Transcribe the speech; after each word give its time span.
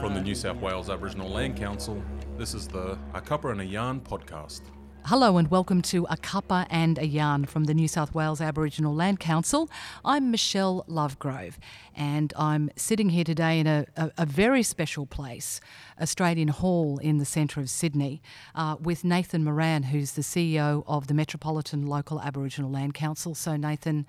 From 0.00 0.14
the 0.14 0.20
New 0.20 0.34
South 0.34 0.60
Wales 0.60 0.88
Aboriginal 0.88 1.28
Land 1.28 1.56
Council, 1.56 2.00
this 2.38 2.54
is 2.54 2.68
the 2.68 2.96
A 3.14 3.20
Cuppa 3.20 3.50
and 3.50 3.60
a 3.60 3.64
Yarn 3.64 4.00
podcast. 4.00 4.62
Hello 5.08 5.36
and 5.36 5.50
welcome 5.50 5.82
to 5.82 6.06
A 6.08 6.16
Cuppa 6.16 6.66
and 6.70 6.96
a 6.96 7.06
Yarn 7.06 7.44
from 7.44 7.64
the 7.64 7.74
New 7.74 7.88
South 7.88 8.14
Wales 8.14 8.40
Aboriginal 8.40 8.94
Land 8.94 9.20
Council. 9.20 9.70
I'm 10.02 10.30
Michelle 10.30 10.82
Lovegrove 10.88 11.56
and 11.94 12.32
I'm 12.38 12.70
sitting 12.74 13.10
here 13.10 13.22
today 13.22 13.60
in 13.60 13.66
a, 13.66 13.84
a, 13.98 14.10
a 14.16 14.24
very 14.24 14.62
special 14.62 15.04
place, 15.04 15.60
Australian 16.00 16.48
Hall 16.48 16.96
in 16.96 17.18
the 17.18 17.26
centre 17.26 17.60
of 17.60 17.68
Sydney, 17.68 18.22
uh, 18.54 18.76
with 18.80 19.04
Nathan 19.04 19.44
Moran, 19.44 19.82
who's 19.82 20.12
the 20.12 20.22
CEO 20.22 20.82
of 20.86 21.06
the 21.08 21.12
Metropolitan 21.14 21.86
Local 21.86 22.18
Aboriginal 22.22 22.70
Land 22.70 22.94
Council. 22.94 23.34
So, 23.34 23.56
Nathan, 23.56 24.06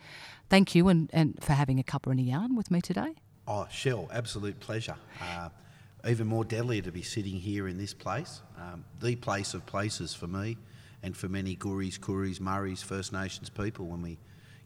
thank 0.49 0.75
you 0.75 0.87
and, 0.87 1.09
and 1.11 1.37
for 1.43 1.51
having 1.51 1.77
a 1.77 1.83
cuppa 1.83 2.09
and 2.11 2.21
a 2.21 2.23
yarn 2.23 2.55
with 2.55 2.71
me 2.71 2.79
today. 2.79 3.15
Oh, 3.49 3.67
Shell, 3.69 4.09
absolute 4.13 4.61
pleasure. 4.61 4.95
Uh, 5.21 5.49
even 6.07 6.25
more 6.25 6.45
deadly 6.45 6.81
to 6.81 6.91
be 6.93 7.01
sitting 7.01 7.35
here 7.35 7.67
in 7.67 7.77
this 7.77 7.93
place, 7.93 8.41
um, 8.57 8.85
the 9.01 9.17
place 9.17 9.53
of 9.53 9.65
places 9.65 10.13
for 10.13 10.27
me 10.27 10.55
and 11.05 11.15
for 11.15 11.29
many 11.29 11.55
Guris, 11.55 11.99
Kuris, 11.99 12.39
Murris, 12.39 12.83
First 12.83 13.13
Nations 13.13 13.47
people 13.47 13.85
when 13.85 14.01
we 14.01 14.17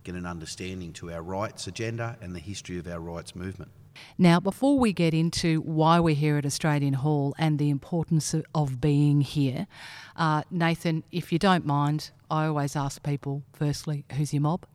get 0.05 0.15
an 0.15 0.25
understanding 0.25 0.93
to 0.93 1.11
our 1.11 1.21
rights 1.21 1.67
agenda 1.67 2.17
and 2.21 2.33
the 2.33 2.39
history 2.39 2.79
of 2.79 2.87
our 2.87 3.01
rights 3.01 3.35
movement. 3.35 3.69
Now, 4.17 4.39
before 4.39 4.79
we 4.79 4.93
get 4.93 5.13
into 5.13 5.59
why 5.59 5.99
we're 5.99 6.15
here 6.15 6.37
at 6.37 6.45
Australian 6.45 6.93
Hall 6.93 7.35
and 7.37 7.59
the 7.59 7.69
importance 7.69 8.33
of 8.55 8.79
being 8.79 9.19
here, 9.19 9.67
uh, 10.15 10.43
Nathan, 10.49 11.03
if 11.11 11.33
you 11.33 11.39
don't 11.39 11.65
mind, 11.65 12.11
I 12.31 12.45
always 12.45 12.77
ask 12.77 13.03
people 13.03 13.43
firstly, 13.51 14.05
who's 14.13 14.33
your 14.33 14.41
mob? 14.41 14.65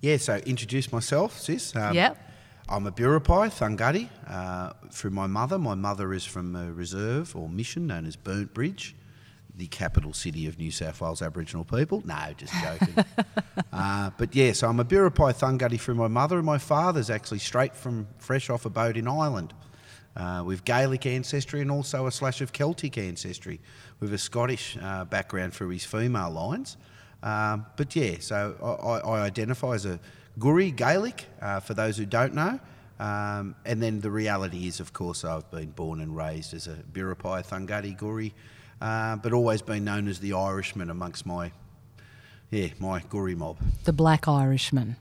Yeah, 0.00 0.16
so 0.16 0.36
introduce 0.46 0.90
myself, 0.90 1.38
sis. 1.38 1.76
Um, 1.76 1.94
yep. 1.94 2.16
I'm 2.70 2.86
a 2.86 2.90
Biripi, 2.90 3.50
Thungati, 3.50 4.08
uh, 4.26 4.72
through 4.90 5.10
my 5.10 5.26
mother. 5.26 5.58
My 5.58 5.74
mother 5.74 6.14
is 6.14 6.24
from 6.24 6.56
a 6.56 6.72
reserve 6.72 7.36
or 7.36 7.50
mission 7.50 7.86
known 7.86 8.06
as 8.06 8.16
Burnt 8.16 8.54
Bridge 8.54 8.96
the 9.54 9.66
capital 9.66 10.12
city 10.12 10.46
of 10.46 10.58
New 10.58 10.70
South 10.70 11.00
Wales 11.00 11.20
Aboriginal 11.20 11.64
people. 11.64 12.02
No, 12.06 12.16
just 12.36 12.54
joking. 12.62 13.04
uh, 13.72 14.10
but 14.16 14.34
yeah, 14.34 14.52
so 14.52 14.68
I'm 14.68 14.80
a 14.80 14.84
Biripi 14.84 15.34
Thungati 15.34 15.78
through 15.78 15.96
my 15.96 16.08
mother, 16.08 16.36
and 16.36 16.46
my 16.46 16.58
father's 16.58 17.10
actually 17.10 17.38
straight 17.38 17.74
from 17.74 18.06
fresh 18.18 18.48
off 18.48 18.64
a 18.64 18.70
boat 18.70 18.96
in 18.96 19.06
Ireland. 19.06 19.52
Uh, 20.14 20.42
with 20.44 20.62
Gaelic 20.66 21.06
ancestry 21.06 21.62
and 21.62 21.70
also 21.70 22.06
a 22.06 22.12
slash 22.12 22.42
of 22.42 22.52
Celtic 22.52 22.98
ancestry, 22.98 23.60
with 23.98 24.12
a 24.12 24.18
Scottish 24.18 24.76
uh, 24.82 25.06
background 25.06 25.54
through 25.54 25.70
his 25.70 25.86
female 25.86 26.30
lines. 26.30 26.76
Um, 27.22 27.64
but 27.76 27.96
yeah, 27.96 28.16
so 28.20 28.54
I, 28.62 29.08
I, 29.08 29.20
identify 29.22 29.72
as 29.72 29.86
a 29.86 29.98
Guri 30.38 30.74
Gaelic, 30.74 31.24
uh, 31.40 31.60
for 31.60 31.72
those 31.72 31.96
who 31.96 32.04
don't 32.04 32.34
know. 32.34 32.60
Um, 33.00 33.54
and 33.64 33.82
then 33.82 34.00
the 34.00 34.10
reality 34.10 34.66
is, 34.66 34.80
of 34.80 34.92
course, 34.92 35.24
I've 35.24 35.50
been 35.50 35.70
born 35.70 36.00
and 36.00 36.14
raised 36.14 36.52
as 36.52 36.66
a 36.66 36.76
Biripi 36.92 37.46
Thungati 37.46 37.98
Guri 37.98 38.32
uh, 38.82 39.16
but 39.16 39.32
always 39.32 39.62
been 39.62 39.84
known 39.84 40.08
as 40.08 40.18
the 40.18 40.32
Irishman 40.32 40.90
amongst 40.90 41.24
my, 41.24 41.52
yeah, 42.50 42.68
my 42.80 43.00
Guri 43.00 43.36
mob. 43.36 43.58
The 43.84 43.92
Black 43.92 44.26
Irishman. 44.26 44.96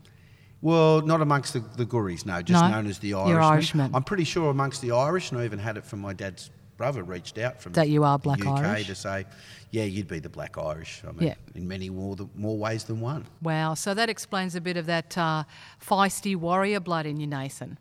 Well, 0.62 1.02
not 1.02 1.22
amongst 1.22 1.54
the, 1.54 1.60
the 1.76 1.88
Guris, 1.88 2.24
no, 2.24 2.44
just 2.44 2.64
no, 2.64 2.70
known 2.70 2.86
as 2.86 3.00
the 3.00 3.16
Irishman. 3.16 3.44
Irishman. 3.44 3.96
I'm 3.96 4.04
pretty 4.04 4.26
sure 4.26 4.52
amongst 4.52 4.82
the 4.84 4.92
Irish, 4.92 5.32
and 5.32 5.42
I 5.42 5.46
even 5.46 5.58
had 5.58 5.78
it 5.78 5.84
from 5.84 6.00
my 6.00 6.14
dad's 6.14 6.52
brother 6.78 7.04
reached 7.04 7.40
out 7.40 7.60
from 7.60 7.74
that 7.74 7.90
you 7.90 8.04
are 8.04 8.20
Black 8.20 8.46
UK 8.46 8.60
Irish 8.60 8.88
to 8.88 8.96
say, 8.96 9.26
yeah, 9.72 9.84
you'd 9.84 10.08
be 10.08 10.20
the 10.20 10.30
Black 10.30 10.60
Irish. 10.60 11.02
I 11.08 11.12
mean, 11.12 11.30
yeah. 11.30 11.36
in 11.56 11.68
many 11.68 11.90
more 11.90 12.16
more 12.36 12.58
ways 12.58 12.84
than 12.84 13.02
one. 13.02 13.26
Wow, 13.42 13.74
so 13.74 13.96
that 13.96 14.10
explains 14.10 14.56
a 14.56 14.62
bit 14.62 14.78
of 14.78 14.86
that 14.86 15.18
uh, 15.18 15.44
feisty 15.84 16.36
warrior 16.36 16.80
blood 16.80 17.08
in 17.08 17.20
you, 17.20 17.26
Nathan. 17.26 17.80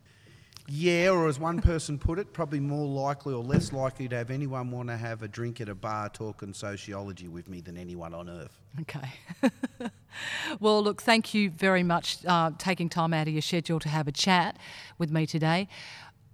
Yeah, 0.73 1.11
or 1.11 1.27
as 1.27 1.41
one 1.41 1.61
person 1.61 1.99
put 1.99 2.21
it, 2.21 2.33
probably 2.33 2.61
more 2.61 2.87
likely 2.87 3.35
or 3.35 3.43
less 3.43 3.73
likely 3.73 4.07
to 4.07 4.15
have 4.15 4.31
anyone 4.31 4.71
want 4.71 4.89
to 4.89 4.97
have 4.97 5.25
a 5.25 5.27
drink 5.29 5.61
at 5.61 5.69
a 5.69 5.75
bar 5.75 6.09
talking 6.09 6.55
sociology 6.55 7.27
with 7.27 7.49
me 7.49 7.61
than 7.61 7.77
anyone 7.77 8.15
on 8.15 8.31
earth. 8.31 8.57
Okay. 8.83 9.11
well, 10.61 10.81
look, 10.81 11.03
thank 11.03 11.35
you 11.35 11.51
very 11.51 11.83
much 11.83 12.25
uh, 12.25 12.53
taking 12.57 12.89
time 12.89 13.13
out 13.13 13.27
of 13.27 13.33
your 13.33 13.43
schedule 13.43 13.81
to 13.81 13.89
have 13.89 14.07
a 14.07 14.13
chat 14.13 14.59
with 14.97 15.11
me 15.11 15.27
today. 15.27 15.67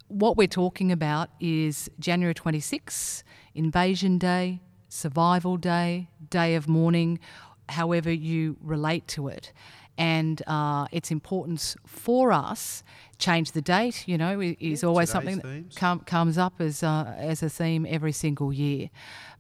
What 0.09 0.37
we're 0.37 0.49
talking 0.49 0.93
about 0.93 1.31
is 1.41 1.89
January 1.99 2.35
26, 2.35 3.25
Invasion 3.55 4.19
Day, 4.19 4.61
Survival 4.91 5.57
Day, 5.57 6.11
Day 6.29 6.57
of 6.57 6.69
Mourning, 6.69 7.21
however 7.71 8.13
you 8.13 8.59
relate 8.61 9.09
to 9.09 9.29
it 9.29 9.55
and 9.99 10.43
uh, 10.47 10.87
its 10.93 11.11
importance 11.11 11.77
for 11.87 12.33
us. 12.33 12.83
Change 13.19 13.53
the 13.53 13.63
date, 13.63 14.07
you 14.07 14.19
know, 14.19 14.41
is 14.41 14.83
yeah, 14.83 14.89
always 14.89 15.09
something 15.09 15.39
that 15.39 15.77
com- 15.77 16.01
comes 16.01 16.37
up 16.37 16.55
as 16.61 16.83
uh, 16.83 17.15
as 17.17 17.43
a 17.43 17.49
theme 17.49 17.87
every 17.89 18.13
single 18.13 18.53
year. 18.53 18.91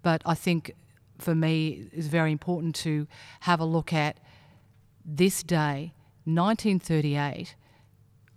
But 0.02 0.22
I 0.24 0.34
think 0.34 0.72
for 1.18 1.34
me, 1.34 1.88
it's 1.92 2.06
very 2.06 2.32
important 2.32 2.74
to 2.76 3.06
have 3.40 3.60
a 3.60 3.64
look 3.64 3.92
at 3.92 4.18
this 5.04 5.42
day, 5.42 5.92
1938, 6.24 7.54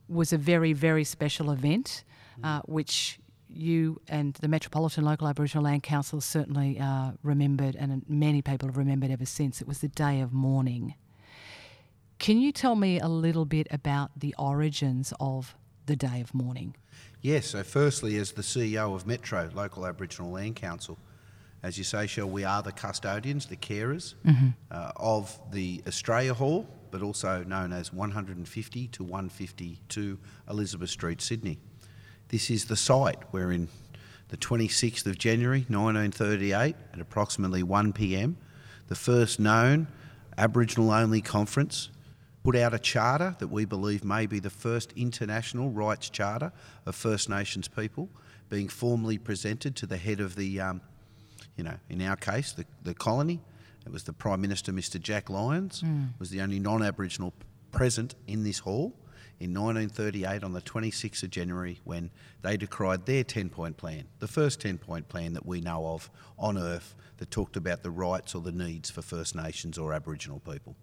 was 0.10 0.34
a 0.34 0.38
very 0.38 0.74
very 0.74 1.06
special 1.06 1.52
event, 1.52 2.04
mm. 2.40 2.46
uh, 2.46 2.62
which 2.66 3.20
you 3.48 4.00
and 4.08 4.36
the 4.36 4.48
Metropolitan 4.48 5.06
Local 5.06 5.28
Aboriginal 5.28 5.64
Land 5.64 5.84
Council 5.84 6.22
certainly 6.22 6.80
uh, 6.80 7.12
remembered, 7.24 7.76
and 7.76 8.04
many 8.08 8.42
people 8.42 8.68
have 8.68 8.78
remembered 8.78 9.10
ever 9.10 9.26
since. 9.26 9.62
It 9.62 9.68
was 9.68 9.80
the 9.80 9.88
day 9.88 10.22
of 10.22 10.34
mourning. 10.34 10.96
Can 12.20 12.42
you 12.42 12.52
tell 12.52 12.76
me 12.76 13.00
a 13.00 13.08
little 13.08 13.46
bit 13.46 13.68
about 13.72 14.12
the 14.20 14.36
origins 14.38 15.14
of 15.22 15.56
the 15.86 15.96
Day 15.96 16.20
of 16.20 16.34
Mourning? 16.34 16.76
Yes, 17.22 17.48
so 17.48 17.64
firstly, 17.64 18.18
as 18.18 18.34
the 18.34 18.42
CEO 18.42 18.94
of 18.94 19.08
Metro, 19.08 19.50
Local 19.54 19.88
Aboriginal 19.88 20.32
Land 20.32 20.58
Council, 20.58 21.00
as 21.64 21.78
you 21.78 21.86
say, 21.86 22.08
Shell, 22.08 22.30
we 22.30 22.44
are 22.44 22.62
the 22.62 22.74
custodians, 22.74 23.46
the 23.46 23.56
carers 23.56 24.16
mm-hmm. 24.26 24.50
uh, 24.70 24.92
of 24.98 25.40
the 25.52 25.82
Australia 25.88 26.34
Hall, 26.34 26.68
but 26.92 27.02
also 27.02 27.44
known 27.46 27.72
as 27.72 27.94
150 27.94 28.88
to 28.90 29.04
152 29.04 30.20
Elizabeth 30.50 30.90
Street, 30.90 31.22
Sydney. 31.22 31.58
This 32.28 32.50
is 32.50 32.66
the 32.66 32.76
site 32.76 33.20
where, 33.32 33.50
in 33.50 33.70
the 34.28 34.38
26th 34.38 35.06
of 35.06 35.18
January 35.18 35.66
1938, 35.70 36.76
at 36.94 37.00
approximately 37.00 37.64
1 37.64 37.94
pm, 37.94 38.38
the 38.90 38.96
first 38.96 39.40
known 39.40 39.88
Aboriginal 40.38 40.92
only 40.92 41.22
conference 41.22 41.90
put 42.44 42.56
out 42.56 42.74
a 42.74 42.80
charter 42.80 43.36
that 43.40 43.48
we 43.48 43.66
believe 43.66 44.04
may 44.04 44.26
be 44.26 44.40
the 44.40 44.50
first 44.50 44.94
international 44.96 45.70
rights 45.70 46.10
charter 46.10 46.52
of 46.86 46.96
First 46.96 47.30
Nations 47.30 47.68
people 47.68 48.10
being 48.50 48.68
formally 48.68 49.18
presented 49.18 49.76
to 49.78 49.86
the 49.86 49.98
head 49.98 50.20
of 50.20 50.36
the, 50.36 50.60
um, 50.60 50.82
you 51.56 51.64
know, 51.64 51.76
in 51.90 52.02
our 52.02 52.16
case, 52.16 52.52
the, 52.52 52.66
the 52.84 52.94
colony. 52.94 53.40
It 53.86 53.92
was 53.92 54.04
the 54.04 54.14
Prime 54.14 54.42
Minister, 54.42 54.72
Mr. 54.72 55.00
Jack 55.00 55.30
Lyons, 55.30 55.84
mm. 55.84 56.10
was 56.20 56.30
the 56.30 56.42
only 56.42 56.60
non-Aboriginal 56.60 57.34
present 57.72 58.16
in 58.28 58.44
this 58.44 58.60
hall 58.60 58.94
in 59.40 59.54
1938 59.54 60.44
on 60.44 60.54
the 60.54 60.62
26th 60.62 61.24
of 61.24 61.30
January 61.30 61.80
when 61.86 62.10
they 62.42 62.58
decried 62.58 63.06
their 63.06 63.24
10-point 63.24 63.78
plan, 63.78 64.06
the 64.20 64.28
first 64.28 64.60
10-point 64.62 65.08
plan 65.08 65.34
that 65.34 65.46
we 65.46 65.62
know 65.62 65.88
of 65.88 66.10
on 66.38 66.58
earth 66.58 66.94
that 67.18 67.32
talked 67.32 67.56
about 67.56 67.84
the 67.84 67.92
rights 67.92 68.36
or 68.36 68.42
the 68.42 68.52
needs 68.52 68.90
for 68.90 69.02
First 69.02 69.36
Nations 69.36 69.78
or 69.78 69.94
Aboriginal 69.94 70.40
people. 70.40 70.76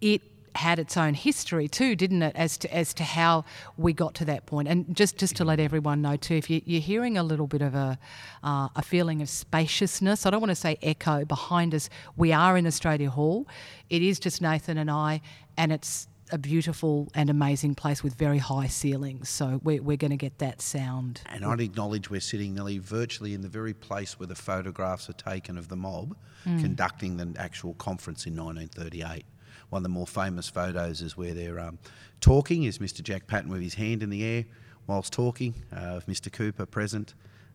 It 0.00 0.22
had 0.54 0.78
its 0.78 0.96
own 0.96 1.14
history 1.14 1.68
too, 1.68 1.96
didn't 1.96 2.22
it, 2.22 2.34
as 2.36 2.58
to 2.58 2.74
as 2.74 2.94
to 2.94 3.04
how 3.04 3.44
we 3.76 3.92
got 3.92 4.14
to 4.14 4.24
that 4.26 4.46
point? 4.46 4.68
And 4.68 4.94
just 4.94 5.16
just 5.16 5.36
to 5.36 5.44
let 5.44 5.60
everyone 5.60 6.02
know 6.02 6.16
too, 6.16 6.34
if 6.34 6.50
you, 6.50 6.58
are 6.58 6.80
hearing 6.80 7.18
a 7.18 7.22
little 7.22 7.46
bit 7.46 7.62
of 7.62 7.74
a 7.74 7.98
uh, 8.42 8.68
a 8.76 8.82
feeling 8.82 9.22
of 9.22 9.28
spaciousness, 9.28 10.26
I 10.26 10.30
don't 10.30 10.40
want 10.40 10.50
to 10.50 10.56
say 10.56 10.78
echo 10.82 11.24
behind 11.24 11.74
us. 11.74 11.88
We 12.16 12.32
are 12.32 12.56
in 12.56 12.66
Australia 12.66 13.10
Hall. 13.10 13.46
It 13.90 14.02
is 14.02 14.18
just 14.18 14.42
Nathan 14.42 14.78
and 14.78 14.90
I, 14.90 15.20
and 15.56 15.72
it's 15.72 16.08
a 16.30 16.38
beautiful 16.38 17.08
and 17.14 17.28
amazing 17.28 17.74
place 17.74 18.02
with 18.02 18.14
very 18.14 18.38
high 18.38 18.66
ceilings. 18.66 19.28
So 19.28 19.60
we're, 19.62 19.82
we're 19.82 19.98
going 19.98 20.12
to 20.12 20.16
get 20.16 20.38
that 20.38 20.62
sound. 20.62 21.20
And 21.26 21.44
I'd 21.44 21.60
acknowledge 21.60 22.08
we're 22.08 22.20
sitting 22.20 22.54
nearly 22.54 22.78
virtually 22.78 23.34
in 23.34 23.42
the 23.42 23.48
very 23.48 23.74
place 23.74 24.18
where 24.18 24.26
the 24.26 24.34
photographs 24.34 25.10
are 25.10 25.14
taken 25.14 25.58
of 25.58 25.68
the 25.68 25.76
mob 25.76 26.16
mm. 26.46 26.60
conducting 26.60 27.18
the 27.18 27.38
actual 27.38 27.74
conference 27.74 28.26
in 28.26 28.34
1938 28.34 29.24
one 29.72 29.80
of 29.80 29.84
the 29.84 29.88
more 29.88 30.06
famous 30.06 30.50
photos 30.50 31.00
is 31.00 31.16
where 31.16 31.32
they're 31.32 31.58
um, 31.58 31.78
talking, 32.20 32.64
is 32.64 32.76
Mr. 32.78 33.02
Jack 33.02 33.26
Patten 33.26 33.50
with 33.50 33.62
his 33.62 33.72
hand 33.74 34.02
in 34.02 34.10
the 34.10 34.22
air 34.22 34.44
whilst 34.86 35.14
talking, 35.14 35.54
uh, 35.72 36.00
Mr. 36.06 36.30
Cooper 36.30 36.66
present. 36.66 37.14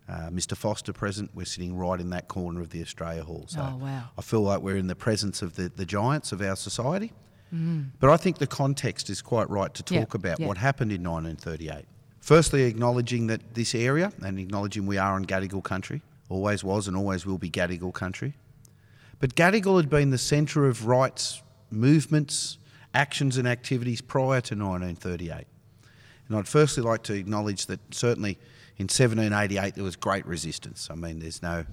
Uh, 0.09 0.29
Mr. 0.29 0.55
Foster 0.55 0.93
present. 0.93 1.29
We're 1.35 1.45
sitting 1.45 1.75
right 1.75 1.99
in 1.99 2.09
that 2.11 2.27
corner 2.27 2.61
of 2.61 2.69
the 2.69 2.81
Australia 2.81 3.23
Hall. 3.23 3.45
So 3.49 3.59
oh, 3.59 3.77
wow. 3.77 4.03
I 4.17 4.21
feel 4.21 4.41
like 4.41 4.61
we're 4.61 4.77
in 4.77 4.87
the 4.87 4.95
presence 4.95 5.41
of 5.41 5.57
the, 5.57 5.69
the 5.69 5.85
giants 5.85 6.31
of 6.31 6.41
our 6.41 6.55
society. 6.55 7.11
Mm. 7.53 7.89
But 7.99 8.09
I 8.09 8.17
think 8.17 8.37
the 8.37 8.47
context 8.47 9.09
is 9.09 9.21
quite 9.21 9.49
right 9.49 9.71
to 9.73 9.83
talk 9.83 10.13
about 10.13 10.39
what 10.39 10.57
happened 10.57 10.91
in 10.93 11.03
1938. 11.03 11.85
Firstly, 12.21 12.63
acknowledging 12.63 13.27
that 13.27 13.53
this 13.53 13.75
area 13.75 14.11
and 14.23 14.39
acknowledging 14.39 14.87
we 14.87 14.97
are 14.97 15.17
in 15.17 15.25
Gadigal 15.25 15.63
country, 15.63 16.01
always 16.29 16.63
was 16.63 16.87
and 16.87 16.97
always 16.97 17.25
will 17.25 17.37
be 17.37 17.49
Gadigal 17.49 17.93
country. 17.93 18.33
But 19.19 19.35
Gadigal 19.35 19.77
had 19.77 19.89
been 19.89 20.09
the 20.09 20.17
centre 20.17 20.67
of 20.67 20.87
rights 20.87 21.43
movements 21.69 22.57
actions 22.93 23.37
and 23.37 23.47
activities 23.47 24.01
prior 24.01 24.41
to 24.41 24.55
1938. 24.55 25.45
And 26.27 26.37
I'd 26.37 26.47
firstly 26.47 26.83
like 26.83 27.03
to 27.03 27.13
acknowledge 27.13 27.67
that 27.67 27.79
certainly 27.93 28.37
in 28.77 28.85
1788 28.85 29.75
there 29.75 29.83
was 29.83 29.95
great 29.95 30.25
resistance. 30.25 30.89
I 30.91 30.95
mean, 30.95 31.19
there's 31.19 31.41
no 31.41 31.65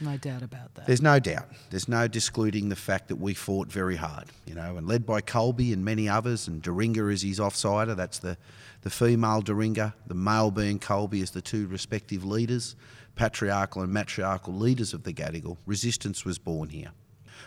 No 0.00 0.16
doubt 0.16 0.42
about 0.42 0.74
that. 0.74 0.86
there's 0.86 1.02
no 1.02 1.18
doubt. 1.18 1.48
There's 1.70 1.88
no 1.88 2.06
discluding 2.06 2.68
the 2.68 2.76
fact 2.76 3.08
that 3.08 3.16
we 3.16 3.34
fought 3.34 3.68
very 3.68 3.96
hard, 3.96 4.26
you 4.46 4.54
know, 4.54 4.76
and 4.76 4.86
led 4.86 5.06
by 5.06 5.20
Colebee 5.20 5.72
and 5.72 5.84
many 5.84 6.08
others, 6.08 6.46
and 6.46 6.62
Daringa 6.62 7.10
is 7.12 7.22
his 7.22 7.40
offsider. 7.40 7.96
That's 7.96 8.18
the, 8.18 8.36
the 8.82 8.90
female 8.90 9.42
Daringa, 9.42 9.94
the 10.06 10.14
male 10.14 10.50
being 10.50 10.78
Colebee 10.78 11.22
as 11.22 11.30
the 11.30 11.42
two 11.42 11.66
respective 11.68 12.24
leaders, 12.24 12.76
patriarchal 13.16 13.82
and 13.82 13.92
matriarchal 13.92 14.54
leaders 14.54 14.92
of 14.94 15.04
the 15.04 15.12
Gadigal. 15.12 15.56
Resistance 15.66 16.24
was 16.24 16.38
born 16.38 16.68
here. 16.68 16.90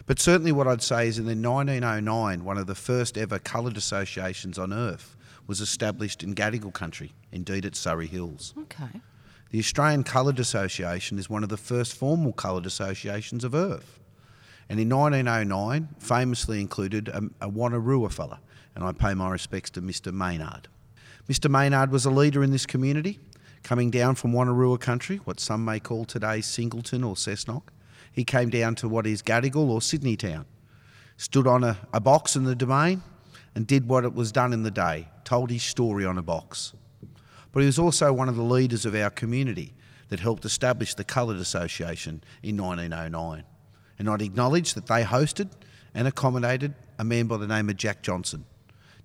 But 0.05 0.19
certainly, 0.19 0.51
what 0.51 0.67
I'd 0.67 0.81
say 0.81 1.07
is 1.07 1.17
in 1.17 1.25
1909, 1.25 2.43
one 2.43 2.57
of 2.57 2.67
the 2.67 2.75
first 2.75 3.17
ever 3.17 3.39
coloured 3.39 3.77
associations 3.77 4.57
on 4.57 4.71
earth 4.71 5.15
was 5.47 5.61
established 5.61 6.23
in 6.23 6.35
Gadigal 6.35 6.73
country, 6.73 7.13
indeed 7.31 7.65
at 7.65 7.75
Surry 7.75 8.07
Hills. 8.07 8.53
Okay. 8.57 9.01
The 9.49 9.59
Australian 9.59 10.03
Coloured 10.03 10.39
Association 10.39 11.17
is 11.17 11.29
one 11.29 11.43
of 11.43 11.49
the 11.49 11.57
first 11.57 11.93
formal 11.93 12.33
coloured 12.33 12.65
associations 12.65 13.43
of 13.43 13.55
earth. 13.55 13.99
And 14.69 14.79
in 14.79 14.89
1909, 14.89 15.87
famously 15.99 16.59
included 16.59 17.09
um, 17.13 17.33
a, 17.39 17.47
a 17.47 17.51
Wonnarua 17.51 18.11
fella, 18.11 18.41
and 18.75 18.83
I 18.83 18.91
pay 18.91 19.13
my 19.13 19.29
respects 19.29 19.69
to 19.71 19.81
Mr 19.81 20.11
Maynard. 20.11 20.67
Mr 21.29 21.49
Maynard 21.49 21.91
was 21.91 22.05
a 22.05 22.11
leader 22.11 22.43
in 22.43 22.51
this 22.51 22.65
community, 22.65 23.19
coming 23.63 23.89
down 23.89 24.15
from 24.15 24.33
Wonnarua 24.33 24.79
country, 24.79 25.17
what 25.23 25.39
some 25.39 25.63
may 25.63 25.79
call 25.79 26.03
today 26.03 26.41
Singleton 26.41 27.03
or 27.03 27.15
Cessnock. 27.15 27.63
He 28.11 28.23
came 28.23 28.49
down 28.49 28.75
to 28.75 28.89
what 28.89 29.05
is 29.05 29.21
Gadigal 29.21 29.69
or 29.69 29.81
Sydney 29.81 30.15
town, 30.15 30.45
stood 31.17 31.47
on 31.47 31.63
a, 31.63 31.77
a 31.93 31.99
box 31.99 32.35
in 32.35 32.43
the 32.43 32.55
domain, 32.55 33.03
and 33.55 33.65
did 33.65 33.87
what 33.87 34.03
it 34.03 34.13
was 34.13 34.31
done 34.31 34.53
in 34.53 34.63
the 34.63 34.71
day, 34.71 35.07
told 35.23 35.49
his 35.49 35.63
story 35.63 36.05
on 36.05 36.17
a 36.17 36.21
box 36.21 36.73
but 37.57 37.61
he 37.61 37.65
was 37.65 37.79
also 37.79 38.13
one 38.13 38.29
of 38.29 38.35
the 38.35 38.43
leaders 38.43 38.85
of 38.85 38.93
our 38.93 39.09
community 39.09 39.73
that 40.09 40.19
helped 40.19 40.45
establish 40.45 40.93
the 40.93 41.03
Coloured 41.03 41.37
Association 41.37 42.23
in 42.43 42.55
1909. 42.55 43.43
And 43.97 44.07
I'd 44.07 44.21
acknowledge 44.21 44.75
that 44.75 44.85
they 44.85 45.03
hosted 45.03 45.49
and 45.95 46.07
accommodated 46.07 46.75
a 46.99 47.03
man 47.03 47.25
by 47.25 47.37
the 47.37 47.47
name 47.47 47.67
of 47.67 47.77
Jack 47.77 48.03
Johnson. 48.03 48.45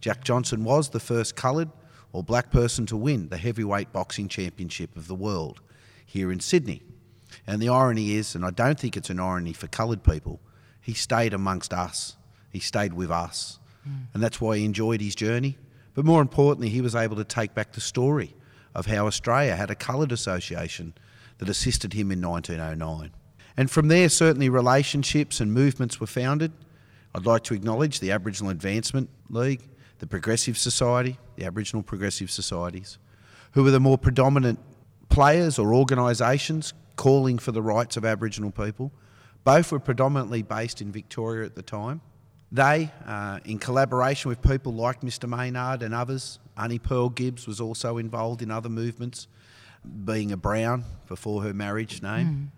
Jack 0.03 0.23
Johnson 0.23 0.65
was 0.65 0.91
the 0.91 1.01
first 1.01 1.35
coloured 1.35 1.71
or 2.13 2.23
black 2.23 2.51
person 2.51 2.85
to 2.85 2.95
win 2.95 3.31
the 3.31 3.39
heavyweight 3.39 3.91
boxing 3.91 4.29
championship 4.29 4.99
of 4.99 5.09
the 5.09 5.15
world 5.15 5.63
here 6.05 6.31
in 6.31 6.39
Sydney. 6.39 6.83
And 7.47 7.61
the 7.61 7.69
irony 7.69 8.15
is, 8.15 8.35
and 8.35 8.45
I 8.45 8.51
don't 8.51 8.79
think 8.79 8.97
it's 8.97 9.11
an 9.11 9.21
irony 9.21 9.53
for 9.53 9.67
coloured 9.67 10.05
people, 10.05 10.41
he 10.81 10.95
stayed 10.95 11.35
amongst 11.35 11.73
us. 11.73 12.17
He 12.51 12.61
stayed 12.61 12.93
with 12.93 13.11
us. 13.11 13.59
Hmm. 13.85 14.05
And 14.15 14.23
that's 14.23 14.41
why 14.41 14.59
he 14.59 14.65
enjoyed 14.65 15.01
his 15.01 15.15
journey. 15.15 15.59
But 15.95 16.05
more 16.05 16.23
importantly, 16.23 16.69
he 16.69 16.81
was 16.81 16.95
able 16.95 17.17
to 17.17 17.25
take 17.25 17.55
back 17.55 17.73
the 17.73 17.81
story 17.81 18.35
of 18.75 18.87
how 18.87 19.07
Australia 19.07 19.57
had 19.57 19.71
a 19.71 19.75
coloured 19.75 20.13
association 20.13 20.95
that 21.39 21.49
assisted 21.49 21.93
him 21.93 22.11
in 22.11 22.21
1909. 22.21 23.11
And 23.57 23.71
from 23.71 23.89
there, 23.89 24.09
certainly 24.09 24.49
relationships 24.49 25.41
and 25.41 25.53
movements 25.53 26.01
were 26.01 26.07
founded. 26.07 26.53
I'd 27.15 27.27
like 27.27 27.45
to 27.45 27.55
acknowledge 27.55 28.01
the 28.01 28.11
Aboriginal 28.11 28.51
Advancement 28.51 29.11
League, 29.29 29.69
the 29.99 30.07
Progressive 30.07 30.57
Society, 30.57 31.19
the 31.37 31.45
Aboriginal 31.45 31.83
Progressive 31.83 32.31
Societies, 32.31 32.99
who 33.53 33.63
were 33.63 33.71
the 33.71 33.81
more 33.81 33.99
predominant 33.99 34.59
players 35.11 35.59
or 35.59 35.75
organisations 35.75 36.73
calling 36.97 37.39
for 37.39 37.53
the 37.53 37.63
rights 37.63 37.97
of 37.97 38.05
Aboriginal 38.05 38.51
people. 38.51 38.93
Both 39.45 39.73
were 39.73 39.81
predominantly 39.81 40.43
based 40.43 40.81
in 40.81 40.93
Victoria 40.93 41.45
at 41.45 41.55
the 41.55 41.63
time. 41.63 42.01
They, 42.53 42.91
uh, 43.07 43.41
in 43.45 43.59
collaboration 43.59 44.29
with 44.29 44.43
people 44.43 44.75
like 44.75 45.01
Mr 45.01 45.29
Maynard 45.29 45.83
and 45.83 45.95
others, 45.95 46.39
Annie 46.57 46.79
Pearl 46.79 47.09
Gibbs 47.09 47.47
was 47.47 47.61
also 47.61 47.97
involved 47.97 48.43
in 48.43 48.51
other 48.51 48.69
movements, 48.69 49.27
being 50.05 50.33
a 50.33 50.37
Brown 50.37 50.85
before 51.09 51.43
her 51.43 51.55
marriage 51.55 52.03
name. 52.03 52.53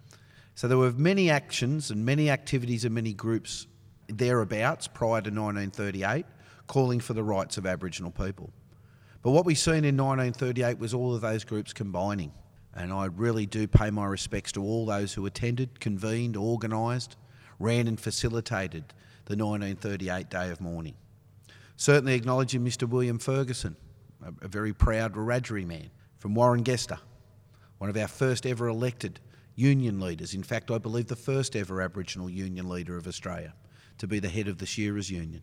So 0.56 0.68
there 0.68 0.78
were 0.78 0.92
many 0.92 1.30
actions 1.30 1.90
and 1.90 2.04
many 2.04 2.28
activities 2.28 2.84
and 2.84 2.94
many 2.94 3.12
groups 3.12 3.66
thereabouts 4.08 4.86
prior 4.88 5.20
to 5.22 5.30
1938 5.30 6.26
calling 6.66 7.00
for 7.00 7.14
the 7.14 7.22
rights 7.22 7.56
of 7.56 7.66
Aboriginal 7.66 8.10
people. 8.10 8.50
But 9.22 9.30
what 9.30 9.44
we've 9.46 9.58
seen 9.58 9.84
in 9.84 9.96
1938 9.96 10.78
was 10.78 10.92
all 10.92 11.14
of 11.14 11.22
those 11.22 11.44
groups 11.44 11.72
combining. 11.72 12.32
And 12.74 12.92
I 12.92 13.06
really 13.06 13.46
do 13.46 13.68
pay 13.68 13.90
my 13.90 14.06
respects 14.06 14.52
to 14.52 14.62
all 14.62 14.84
those 14.86 15.14
who 15.14 15.26
attended, 15.26 15.80
convened, 15.80 16.36
organised, 16.36 17.16
ran 17.58 17.86
and 17.86 18.00
facilitated 18.00 18.84
the 19.26 19.36
1938 19.36 20.28
day 20.28 20.50
of 20.50 20.60
mourning. 20.60 20.94
Certainly 21.76 22.14
acknowledging 22.14 22.64
Mr 22.64 22.88
William 22.88 23.18
Ferguson, 23.18 23.76
a, 24.42 24.48
very 24.48 24.72
proud 24.72 25.14
Wiradjuri 25.14 25.66
man 25.66 25.90
from 26.18 26.34
Warringesta, 26.34 26.98
one 27.78 27.90
of 27.90 27.96
our 27.96 28.08
first 28.08 28.46
ever 28.46 28.68
elected 28.68 29.20
union 29.54 30.00
leaders. 30.00 30.34
In 30.34 30.42
fact, 30.42 30.70
I 30.70 30.78
believe 30.78 31.06
the 31.06 31.16
first 31.16 31.54
ever 31.54 31.80
Aboriginal 31.80 32.30
union 32.30 32.68
leader 32.68 32.96
of 32.96 33.06
Australia 33.06 33.54
to 33.98 34.06
be 34.06 34.18
the 34.18 34.28
head 34.28 34.48
of 34.48 34.58
the 34.58 34.66
Shearers 34.66 35.10
Union. 35.10 35.42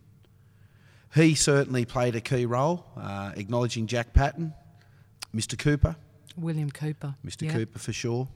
He 1.14 1.34
certainly 1.34 1.84
played 1.84 2.16
a 2.16 2.20
key 2.20 2.46
role, 2.46 2.86
uh, 2.96 3.32
acknowledging 3.36 3.86
Jack 3.86 4.14
Patten, 4.14 4.54
Mr 5.34 5.58
Cooper, 5.58 5.96
William 6.36 6.70
Cooper. 6.70 7.14
Mr. 7.24 7.42
Yeah. 7.42 7.52
Cooper 7.52 7.78
for 7.78 7.92
sure. 7.92 8.28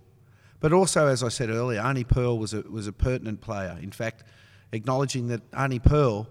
But 0.60 0.72
also, 0.72 1.06
as 1.06 1.22
I 1.22 1.28
said 1.28 1.50
earlier, 1.50 1.80
Arnie 1.80 2.06
Pearl 2.06 2.38
was 2.38 2.54
a, 2.54 2.62
was 2.62 2.86
a 2.86 2.92
pertinent 2.92 3.40
player. 3.40 3.78
In 3.80 3.92
fact, 3.92 4.24
acknowledging 4.72 5.28
that 5.28 5.50
Arnie 5.50 5.82
Pearl, 5.82 6.28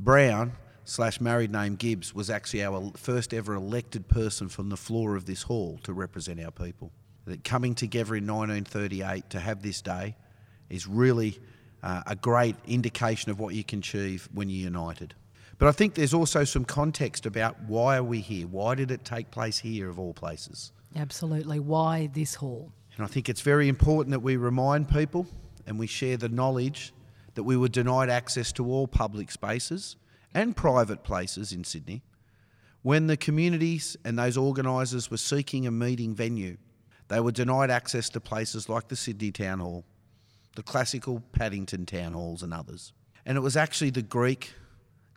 Brown 0.00 0.52
slash 0.84 1.20
married 1.20 1.52
name 1.52 1.76
Gibbs, 1.76 2.14
was 2.14 2.30
actually 2.30 2.64
our 2.64 2.92
first 2.96 3.34
ever 3.34 3.54
elected 3.54 4.08
person 4.08 4.48
from 4.48 4.70
the 4.70 4.76
floor 4.76 5.16
of 5.16 5.26
this 5.26 5.42
hall 5.42 5.78
to 5.82 5.92
represent 5.92 6.40
our 6.40 6.50
people. 6.50 6.90
That 7.26 7.44
coming 7.44 7.74
together 7.74 8.14
in 8.14 8.26
1938 8.26 9.30
to 9.30 9.40
have 9.40 9.62
this 9.62 9.82
day 9.82 10.16
is 10.70 10.86
really 10.86 11.38
uh, 11.82 12.02
a 12.06 12.16
great 12.16 12.56
indication 12.66 13.30
of 13.30 13.40
what 13.40 13.54
you 13.54 13.64
can 13.64 13.80
achieve 13.80 14.28
when 14.32 14.48
you're 14.48 14.64
united. 14.64 15.14
But 15.58 15.68
I 15.68 15.72
think 15.72 15.94
there's 15.94 16.14
also 16.14 16.44
some 16.44 16.64
context 16.64 17.26
about 17.26 17.60
why 17.62 17.96
are 17.96 18.04
we 18.04 18.20
here? 18.20 18.46
Why 18.46 18.74
did 18.74 18.90
it 18.90 19.04
take 19.04 19.30
place 19.30 19.58
here 19.58 19.88
of 19.88 19.98
all 19.98 20.12
places? 20.12 20.72
Absolutely. 20.96 21.60
Why 21.60 22.08
this 22.12 22.34
hall? 22.36 22.72
And 22.96 23.04
I 23.04 23.08
think 23.08 23.28
it's 23.28 23.42
very 23.42 23.68
important 23.68 24.12
that 24.12 24.20
we 24.20 24.36
remind 24.36 24.88
people 24.88 25.26
and 25.66 25.78
we 25.78 25.86
share 25.86 26.16
the 26.16 26.30
knowledge 26.30 26.94
that 27.34 27.42
we 27.42 27.56
were 27.56 27.68
denied 27.68 28.08
access 28.08 28.50
to 28.52 28.66
all 28.66 28.88
public 28.88 29.30
spaces 29.30 29.96
and 30.32 30.56
private 30.56 31.04
places 31.04 31.52
in 31.52 31.64
Sydney 31.64 32.02
when 32.82 33.08
the 33.08 33.16
communities 33.16 33.96
and 34.04 34.18
those 34.18 34.36
organisers 34.36 35.10
were 35.10 35.16
seeking 35.18 35.66
a 35.66 35.70
meeting 35.70 36.14
venue. 36.14 36.56
They 37.08 37.20
were 37.20 37.32
denied 37.32 37.70
access 37.70 38.08
to 38.10 38.20
places 38.20 38.68
like 38.68 38.88
the 38.88 38.96
Sydney 38.96 39.32
Town 39.32 39.60
Hall, 39.60 39.84
the 40.54 40.62
classical 40.62 41.22
Paddington 41.32 41.84
Town 41.84 42.14
Halls, 42.14 42.42
and 42.42 42.54
others. 42.54 42.92
And 43.26 43.36
it 43.36 43.40
was 43.40 43.56
actually 43.56 43.90
the 43.90 44.02
Greek, 44.02 44.54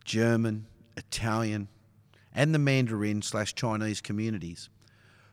German, 0.04 0.66
Italian, 0.96 1.68
and 2.34 2.54
the 2.54 2.58
Mandarin 2.58 3.22
slash 3.22 3.54
Chinese 3.54 4.00
communities 4.00 4.68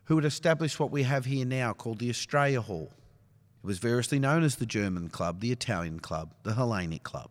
who 0.07 0.15
had 0.15 0.25
established 0.25 0.79
what 0.79 0.91
we 0.91 1.03
have 1.03 1.25
here 1.25 1.45
now 1.45 1.73
called 1.73 1.99
the 1.99 2.09
Australia 2.09 2.61
Hall. 2.61 2.91
It 3.61 3.67
was 3.67 3.77
variously 3.77 4.19
known 4.19 4.41
as 4.41 4.55
the 4.55 4.65
German 4.65 5.09
Club, 5.09 5.41
the 5.41 5.51
Italian 5.51 5.99
Club, 5.99 6.33
the 6.43 6.53
Hellenic 6.53 7.03
Club. 7.03 7.29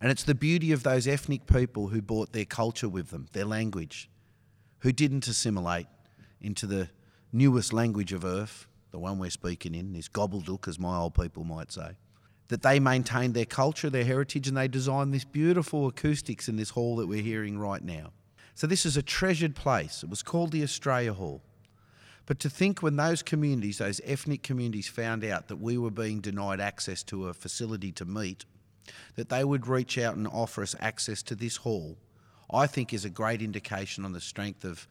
And 0.00 0.10
it's 0.10 0.22
the 0.22 0.34
beauty 0.34 0.72
of 0.72 0.82
those 0.82 1.06
ethnic 1.06 1.46
people 1.46 1.88
who 1.88 2.00
brought 2.00 2.32
their 2.32 2.46
culture 2.46 2.88
with 2.88 3.10
them, 3.10 3.26
their 3.32 3.44
language, 3.44 4.08
who 4.78 4.92
didn't 4.92 5.28
assimilate 5.28 5.88
into 6.40 6.66
the 6.66 6.88
newest 7.32 7.74
language 7.74 8.14
of 8.14 8.24
earth, 8.24 8.66
the 8.92 8.98
one 8.98 9.18
we're 9.18 9.28
speaking 9.28 9.74
in, 9.74 9.92
this 9.92 10.08
gobbledygook, 10.08 10.68
as 10.68 10.78
my 10.78 10.96
old 10.96 11.14
people 11.14 11.44
might 11.44 11.70
say. 11.70 11.96
That 12.48 12.62
they 12.62 12.80
maintained 12.80 13.34
their 13.34 13.44
culture, 13.44 13.90
their 13.90 14.04
heritage, 14.04 14.48
and 14.48 14.56
they 14.56 14.68
designed 14.68 15.12
this 15.12 15.24
beautiful 15.24 15.86
acoustics 15.86 16.48
in 16.48 16.56
this 16.56 16.70
hall 16.70 16.96
that 16.96 17.08
we're 17.08 17.22
hearing 17.22 17.58
right 17.58 17.84
now. 17.84 18.12
So, 18.54 18.66
this 18.66 18.86
is 18.86 18.96
a 18.96 19.02
treasured 19.02 19.54
place. 19.54 20.02
It 20.02 20.08
was 20.08 20.22
called 20.22 20.52
the 20.52 20.62
Australia 20.62 21.12
Hall. 21.12 21.42
But 22.26 22.40
to 22.40 22.50
think 22.50 22.82
when 22.82 22.96
those 22.96 23.22
communities, 23.22 23.78
those 23.78 24.00
ethnic 24.04 24.42
communities, 24.42 24.88
found 24.88 25.24
out 25.24 25.46
that 25.48 25.56
we 25.56 25.78
were 25.78 25.92
being 25.92 26.20
denied 26.20 26.60
access 26.60 27.02
to 27.04 27.28
a 27.28 27.34
facility 27.34 27.92
to 27.92 28.04
meet, 28.04 28.44
that 29.14 29.28
they 29.28 29.44
would 29.44 29.66
reach 29.66 29.96
out 29.96 30.16
and 30.16 30.26
offer 30.26 30.62
us 30.62 30.74
access 30.80 31.22
to 31.24 31.36
this 31.36 31.56
hall, 31.56 31.96
I 32.52 32.66
think 32.66 32.92
is 32.92 33.04
a 33.04 33.10
great 33.10 33.42
indication 33.42 34.04
on 34.04 34.12
the 34.12 34.20
strength 34.20 34.64
of, 34.64 34.88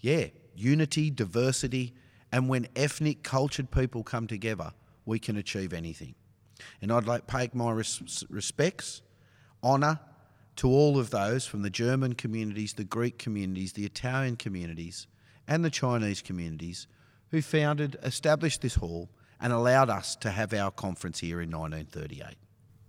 yeah, 0.00 0.26
unity, 0.56 1.10
diversity, 1.10 1.94
and 2.32 2.48
when 2.48 2.68
ethnic, 2.74 3.22
cultured 3.22 3.70
people 3.70 4.02
come 4.02 4.26
together, 4.26 4.72
we 5.06 5.18
can 5.18 5.36
achieve 5.36 5.72
anything. 5.72 6.14
And 6.82 6.92
I'd 6.92 7.06
like 7.06 7.26
to 7.26 7.32
pay 7.32 7.50
my 7.52 7.70
res- 7.70 8.24
respects, 8.28 9.02
honour 9.62 10.00
to 10.56 10.68
all 10.68 10.98
of 10.98 11.10
those 11.10 11.46
from 11.46 11.62
the 11.62 11.70
German 11.70 12.14
communities, 12.14 12.72
the 12.72 12.84
Greek 12.84 13.18
communities, 13.18 13.74
the 13.74 13.84
Italian 13.84 14.36
communities, 14.36 15.06
and 15.48 15.64
the 15.64 15.70
Chinese 15.70 16.22
communities 16.22 16.86
who 17.30 17.42
founded, 17.42 17.96
established 18.04 18.60
this 18.62 18.76
hall, 18.76 19.08
and 19.40 19.52
allowed 19.52 19.90
us 19.90 20.14
to 20.16 20.30
have 20.30 20.52
our 20.54 20.70
conference 20.70 21.18
here 21.20 21.40
in 21.40 21.50
1938. 21.50 22.36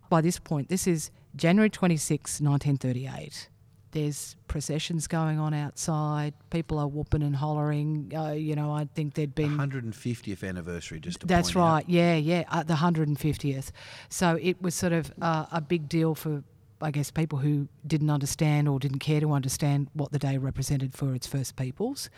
By 0.10 0.22
this 0.22 0.38
point, 0.40 0.70
this 0.70 0.86
is 0.88 1.10
January 1.36 1.70
26, 1.70 2.42
1938. 2.42 3.50
there's 3.92 4.36
processions 4.48 5.08
going 5.08 5.40
on 5.40 5.54
outside. 5.54 6.34
People 6.52 6.78
are 6.78 6.88
whooping 6.88 7.24
and 7.24 7.36
hollering. 7.36 8.12
Uh, 8.16 8.32
you 8.32 8.56
know, 8.56 8.72
I 8.72 8.86
think 8.94 9.16
there'd 9.16 9.34
been 9.34 9.58
150th 9.58 10.48
anniversary, 10.48 11.00
just 11.00 11.22
to 11.22 11.28
That's 11.28 11.56
right. 11.56 11.78
Out. 11.78 11.90
Yeah, 11.90 12.16
yeah. 12.16 12.44
Uh, 12.50 12.64
the 12.64 12.76
150th. 12.76 13.72
So 14.10 14.38
it 14.42 14.62
was 14.62 14.76
sort 14.76 14.94
of 14.94 15.12
uh, 15.22 15.46
a 15.52 15.62
big 15.62 15.90
deal 15.90 16.14
for, 16.16 16.44
I 16.82 16.92
guess, 16.92 17.12
people 17.12 17.40
who 17.40 17.68
didn't 17.86 18.10
understand 18.10 18.68
or 18.68 18.80
didn't 18.80 19.00
care 19.00 19.20
to 19.20 19.32
understand 19.34 19.88
what 19.94 20.12
the 20.12 20.20
day 20.20 20.38
represented 20.38 20.94
for 20.94 21.14
its 21.14 21.28
first 21.28 21.56
peoples. 21.56 22.10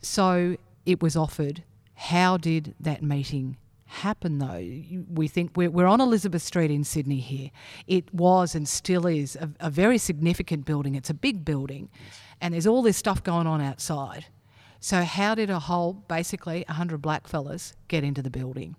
So 0.00 0.56
it 0.84 1.02
was 1.02 1.16
offered. 1.16 1.62
How 1.94 2.36
did 2.36 2.74
that 2.80 3.02
meeting 3.02 3.56
happen 3.86 4.38
though? 4.38 5.04
We 5.12 5.28
think 5.28 5.52
we're, 5.56 5.70
we're 5.70 5.86
on 5.86 6.00
Elizabeth 6.00 6.42
Street 6.42 6.70
in 6.70 6.84
Sydney 6.84 7.20
here. 7.20 7.50
It 7.86 8.12
was 8.12 8.54
and 8.54 8.68
still 8.68 9.06
is 9.06 9.36
a, 9.36 9.50
a 9.60 9.70
very 9.70 9.98
significant 9.98 10.64
building. 10.64 10.94
It's 10.94 11.10
a 11.10 11.14
big 11.14 11.44
building, 11.44 11.88
and 12.40 12.54
there's 12.54 12.66
all 12.66 12.82
this 12.82 12.96
stuff 12.96 13.22
going 13.22 13.46
on 13.46 13.60
outside. 13.60 14.26
So 14.80 15.02
how 15.02 15.34
did 15.34 15.50
a 15.50 15.58
whole, 15.58 15.94
basically, 15.94 16.64
100 16.68 16.98
black 16.98 17.26
fellas 17.26 17.74
get 17.88 18.04
into 18.04 18.22
the 18.22 18.30
building? 18.30 18.76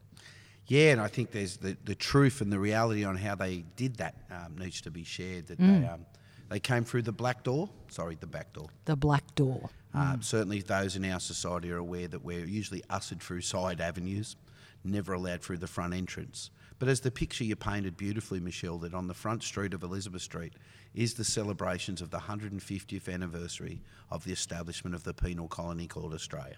Yeah, 0.68 0.92
and 0.92 1.00
I 1.02 1.08
think 1.08 1.32
there's 1.32 1.58
the, 1.58 1.78
the 1.86 1.96
truth 1.96 2.42
and 2.42 2.52
the 2.52 2.60
reality 2.60 3.06
on 3.06 3.16
how 3.16 3.36
they 3.36 3.64
did 3.76 3.96
that 3.98 4.16
um, 4.30 4.58
needs 4.58 4.82
to 4.82 4.92
be 4.92 5.04
shared. 5.04 5.48
That 5.48 5.60
Mm. 5.60 5.82
they 5.82 5.88
um, 5.88 6.06
they 6.50 6.60
came 6.62 6.84
through 6.86 7.02
the 7.04 7.12
black 7.12 7.44
door. 7.44 7.70
Sorry, 7.90 8.16
the 8.20 8.28
back 8.28 8.54
door. 8.54 8.68
The 8.86 8.96
Black 8.96 9.36
Door. 9.36 9.70
Uh, 9.94 10.18
certainly, 10.22 10.62
those 10.62 10.96
in 10.96 11.04
our 11.06 11.20
society 11.20 11.72
are 11.72 11.78
aware 11.78 12.08
that 12.08 12.24
we're 12.24 12.46
usually 12.46 12.84
ushered 12.90 13.20
through 13.22 13.42
side 13.42 13.82
avenues, 13.82 14.36
never 14.84 15.14
allowed 15.14 15.42
through 15.42 15.58
the 15.58 15.68
front 15.68 15.94
entrance. 15.94 16.50
But 16.80 16.88
as 16.90 17.00
the 17.02 17.12
picture 17.12 17.44
you 17.44 17.56
painted 17.56 17.98
beautifully, 17.98 18.40
Michelle, 18.40 18.78
that 18.80 18.94
on 18.94 19.08
the 19.08 19.14
front 19.14 19.44
street 19.44 19.74
of 19.74 19.84
Elizabeth 19.84 20.22
Street 20.22 20.54
is 20.94 21.16
the 21.16 21.24
celebrations 21.24 22.02
of 22.02 22.12
the 22.12 22.20
150th 22.20 23.12
anniversary 23.12 23.82
of 24.12 24.24
the 24.24 24.32
establishment 24.32 24.96
of 24.96 25.04
the 25.04 25.14
penal 25.14 25.48
colony 25.48 25.88
called 25.88 26.14
Australia. 26.14 26.58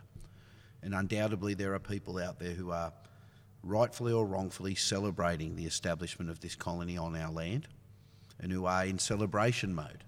And 0.84 0.94
undoubtedly, 0.94 1.54
there 1.56 1.74
are 1.74 1.80
people 1.80 2.20
out 2.20 2.38
there 2.40 2.52
who 2.54 2.72
are 2.72 2.92
rightfully 3.64 4.14
or 4.14 4.26
wrongfully 4.26 4.76
celebrating 4.76 5.56
the 5.56 5.66
establishment 5.66 6.32
of 6.32 6.40
this 6.40 6.56
colony 6.56 6.98
on 6.98 7.16
our 7.16 7.32
land 7.32 7.68
and 8.40 8.52
who 8.52 8.66
are 8.66 8.86
in 8.86 8.98
celebration 8.98 9.74
mode, 9.74 10.04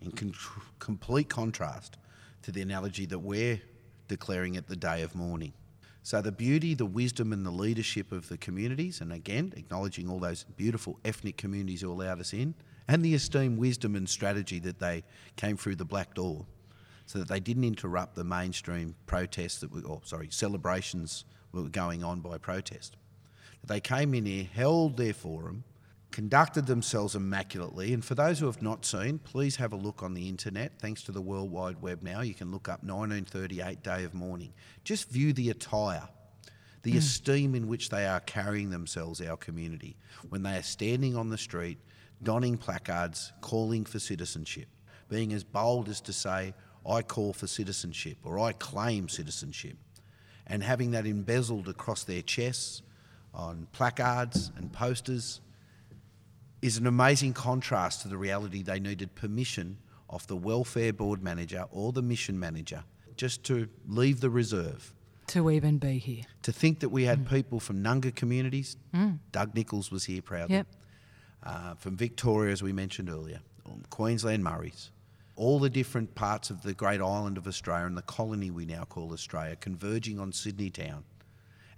in 0.00 0.12
con- 0.12 0.34
complete 0.78 1.28
contrast 1.28 1.96
to 2.42 2.52
the 2.52 2.62
analogy 2.62 3.06
that 3.06 3.18
we're 3.18 3.60
declaring 4.06 4.54
it 4.54 4.68
the 4.68 4.76
day 4.76 5.02
of 5.02 5.14
mourning. 5.14 5.52
So, 6.02 6.22
the 6.22 6.32
beauty, 6.32 6.74
the 6.74 6.86
wisdom, 6.86 7.32
and 7.32 7.44
the 7.44 7.50
leadership 7.50 8.12
of 8.12 8.28
the 8.28 8.38
communities, 8.38 9.00
and 9.00 9.12
again, 9.12 9.52
acknowledging 9.56 10.08
all 10.08 10.18
those 10.18 10.44
beautiful 10.56 10.98
ethnic 11.04 11.36
communities 11.36 11.82
who 11.82 11.92
allowed 11.92 12.20
us 12.20 12.32
in, 12.32 12.54
and 12.86 13.04
the 13.04 13.12
esteemed 13.12 13.58
wisdom 13.58 13.94
and 13.94 14.08
strategy 14.08 14.58
that 14.60 14.78
they 14.78 15.04
came 15.36 15.56
through 15.56 15.76
the 15.76 15.84
black 15.84 16.14
door, 16.14 16.46
so 17.04 17.18
that 17.18 17.28
they 17.28 17.40
didn't 17.40 17.64
interrupt 17.64 18.14
the 18.14 18.24
mainstream 18.24 18.94
protests 19.06 19.58
that 19.60 19.70
were, 19.70 19.80
or 19.80 19.96
oh, 19.96 20.02
sorry, 20.04 20.28
celebrations 20.30 21.24
were 21.52 21.68
going 21.68 22.04
on 22.04 22.20
by 22.20 22.38
protest. 22.38 22.96
They 23.64 23.80
came 23.80 24.14
in 24.14 24.26
here, 24.26 24.48
held 24.52 24.96
their 24.96 25.12
forum, 25.12 25.64
conducted 26.10 26.66
themselves 26.66 27.14
immaculately. 27.14 27.92
And 27.92 28.04
for 28.04 28.14
those 28.14 28.38
who 28.38 28.46
have 28.46 28.62
not 28.62 28.84
seen, 28.84 29.18
please 29.18 29.56
have 29.56 29.72
a 29.72 29.76
look 29.76 30.02
on 30.02 30.14
the 30.14 30.28
internet. 30.28 30.78
Thanks 30.78 31.02
to 31.04 31.12
the 31.12 31.20
World 31.20 31.50
Wide 31.50 31.80
Web 31.82 32.02
now, 32.02 32.20
you 32.20 32.34
can 32.34 32.50
look 32.50 32.68
up 32.68 32.82
1938 32.82 33.82
Day 33.82 34.04
of 34.04 34.14
Mourning. 34.14 34.52
Just 34.84 35.10
view 35.10 35.32
the 35.32 35.50
attire, 35.50 36.08
the 36.82 36.92
hmm. 36.92 36.98
esteem 36.98 37.54
in 37.54 37.68
which 37.68 37.90
they 37.90 38.06
are 38.06 38.20
carrying 38.20 38.70
themselves, 38.70 39.20
our 39.20 39.36
community, 39.36 39.96
when 40.28 40.42
they 40.42 40.56
are 40.56 40.62
standing 40.62 41.16
on 41.16 41.28
the 41.28 41.38
street, 41.38 41.78
donning 42.22 42.56
placards, 42.56 43.32
calling 43.40 43.84
for 43.84 43.98
citizenship, 43.98 44.68
being 45.08 45.32
as 45.32 45.44
bold 45.44 45.88
as 45.88 46.00
to 46.02 46.12
say, 46.12 46.54
I 46.88 47.02
call 47.02 47.32
for 47.32 47.46
citizenship 47.46 48.18
or 48.24 48.38
I 48.38 48.52
claim 48.52 49.08
citizenship, 49.08 49.76
and 50.48 50.62
having 50.62 50.92
that 50.92 51.06
embezzled 51.06 51.68
across 51.68 52.04
their 52.04 52.22
chests 52.22 52.82
on 53.34 53.66
placards 53.72 54.50
and 54.56 54.72
posters 54.72 55.40
is 56.62 56.76
an 56.78 56.86
amazing 56.86 57.32
contrast 57.34 58.02
to 58.02 58.08
the 58.08 58.16
reality 58.16 58.62
they 58.62 58.80
needed 58.80 59.14
permission 59.14 59.78
off 60.10 60.26
the 60.26 60.36
welfare 60.36 60.92
board 60.92 61.22
manager 61.22 61.66
or 61.70 61.92
the 61.92 62.02
mission 62.02 62.38
manager 62.38 62.82
just 63.16 63.44
to 63.44 63.68
leave 63.86 64.20
the 64.20 64.30
reserve. 64.30 64.94
To 65.28 65.50
even 65.50 65.76
be 65.78 65.98
here. 65.98 66.22
To 66.42 66.52
think 66.52 66.80
that 66.80 66.88
we 66.88 67.04
had 67.04 67.28
people 67.28 67.60
from 67.60 67.82
Nunga 67.82 68.14
communities, 68.14 68.76
Doug 69.30 69.54
Nicholls 69.54 69.90
was 69.90 70.04
here 70.04 70.22
proudly, 70.22 70.56
Yep. 70.56 70.66
uh, 71.42 71.74
from 71.74 71.96
Victoria, 71.96 72.50
as 72.52 72.62
we 72.62 72.72
mentioned 72.72 73.10
earlier, 73.10 73.40
Queensland 73.90 74.42
Murrays, 74.42 74.90
all 75.38 75.60
the 75.60 75.70
different 75.70 76.12
parts 76.16 76.50
of 76.50 76.62
the 76.62 76.74
great 76.74 77.00
island 77.00 77.38
of 77.38 77.46
Australia 77.46 77.86
and 77.86 77.96
the 77.96 78.02
colony 78.02 78.50
we 78.50 78.66
now 78.66 78.84
call 78.84 79.12
Australia 79.12 79.54
converging 79.54 80.18
on 80.18 80.32
Sydney 80.32 80.68
town 80.68 81.04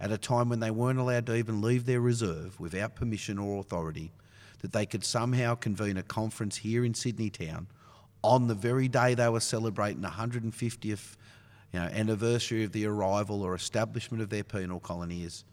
at 0.00 0.10
a 0.10 0.16
time 0.16 0.48
when 0.48 0.60
they 0.60 0.70
weren't 0.70 0.98
allowed 0.98 1.26
to 1.26 1.36
even 1.36 1.60
leave 1.60 1.84
their 1.84 2.00
reserve 2.00 2.58
without 2.58 2.94
permission 2.94 3.38
or 3.38 3.60
authority, 3.60 4.12
that 4.60 4.72
they 4.72 4.86
could 4.86 5.04
somehow 5.04 5.54
convene 5.54 5.98
a 5.98 6.02
conference 6.02 6.56
here 6.56 6.86
in 6.86 6.94
Sydney 6.94 7.28
town 7.28 7.66
on 8.24 8.46
the 8.46 8.54
very 8.54 8.88
day 8.88 9.12
they 9.12 9.28
were 9.28 9.40
celebrating 9.40 10.00
the 10.00 10.08
150th 10.08 11.16
you 11.72 11.80
know, 11.80 11.86
anniversary 11.86 12.64
of 12.64 12.72
the 12.72 12.86
arrival 12.86 13.42
or 13.42 13.54
establishment 13.54 14.22
of 14.22 14.30
their 14.30 14.42
penal 14.42 14.80
colony 14.80 15.22
is, 15.22 15.44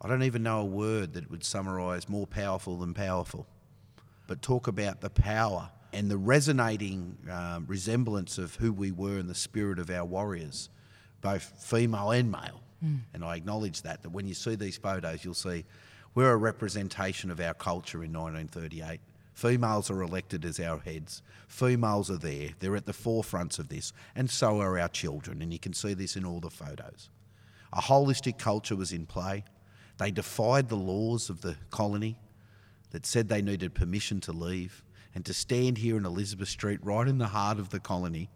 I 0.00 0.08
don't 0.08 0.24
even 0.24 0.42
know 0.42 0.60
a 0.62 0.64
word 0.64 1.14
that 1.14 1.30
would 1.30 1.44
summarise 1.44 2.08
more 2.08 2.26
powerful 2.26 2.76
than 2.76 2.92
powerful. 2.92 3.46
But 4.26 4.42
talk 4.42 4.66
about 4.66 5.00
the 5.00 5.10
power 5.10 5.70
and 5.92 6.10
the 6.10 6.16
resonating 6.16 7.16
um, 7.30 7.64
resemblance 7.66 8.38
of 8.38 8.54
who 8.56 8.72
we 8.72 8.92
were 8.92 9.18
in 9.18 9.26
the 9.26 9.34
spirit 9.34 9.78
of 9.78 9.90
our 9.90 10.04
warriors, 10.04 10.68
both 11.20 11.52
female 11.58 12.10
and 12.10 12.30
male. 12.30 12.60
And 13.12 13.24
I 13.24 13.36
acknowledge 13.36 13.82
that, 13.82 14.02
that 14.02 14.10
when 14.10 14.26
you 14.26 14.34
see 14.34 14.54
these 14.54 14.78
photos, 14.78 15.24
you'll 15.24 15.34
see 15.34 15.64
we're 16.14 16.32
a 16.32 16.36
representation 16.36 17.30
of 17.30 17.38
our 17.38 17.54
culture 17.54 18.02
in 18.02 18.12
1938. 18.12 19.00
Females 19.34 19.90
are 19.90 20.02
elected 20.02 20.44
as 20.44 20.58
our 20.58 20.78
heads. 20.78 21.22
Females 21.48 22.10
are 22.10 22.18
there. 22.18 22.50
They're 22.58 22.76
at 22.76 22.86
the 22.86 22.92
forefronts 22.92 23.58
of 23.58 23.68
this. 23.68 23.92
And 24.14 24.30
so 24.30 24.60
are 24.60 24.78
our 24.78 24.88
children. 24.88 25.40
And 25.42 25.52
you 25.52 25.58
can 25.58 25.72
see 25.72 25.94
this 25.94 26.16
in 26.16 26.24
all 26.24 26.40
the 26.40 26.50
photos. 26.50 27.10
A 27.72 27.80
holistic 27.80 28.38
culture 28.38 28.76
was 28.76 28.92
in 28.92 29.06
play. 29.06 29.44
They 29.98 30.10
defied 30.10 30.68
the 30.68 30.76
laws 30.76 31.30
of 31.30 31.42
the 31.42 31.56
colony 31.70 32.18
that 32.90 33.06
said 33.06 33.28
they 33.28 33.42
needed 33.42 33.74
permission 33.74 34.20
to 34.20 34.32
leave 34.32 34.82
and 35.14 35.24
to 35.26 35.34
stand 35.34 35.78
here 35.78 35.96
in 35.96 36.04
Elizabeth 36.04 36.48
Street, 36.48 36.80
right 36.82 37.08
in 37.08 37.18
the 37.18 37.28
heart 37.28 37.58
of 37.58 37.70
the 37.70 37.80
colony, 37.80 38.30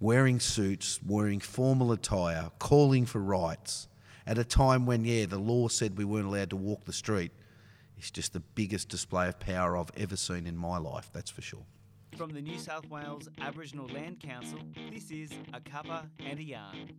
wearing 0.00 0.40
suits, 0.40 1.00
wearing 1.04 1.40
formal 1.40 1.92
attire, 1.92 2.50
calling 2.58 3.04
for 3.04 3.20
rights 3.20 3.88
at 4.26 4.38
a 4.38 4.44
time 4.44 4.86
when, 4.86 5.04
yeah, 5.04 5.26
the 5.26 5.38
law 5.38 5.68
said 5.68 5.96
we 5.96 6.04
weren't 6.04 6.26
allowed 6.26 6.50
to 6.50 6.56
walk 6.56 6.84
the 6.84 6.92
street. 6.92 7.32
It's 7.96 8.10
just 8.10 8.32
the 8.32 8.40
biggest 8.40 8.88
display 8.88 9.28
of 9.28 9.40
power 9.40 9.76
I've 9.76 9.90
ever 9.96 10.16
seen 10.16 10.46
in 10.46 10.56
my 10.56 10.78
life, 10.78 11.10
that's 11.12 11.30
for 11.30 11.42
sure. 11.42 11.64
From 12.18 12.30
the 12.30 12.40
New 12.40 12.58
South 12.58 12.90
Wales 12.90 13.28
Aboriginal 13.40 13.86
Land 13.86 14.18
Council, 14.18 14.58
this 14.92 15.12
is 15.12 15.30
A 15.54 15.60
Cuppa 15.60 16.08
and 16.18 16.40
a 16.40 16.42
Yarn. 16.42 16.90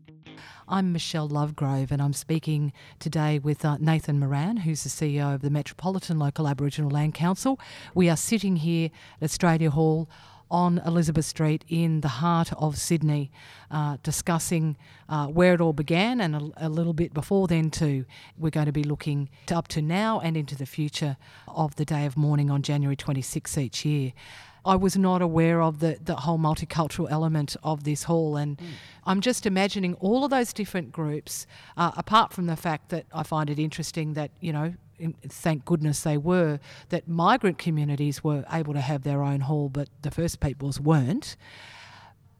I'm 0.66 0.94
Michelle 0.94 1.28
Lovegrove, 1.28 1.92
and 1.92 2.02
I'm 2.02 2.14
speaking 2.14 2.72
today 3.00 3.38
with 3.38 3.66
uh, 3.66 3.76
Nathan 3.82 4.18
Moran, 4.18 4.56
who's 4.56 4.84
the 4.84 4.90
CEO 4.90 5.36
of 5.36 5.42
the 5.42 5.50
Metropolitan 5.50 6.20
Local 6.20 6.48
Aboriginal 6.48 6.90
Land 6.90 7.16
Council. 7.16 7.60
We 7.94 8.10
are 8.10 8.16
sitting 8.16 8.56
here 8.56 8.92
at 9.20 9.26
Australia 9.26 9.72
Hall 9.72 10.10
on 10.50 10.82
Elizabeth 10.86 11.26
Street 11.26 11.64
in 11.68 12.00
the 12.02 12.08
heart 12.08 12.52
of 12.54 12.78
Sydney, 12.78 13.30
uh, 13.70 13.98
discussing 14.02 14.78
uh, 15.08 15.28
where 15.28 15.54
it 15.54 15.62
all 15.62 15.74
began 15.74 16.22
and 16.22 16.36
a, 16.36 16.68
a 16.68 16.70
little 16.70 16.94
bit 16.94 17.14
before 17.14 17.48
then, 17.48 17.70
too. 17.70 18.06
We're 18.38 18.50
going 18.50 18.66
to 18.66 18.72
be 18.72 18.84
looking 18.84 19.30
to 19.48 19.58
up 19.58 19.68
to 19.70 19.82
now 19.82 20.22
and 20.22 20.36
into 20.38 20.56
the 20.56 20.66
future 20.66 21.18
of 21.48 21.76
the 21.76 21.86
Day 21.86 22.06
of 22.06 22.18
Mourning 22.18 22.50
on 22.50 22.62
January 22.62 22.96
26 22.96 23.58
each 23.58 23.86
year. 23.86 24.14
I 24.66 24.76
was 24.76 24.98
not 24.98 25.22
aware 25.22 25.62
of 25.62 25.80
the, 25.80 25.98
the 26.04 26.16
whole 26.16 26.38
multicultural 26.38 27.08
element 27.10 27.56
of 27.64 27.84
this 27.84 28.04
hall. 28.04 28.38
And 28.38 28.62
I'm 29.06 29.22
just 29.22 29.46
imagining 29.46 29.94
all 29.96 30.24
of 30.24 30.32
those 30.32 30.54
different 30.54 30.92
groups, 30.92 31.48
uh, 31.78 31.92
apart 31.98 32.34
from 32.34 32.46
the 32.48 32.56
fact 32.56 32.90
that 32.90 33.06
I 33.14 33.24
find 33.24 33.50
it 33.50 33.60
interesting 33.60 34.14
that, 34.14 34.32
you 34.40 34.52
know, 34.54 34.74
in- 34.98 35.16
thank 35.28 35.66
goodness 35.66 36.02
they 36.02 36.18
were, 36.18 36.60
that 36.90 37.08
migrant 37.08 37.58
communities 37.58 38.24
were 38.24 38.44
able 38.52 38.74
to 38.74 38.82
have 38.82 39.04
their 39.04 39.24
own 39.24 39.42
hall, 39.42 39.70
but 39.70 39.90
the 40.02 40.12
First 40.12 40.40
Peoples 40.40 40.80
weren't. 40.80 41.36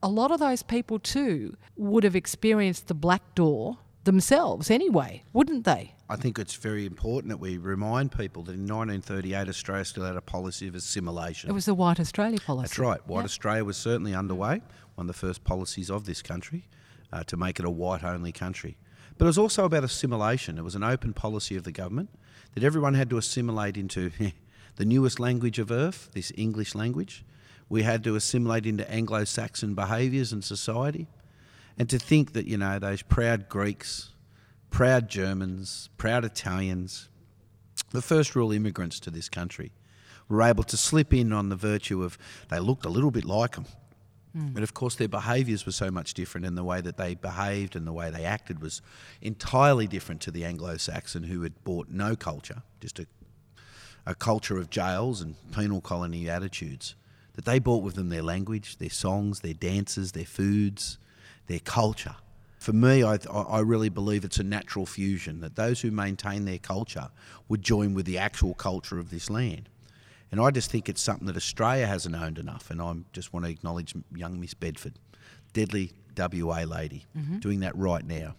A 0.04 0.10
lot 0.10 0.32
of 0.32 0.40
those 0.40 0.64
people, 0.64 1.00
too, 1.00 1.58
would 1.76 2.04
have 2.04 2.16
experienced 2.16 2.88
the 2.88 2.94
Black 2.94 3.36
Door 3.36 3.78
themselves 4.04 4.72
anyway, 4.72 5.24
wouldn't 5.34 5.66
they? 5.66 5.94
I 6.12 6.16
think 6.16 6.40
it's 6.40 6.56
very 6.56 6.86
important 6.88 7.30
that 7.30 7.38
we 7.38 7.58
remind 7.58 8.12
people 8.12 8.42
that 8.44 8.54
in 8.54 8.62
1938 8.68 9.48
Australia 9.48 9.86
still 9.86 10.06
had 10.06 10.16
a 10.16 10.22
policy 10.22 10.68
of 10.68 10.74
assimilation. 10.74 11.50
It 11.50 11.54
was 11.54 11.66
the 11.66 11.76
White 11.76 12.00
Australia 12.00 12.40
policy. 12.40 12.64
That's 12.64 12.80
right. 12.80 13.08
White 13.08 13.20
Yeah. 13.20 13.26
Australia 13.26 13.64
was 13.64 13.78
certainly 13.78 14.16
underway, 14.16 14.62
one 14.96 15.04
of 15.04 15.08
the 15.08 15.14
first 15.14 15.44
policies 15.44 15.92
of 15.92 16.06
this 16.06 16.22
country, 16.24 16.68
uh, 17.14 17.24
to 17.26 17.38
make 17.38 17.60
it 17.60 17.66
a 17.66 17.70
white 17.70 18.04
only 18.04 18.32
country. 18.32 18.78
But 19.18 19.26
it 19.26 19.28
was 19.28 19.38
also 19.38 19.66
about 19.66 19.84
assimilation. 19.84 20.58
It 20.58 20.64
was 20.64 20.76
an 20.76 20.84
open 20.84 21.14
policy 21.14 21.56
of 21.56 21.64
the 21.64 21.72
government 21.72 22.10
that 22.56 22.64
everyone 22.64 22.96
had 22.96 23.10
to 23.12 23.18
assimilate 23.18 23.78
into 23.78 24.12
the 24.78 24.86
newest 24.86 25.20
language 25.20 25.60
of 25.60 25.70
earth, 25.70 26.10
this 26.14 26.32
English 26.36 26.74
language, 26.74 27.24
We 27.72 27.84
had 27.84 28.04
to 28.06 28.16
assimilate 28.16 28.66
into 28.66 28.90
Anglo 28.90 29.26
Saxon 29.26 29.76
behaviours 29.76 30.34
and 30.34 30.44
society. 30.44 31.08
And 31.78 31.88
to 31.92 32.00
think 32.00 32.34
that, 32.34 32.48
you 32.48 32.58
know, 32.58 32.80
those 32.80 33.04
proud 33.04 33.48
Greeks, 33.48 34.10
proud 34.70 35.10
Germans, 35.10 35.90
proud 35.98 36.26
Italians, 36.26 37.10
the 37.92 38.02
first 38.02 38.36
real 38.36 38.52
immigrants 38.52 39.00
to 39.02 39.12
this 39.12 39.30
country, 39.30 39.72
were 40.28 40.44
able 40.44 40.64
to 40.64 40.78
slip 40.78 41.14
in 41.14 41.34
on 41.34 41.50
the 41.50 41.56
virtue 41.56 42.04
of 42.04 42.18
they 42.50 42.60
looked 42.60 42.86
a 42.86 42.90
little 42.90 43.12
bit 43.12 43.26
like 43.26 43.56
them. 43.56 43.66
But 44.34 44.42
hmm. 44.42 44.64
of 44.64 44.76
course, 44.76 44.96
their 44.96 45.08
behaviours 45.08 45.66
were 45.66 45.72
so 45.72 45.90
much 45.90 46.14
different, 46.14 46.46
and 46.46 46.56
the 46.56 46.64
way 46.64 46.82
that 46.82 46.98
they 46.98 47.16
behaved 47.16 47.76
and 47.76 47.88
the 47.88 47.94
way 47.94 48.12
they 48.12 48.26
acted 48.26 48.62
was 48.62 48.82
entirely 49.22 49.88
different 49.88 50.22
to 50.22 50.32
the 50.32 50.46
Anglo 50.46 50.78
Saxon 50.78 51.24
who 51.24 51.42
had 51.42 51.64
brought 51.64 51.90
no 51.90 52.16
culture, 52.16 52.62
just 52.80 53.00
a, 53.00 53.08
a 54.06 54.14
culture 54.14 54.58
of 54.58 54.70
jails 54.70 55.22
and 55.22 55.36
penal 55.52 55.82
colony 55.82 56.30
attitudes. 56.30 56.96
That 57.34 57.46
they 57.46 57.58
brought 57.58 57.84
with 57.84 57.96
them 57.96 58.10
their 58.10 58.22
language, 58.22 58.78
their 58.78 58.90
songs, 58.90 59.40
their 59.40 59.54
dances, 59.54 60.12
their 60.12 60.26
foods, 60.26 61.00
their 61.48 61.60
culture. 61.60 62.16
For 62.60 62.74
me, 62.74 63.04
I, 63.04 63.18
I 63.32 63.62
really 63.62 63.88
believe 63.90 64.26
it's 64.26 64.38
a 64.38 64.44
natural 64.44 64.86
fusion 64.86 65.40
that 65.40 65.56
those 65.56 65.80
who 65.80 65.92
maintain 65.92 66.44
their 66.44 66.58
culture 66.58 67.10
would 67.48 67.64
join 67.64 67.94
with 67.94 68.06
the 68.06 68.18
actual 68.18 68.54
culture 68.54 69.00
of 69.00 69.10
this 69.10 69.30
land. 69.30 69.70
And 70.32 70.42
I 70.42 70.52
just 70.52 70.70
think 70.70 70.90
it's 70.90 71.02
something 71.02 71.26
that 71.28 71.38
Australia 71.38 71.88
hasn't 71.88 72.16
owned 72.16 72.38
enough. 72.38 72.70
And 72.70 72.82
I 72.82 72.94
just 73.14 73.34
want 73.34 73.46
to 73.46 73.52
acknowledge 73.52 73.96
young 74.14 74.40
Miss 74.40 74.54
Bedford, 74.54 74.94
deadly 75.54 75.94
WA 76.18 76.64
lady, 76.64 77.06
doing 77.40 77.62
that 77.62 77.76
right 77.78 78.06
now. 78.06 78.36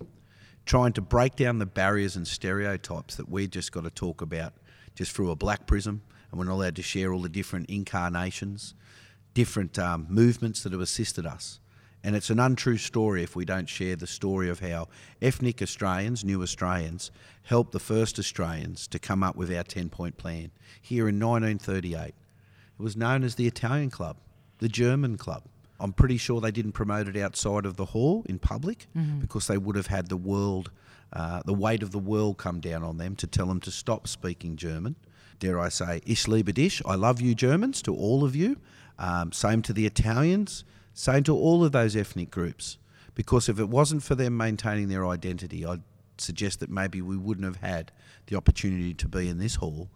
Trying 0.67 0.93
to 0.93 1.01
break 1.01 1.35
down 1.35 1.59
the 1.59 1.67
barriers 1.67 2.15
and 2.15 2.29
stereotypes 2.29 3.17
that 3.17 3.29
we've 3.29 3.51
just 3.51 3.73
got 3.73 3.85
to 3.85 3.91
talk 3.91 4.21
about 4.21 4.53
just 4.95 5.13
through 5.13 5.31
a 5.31 5.37
black 5.37 5.67
prism. 5.67 6.03
And 6.31 6.39
we're 6.39 6.45
not 6.45 6.55
allowed 6.55 6.77
to 6.77 6.83
share 6.83 7.13
all 7.13 7.23
the 7.23 7.29
different 7.31 7.71
incarnations, 7.71 8.75
different 9.35 9.79
um, 9.79 10.07
movements 10.11 10.63
that 10.63 10.73
have 10.73 10.81
assisted 10.83 11.25
us. 11.27 11.59
And 12.03 12.17
it's 12.17 12.31
an 12.31 12.41
untrue 12.41 12.79
story 12.79 13.23
if 13.23 13.37
we 13.37 13.45
don't 13.45 13.69
share 13.69 13.95
the 13.95 14.07
story 14.07 14.49
of 14.49 14.61
how 14.61 14.89
ethnic 15.21 15.61
Australians, 15.61 16.25
new 16.25 16.43
Australians, 16.43 17.11
helped 17.43 17.73
the 17.73 17.79
first 17.79 18.19
Australians 18.19 18.87
to 18.89 18.99
come 18.99 19.23
up 19.23 19.37
with 19.37 19.53
our 19.55 19.63
10 19.63 19.91
point 19.91 20.17
plan 20.17 20.51
here 20.81 21.09
in 21.09 21.21
1938. 21.21 22.07
It 22.09 22.15
was 22.79 22.97
known 22.97 23.23
as 23.23 23.35
the 23.35 23.47
Italian 23.47 23.91
Club, 23.91 24.17
the 24.59 24.69
German 24.69 25.19
Club. 25.19 25.43
I'm 25.79 25.93
pretty 25.93 26.17
sure 26.17 26.41
they 26.41 26.51
didn't 26.51 26.73
promote 26.73 27.09
it 27.09 27.17
outside 27.17 27.65
of 27.67 27.77
the 27.77 27.87
hall 27.87 28.25
in 28.29 28.39
public 28.39 28.87
because 29.21 29.47
they 29.47 29.57
would 29.59 29.77
have 29.77 29.87
had 29.87 30.09
the 30.09 30.17
world, 30.17 30.71
uh, 31.13 31.43
the 31.45 31.55
weight 31.55 31.83
of 31.83 31.91
the 31.91 31.99
world 31.99 32.37
come 32.39 32.61
down 32.61 32.83
on 32.83 32.99
them 32.99 33.17
to 33.17 33.27
tell 33.27 33.47
them 33.47 33.61
to 33.61 33.71
stop 33.71 34.07
speaking 34.07 34.57
German. 34.57 34.97
Dare 35.39 35.59
I 35.59 35.71
say, 35.71 36.01
Ich 36.05 36.29
liebe 36.29 36.53
dich, 36.53 36.83
I 36.85 36.97
love 36.97 37.21
you 37.23 37.35
Germans, 37.35 37.81
to 37.83 37.95
all 37.95 38.25
of 38.25 38.37
you. 38.37 38.59
Um, 38.99 39.33
same 39.33 39.63
to 39.63 39.73
the 39.73 39.87
Italians, 39.87 40.65
same 40.93 41.23
to 41.25 41.37
all 41.37 41.65
of 41.65 41.73
those 41.73 41.97
ethnic 41.97 42.31
groups. 42.31 42.79
Because 43.15 43.49
if 43.49 43.59
it 43.59 43.69
wasn't 43.69 44.03
for 44.03 44.15
them 44.15 44.37
maintaining 44.37 44.89
their 44.89 45.07
identity, 45.07 45.67
I'd 45.67 45.83
suggest 46.19 46.61
that 46.61 46.71
maybe 46.71 47.03
we 47.03 47.17
wouldn't 47.17 47.45
have 47.45 47.57
had 47.57 47.93
the 48.27 48.37
opportunity 48.37 48.95
to 48.95 49.09
be 49.09 49.29
in 49.29 49.39
this 49.39 49.57
hall 49.57 49.91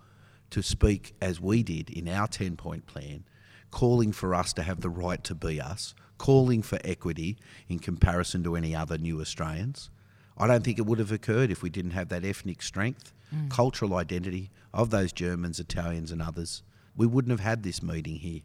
to 0.51 0.63
speak 0.63 1.15
as 1.21 1.41
we 1.41 1.63
did 1.63 1.91
in 1.91 2.09
our 2.09 2.27
10 2.27 2.57
point 2.57 2.87
plan, 2.87 3.25
calling 3.71 4.13
for 4.13 4.35
us 4.35 4.53
to 4.55 4.63
have 4.63 4.81
the 4.81 4.91
right 4.91 5.23
to 5.25 5.35
be 5.35 5.61
us, 5.61 5.95
calling 6.19 6.63
for 6.63 6.79
equity 6.85 7.37
in 7.69 7.79
comparison 7.79 8.43
to 8.45 8.57
any 8.57 8.75
other 8.75 8.99
new 8.99 9.21
Australians. 9.21 9.91
I 10.37 10.47
don't 10.47 10.65
think 10.65 10.79
it 10.79 10.87
would 10.87 10.99
have 10.99 11.13
occurred 11.13 11.51
if 11.51 11.63
we 11.63 11.71
didn't 11.71 11.93
have 11.93 12.09
that 12.09 12.25
ethnic 12.25 12.63
strength, 12.63 13.13
mm. 13.35 13.51
cultural 13.51 13.95
identity 13.95 14.51
of 14.73 14.91
those 14.91 15.13
Germans, 15.13 15.61
Italians, 15.61 16.11
and 16.11 16.21
others. 16.21 16.63
We 16.97 17.07
wouldn't 17.07 17.31
have 17.31 17.41
had 17.41 17.63
this 17.63 17.83
meeting 17.83 18.17
here. 18.17 18.41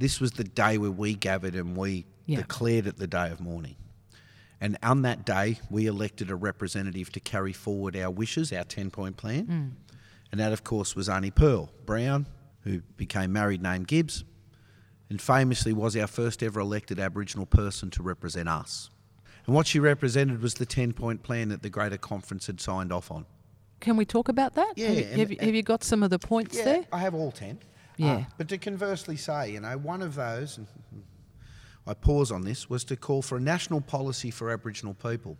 This 0.00 0.18
was 0.18 0.32
the 0.32 0.44
day 0.44 0.78
where 0.78 0.90
we 0.90 1.14
gathered 1.14 1.54
and 1.54 1.76
we 1.76 2.06
Yeah. 2.24 2.38
declared 2.38 2.86
it 2.86 2.96
the 2.96 3.06
day 3.06 3.30
of 3.30 3.38
mourning. 3.38 3.76
And 4.58 4.78
on 4.82 5.02
that 5.02 5.26
day, 5.26 5.60
we 5.68 5.84
elected 5.86 6.30
a 6.30 6.36
representative 6.36 7.12
to 7.12 7.20
carry 7.20 7.52
forward 7.52 7.94
our 7.96 8.10
wishes, 8.10 8.50
our 8.50 8.64
10 8.64 8.90
point 8.90 9.18
plan. 9.18 9.46
Mm. 9.46 9.70
And 10.32 10.40
that, 10.40 10.52
of 10.54 10.64
course, 10.64 10.96
was 10.96 11.08
Arnie 11.08 11.34
Pearl 11.34 11.70
Brown, 11.84 12.26
who 12.62 12.80
became 12.96 13.30
married 13.32 13.62
named 13.62 13.88
Gibbs, 13.88 14.24
and 15.10 15.20
famously 15.20 15.74
was 15.74 15.94
our 15.96 16.06
first 16.06 16.42
ever 16.42 16.60
elected 16.60 16.98
Aboriginal 16.98 17.44
person 17.44 17.90
to 17.90 18.02
represent 18.02 18.48
us. 18.48 18.88
And 19.46 19.54
what 19.54 19.66
she 19.66 19.78
represented 19.80 20.40
was 20.40 20.54
the 20.54 20.66
10 20.66 20.94
point 20.94 21.22
plan 21.22 21.50
that 21.50 21.60
the 21.62 21.68
Greater 21.70 21.98
Conference 21.98 22.46
had 22.46 22.58
signed 22.58 22.90
off 22.90 23.10
on. 23.10 23.26
Can 23.80 23.96
we 23.98 24.06
talk 24.06 24.28
about 24.30 24.54
that? 24.54 24.72
Yeah, 24.76 24.88
Have, 24.88 24.96
you- 24.98 25.04
have, 25.18 25.30
you- 25.32 25.38
have 25.40 25.54
you 25.54 25.62
got 25.62 25.84
some 25.84 26.02
of 26.02 26.08
the 26.10 26.18
points 26.18 26.56
there? 26.56 26.86
I 26.90 26.98
have 27.00 27.14
all 27.14 27.32
10. 27.32 27.58
Yeah. 27.96 28.12
Uh, 28.12 28.24
but 28.38 28.48
to 28.48 28.58
conversely 28.58 29.16
say, 29.16 29.52
you 29.52 29.60
know, 29.60 29.76
one 29.76 30.02
of 30.02 30.14
those, 30.14 30.58
and 30.58 30.66
I 31.86 31.94
pause 31.94 32.30
on 32.30 32.42
this, 32.42 32.70
was 32.70 32.84
to 32.84 32.96
call 32.96 33.22
for 33.22 33.36
a 33.36 33.40
national 33.40 33.80
policy 33.80 34.30
for 34.30 34.50
Aboriginal 34.50 34.94
people. 34.94 35.36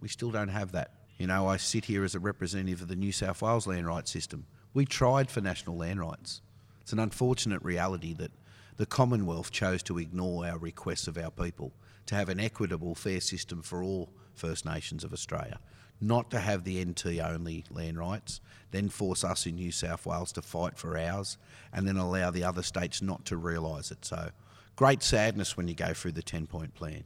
We 0.00 0.08
still 0.08 0.30
don't 0.30 0.48
have 0.48 0.72
that. 0.72 0.90
You 1.18 1.28
know, 1.28 1.46
I 1.46 1.56
sit 1.56 1.84
here 1.84 2.02
as 2.02 2.14
a 2.16 2.18
representative 2.20 2.82
of 2.82 2.88
the 2.88 2.96
New 2.96 3.12
South 3.12 3.42
Wales 3.42 3.66
land 3.66 3.86
rights 3.86 4.10
system. 4.10 4.46
We 4.74 4.84
tried 4.86 5.30
for 5.30 5.40
national 5.40 5.76
land 5.76 6.00
rights. 6.00 6.40
It's 6.80 6.92
an 6.92 6.98
unfortunate 6.98 7.62
reality 7.62 8.12
that 8.14 8.32
the 8.76 8.86
Commonwealth 8.86 9.52
chose 9.52 9.82
to 9.84 9.98
ignore 9.98 10.44
our 10.46 10.58
requests 10.58 11.06
of 11.06 11.16
our 11.16 11.30
people 11.30 11.72
to 12.06 12.16
have 12.16 12.28
an 12.28 12.40
equitable, 12.40 12.96
fair 12.96 13.20
system 13.20 13.62
for 13.62 13.84
all 13.84 14.12
First 14.34 14.64
Nations 14.64 15.04
of 15.04 15.12
Australia, 15.12 15.60
not 16.00 16.30
to 16.30 16.40
have 16.40 16.64
the 16.64 16.84
NT 16.84 17.20
only 17.20 17.64
land 17.70 17.98
rights, 17.98 18.40
then 18.70 18.88
force 18.88 19.22
us 19.22 19.46
in 19.46 19.54
New 19.56 19.70
South 19.70 20.06
Wales 20.06 20.32
to 20.32 20.42
fight 20.42 20.78
for 20.78 20.98
ours, 20.98 21.38
and 21.72 21.86
then 21.86 21.96
allow 21.96 22.30
the 22.30 22.44
other 22.44 22.62
states 22.62 23.02
not 23.02 23.24
to 23.26 23.36
realise 23.36 23.90
it. 23.90 24.04
So, 24.04 24.30
great 24.76 25.02
sadness 25.02 25.56
when 25.56 25.68
you 25.68 25.74
go 25.74 25.92
through 25.92 26.12
the 26.12 26.22
10 26.22 26.46
point 26.46 26.74
plan. 26.74 27.04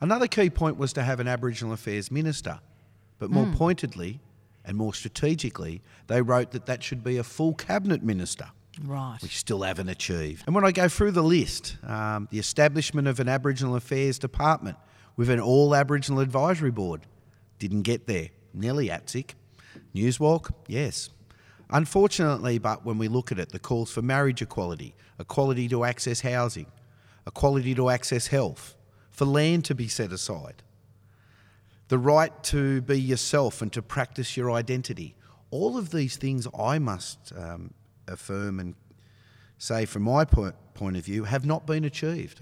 Another 0.00 0.26
key 0.26 0.48
point 0.48 0.78
was 0.78 0.92
to 0.94 1.02
have 1.02 1.20
an 1.20 1.28
Aboriginal 1.28 1.74
Affairs 1.74 2.10
Minister, 2.10 2.60
but 3.18 3.30
more 3.30 3.46
pointedly 3.54 4.20
and 4.64 4.76
more 4.76 4.94
strategically, 4.94 5.82
they 6.06 6.22
wrote 6.22 6.52
that 6.52 6.66
that 6.66 6.82
should 6.82 7.04
be 7.04 7.18
a 7.18 7.22
full 7.24 7.54
Cabinet 7.54 8.02
Minister 8.02 8.46
Right. 8.82 9.18
we 9.20 9.28
still 9.28 9.62
haven't 9.62 9.88
achieved. 9.88 10.44
And 10.46 10.54
when 10.54 10.64
I 10.64 10.72
go 10.72 10.88
through 10.88 11.10
the 11.10 11.22
list, 11.22 11.76
um, 11.86 12.28
the 12.30 12.38
establishment 12.38 13.08
of 13.08 13.20
an 13.20 13.28
Aboriginal 13.28 13.76
Affairs 13.76 14.18
Department 14.18 14.78
with 15.16 15.28
an 15.28 15.40
all 15.40 15.74
Aboriginal 15.74 16.20
Advisory 16.20 16.70
Board 16.70 17.02
didn't 17.60 17.82
get 17.82 18.08
there. 18.08 18.30
Nelly 18.52 18.88
Atzik. 18.88 19.34
Newswalk, 19.94 20.50
yes. 20.66 21.10
Unfortunately, 21.70 22.58
but 22.58 22.84
when 22.84 22.98
we 22.98 23.06
look 23.06 23.30
at 23.30 23.38
it, 23.38 23.50
the 23.50 23.60
calls 23.60 23.92
for 23.92 24.02
marriage 24.02 24.42
equality, 24.42 24.94
equality 25.20 25.68
to 25.68 25.84
access 25.84 26.22
housing, 26.22 26.66
equality 27.26 27.74
to 27.76 27.88
access 27.88 28.26
health, 28.26 28.74
for 29.10 29.24
land 29.24 29.64
to 29.66 29.74
be 29.74 29.86
set 29.86 30.10
aside, 30.10 30.62
the 31.88 31.98
right 31.98 32.42
to 32.44 32.80
be 32.82 33.00
yourself 33.00 33.62
and 33.62 33.72
to 33.72 33.82
practice 33.82 34.36
your 34.36 34.50
identity. 34.50 35.14
All 35.52 35.76
of 35.76 35.90
these 35.90 36.16
things 36.16 36.48
I 36.58 36.78
must 36.78 37.32
um, 37.36 37.74
affirm 38.08 38.58
and 38.58 38.74
say, 39.58 39.84
from 39.84 40.02
my 40.02 40.24
point, 40.24 40.54
point 40.74 40.96
of 40.96 41.04
view, 41.04 41.24
have 41.24 41.44
not 41.44 41.66
been 41.66 41.84
achieved. 41.84 42.40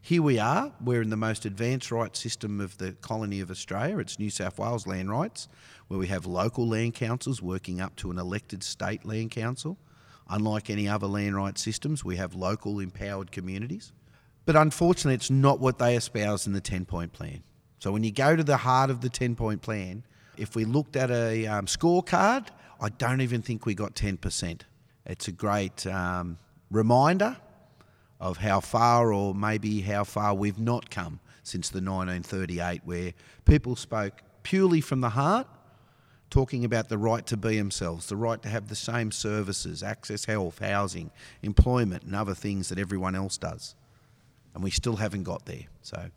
Here 0.00 0.22
we 0.22 0.38
are, 0.38 0.72
we're 0.80 1.02
in 1.02 1.10
the 1.10 1.16
most 1.16 1.44
advanced 1.44 1.90
rights 1.90 2.20
system 2.20 2.60
of 2.60 2.78
the 2.78 2.92
colony 2.92 3.40
of 3.40 3.50
Australia. 3.50 3.98
It's 3.98 4.18
New 4.18 4.30
South 4.30 4.58
Wales 4.58 4.86
land 4.86 5.10
rights, 5.10 5.48
where 5.88 5.98
we 5.98 6.06
have 6.06 6.24
local 6.24 6.66
land 6.68 6.94
councils 6.94 7.42
working 7.42 7.80
up 7.80 7.96
to 7.96 8.10
an 8.10 8.18
elected 8.18 8.62
state 8.62 9.04
land 9.04 9.32
council. 9.32 9.76
Unlike 10.30 10.70
any 10.70 10.88
other 10.88 11.06
land 11.06 11.36
rights 11.36 11.62
systems, 11.62 12.04
we 12.04 12.16
have 12.16 12.34
local 12.34 12.80
empowered 12.80 13.32
communities. 13.32 13.92
But 14.46 14.56
unfortunately, 14.56 15.14
it's 15.14 15.30
not 15.30 15.60
what 15.60 15.78
they 15.78 15.96
espouse 15.96 16.46
in 16.46 16.52
the 16.52 16.60
10 16.60 16.84
point 16.86 17.12
plan. 17.12 17.42
So 17.78 17.92
when 17.92 18.04
you 18.04 18.12
go 18.12 18.34
to 18.34 18.44
the 18.44 18.58
heart 18.58 18.90
of 18.90 19.00
the 19.00 19.08
10 19.08 19.36
point 19.36 19.62
plan, 19.62 20.04
if 20.36 20.54
we 20.54 20.64
looked 20.64 20.96
at 20.96 21.10
a 21.10 21.46
um, 21.46 21.66
scorecard, 21.66 22.48
I 22.80 22.88
don't 22.90 23.20
even 23.20 23.42
think 23.42 23.66
we 23.66 23.74
got 23.74 23.94
10%. 23.94 24.60
It's 25.06 25.28
a 25.28 25.32
great 25.32 25.86
um, 25.86 26.38
reminder 26.70 27.36
of 28.20 28.38
how 28.38 28.60
far, 28.60 29.12
or 29.12 29.34
maybe 29.34 29.80
how 29.82 30.04
far 30.04 30.34
we've 30.34 30.58
not 30.58 30.90
come 30.90 31.20
since 31.42 31.68
the 31.68 31.78
1938, 31.78 32.82
where 32.84 33.12
people 33.44 33.76
spoke 33.76 34.22
purely 34.42 34.80
from 34.80 35.00
the 35.00 35.10
heart, 35.10 35.46
talking 36.30 36.64
about 36.64 36.88
the 36.88 36.98
right 36.98 37.26
to 37.26 37.36
be 37.36 37.56
themselves, 37.56 38.06
the 38.06 38.16
right 38.16 38.42
to 38.42 38.48
have 38.48 38.68
the 38.68 38.76
same 38.76 39.10
services, 39.10 39.82
access 39.82 40.26
health, 40.26 40.58
housing, 40.58 41.10
employment, 41.42 42.02
and 42.02 42.14
other 42.14 42.34
things 42.34 42.68
that 42.68 42.78
everyone 42.78 43.14
else 43.14 43.38
does. 43.38 43.74
And 44.54 44.62
we 44.62 44.70
still 44.70 44.96
haven't 44.96 45.22
got 45.22 45.46
there. 45.46 45.64
So, 45.82 46.10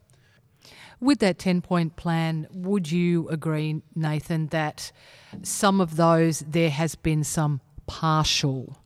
With 1.00 1.20
that 1.20 1.38
10 1.38 1.62
point 1.62 1.96
plan, 1.96 2.46
would 2.52 2.90
you 2.90 3.28
agree, 3.28 3.82
Nathan, 3.94 4.48
that 4.48 4.92
some 5.42 5.80
of 5.80 5.96
those 5.96 6.40
there 6.40 6.70
has 6.70 6.94
been 6.94 7.24
some 7.24 7.60
partial 7.86 8.78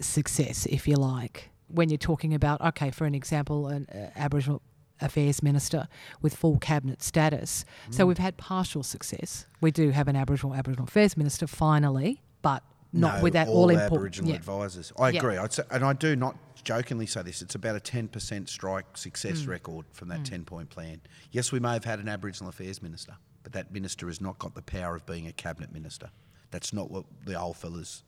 success, 0.00 0.66
if 0.66 0.88
you 0.88 0.96
like? 0.96 1.51
When 1.72 1.88
you're 1.88 1.98
talking 1.98 2.34
about, 2.34 2.60
okay, 2.60 2.90
for 2.90 3.04
an 3.06 3.14
example, 3.14 3.68
an 3.68 3.86
uh, 3.92 4.10
Aboriginal 4.16 4.62
Affairs 5.00 5.42
Minister 5.42 5.88
with 6.20 6.34
full 6.36 6.58
cabinet 6.58 7.02
status. 7.02 7.64
So 7.90 8.06
we've 8.06 8.18
had 8.18 8.36
partial 8.36 8.82
success. 8.82 9.46
We 9.60 9.70
do 9.72 9.90
have 9.90 10.06
an 10.06 10.14
Aboriginal 10.16 10.54
Aboriginal 10.54 10.86
Affairs 10.86 11.16
Minister 11.16 11.46
finally, 11.46 12.22
but 12.42 12.62
not 12.92 13.16
No, 13.16 13.22
with 13.22 13.32
that 13.32 13.48
all 13.48 13.62
all 13.62 13.68
important. 13.70 13.92
Aboriginal 13.94 14.30
yeah. 14.30 14.36
advisors. 14.36 14.92
I 14.98 15.08
Yeah. 15.10 15.18
agree. 15.18 15.36
I'd 15.38 15.52
say, 15.52 15.62
and 15.70 15.82
I 15.84 15.92
do 15.94 16.14
not 16.14 16.36
jokingly 16.62 17.06
say 17.06 17.22
this. 17.22 17.42
It's 17.42 17.54
about 17.56 17.74
a 17.74 17.80
ten 17.80 18.06
percent 18.06 18.48
strike 18.48 18.92
Mm. 18.92 18.98
success 18.98 19.44
record 19.46 19.86
from 19.92 20.08
that 20.08 20.24
ten 20.24 20.44
point 20.44 20.70
plan. 20.70 21.00
Yes, 21.32 21.50
we 21.52 21.58
may 21.58 21.72
have 21.72 21.84
had 21.84 21.98
an 21.98 22.08
Aboriginal 22.08 22.50
Affairs 22.50 22.80
minister, 22.82 23.16
but 23.42 23.52
that 23.54 23.72
minister 23.72 24.06
has 24.06 24.20
not 24.20 24.38
got 24.38 24.54
the 24.54 24.62
power 24.62 24.94
of 24.94 25.04
being 25.06 25.26
a 25.26 25.32
cabinet 25.32 25.72
minister. 25.72 26.10
That's 26.52 26.72
not 26.72 26.90
what 26.90 27.06
the 27.24 27.40
old 27.40 27.56
fellas 27.56 28.04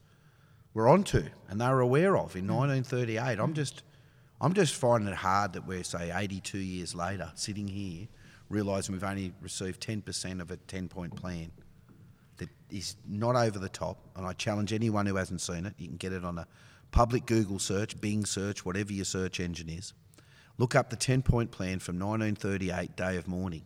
were 0.74 0.88
onto, 0.88 1.24
and 1.48 1.60
they 1.60 1.68
were 1.68 1.80
aware 1.80 2.16
of 2.16 2.36
in 2.36 2.46
hmm. 2.46 2.54
1938. 2.54 3.38
I'm 3.38 3.48
hmm. 3.48 3.52
just, 3.54 3.82
I'm 4.40 4.52
just 4.52 4.74
finding 4.74 5.08
it 5.08 5.16
hard 5.16 5.54
that 5.54 5.66
we're 5.66 5.84
say 5.84 6.12
82 6.14 6.58
years 6.58 6.94
later 6.94 7.32
sitting 7.34 7.68
here, 7.68 8.08
realising 8.50 8.92
we've 8.92 9.04
only 9.04 9.32
received 9.40 9.80
10% 9.80 10.40
of 10.40 10.50
a 10.50 10.56
10 10.56 10.88
point 10.88 11.16
plan 11.16 11.50
that 12.36 12.48
is 12.70 12.96
not 13.08 13.36
over 13.36 13.58
the 13.58 13.68
top. 13.68 13.98
And 14.16 14.26
I 14.26 14.32
challenge 14.32 14.72
anyone 14.72 15.06
who 15.06 15.16
hasn't 15.16 15.40
seen 15.40 15.64
it. 15.66 15.74
You 15.78 15.88
can 15.88 15.96
get 15.96 16.12
it 16.12 16.24
on 16.24 16.38
a 16.38 16.46
public 16.90 17.26
Google 17.26 17.58
search, 17.58 18.00
Bing 18.00 18.24
search, 18.24 18.64
whatever 18.64 18.92
your 18.92 19.04
search 19.04 19.40
engine 19.40 19.68
is. 19.68 19.94
Look 20.58 20.74
up 20.74 20.90
the 20.90 20.96
10 20.96 21.22
point 21.22 21.50
plan 21.50 21.78
from 21.78 21.98
1938, 21.98 22.96
day 22.96 23.16
of 23.16 23.26
mourning. 23.26 23.64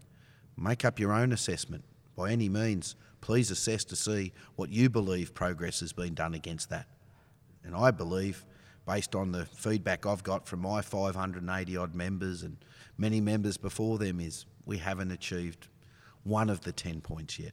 Make 0.57 0.85
up 0.85 0.99
your 0.99 1.13
own 1.13 1.33
assessment. 1.33 1.85
By 2.17 2.33
any 2.33 2.49
means, 2.49 2.97
please 3.21 3.51
assess 3.51 3.85
to 3.85 3.97
see 3.97 4.33
what 4.57 4.71
you 4.71 4.89
believe 4.91 5.35
progress 5.35 5.81
has 5.81 5.93
been 5.93 6.15
done 6.15 6.35
against 6.35 6.71
that. 6.71 6.87
And 7.69 7.77
I 7.77 7.91
believe, 7.91 8.47
based 8.87 9.15
on 9.15 9.31
the 9.31 9.45
feedback 9.45 10.07
I've 10.07 10.23
got 10.23 10.47
from 10.47 10.61
my 10.61 10.81
580 10.81 11.77
odd 11.77 11.95
members 11.95 12.43
and 12.43 12.57
many 12.97 13.21
members 13.21 13.59
before 13.59 13.99
them, 13.99 14.21
is 14.21 14.47
we 14.65 14.79
haven't 14.79 15.11
achieved 15.11 15.69
one 16.25 16.49
of 16.49 16.63
the 16.63 16.73
10 16.73 17.03
points 17.03 17.39
yet. 17.39 17.53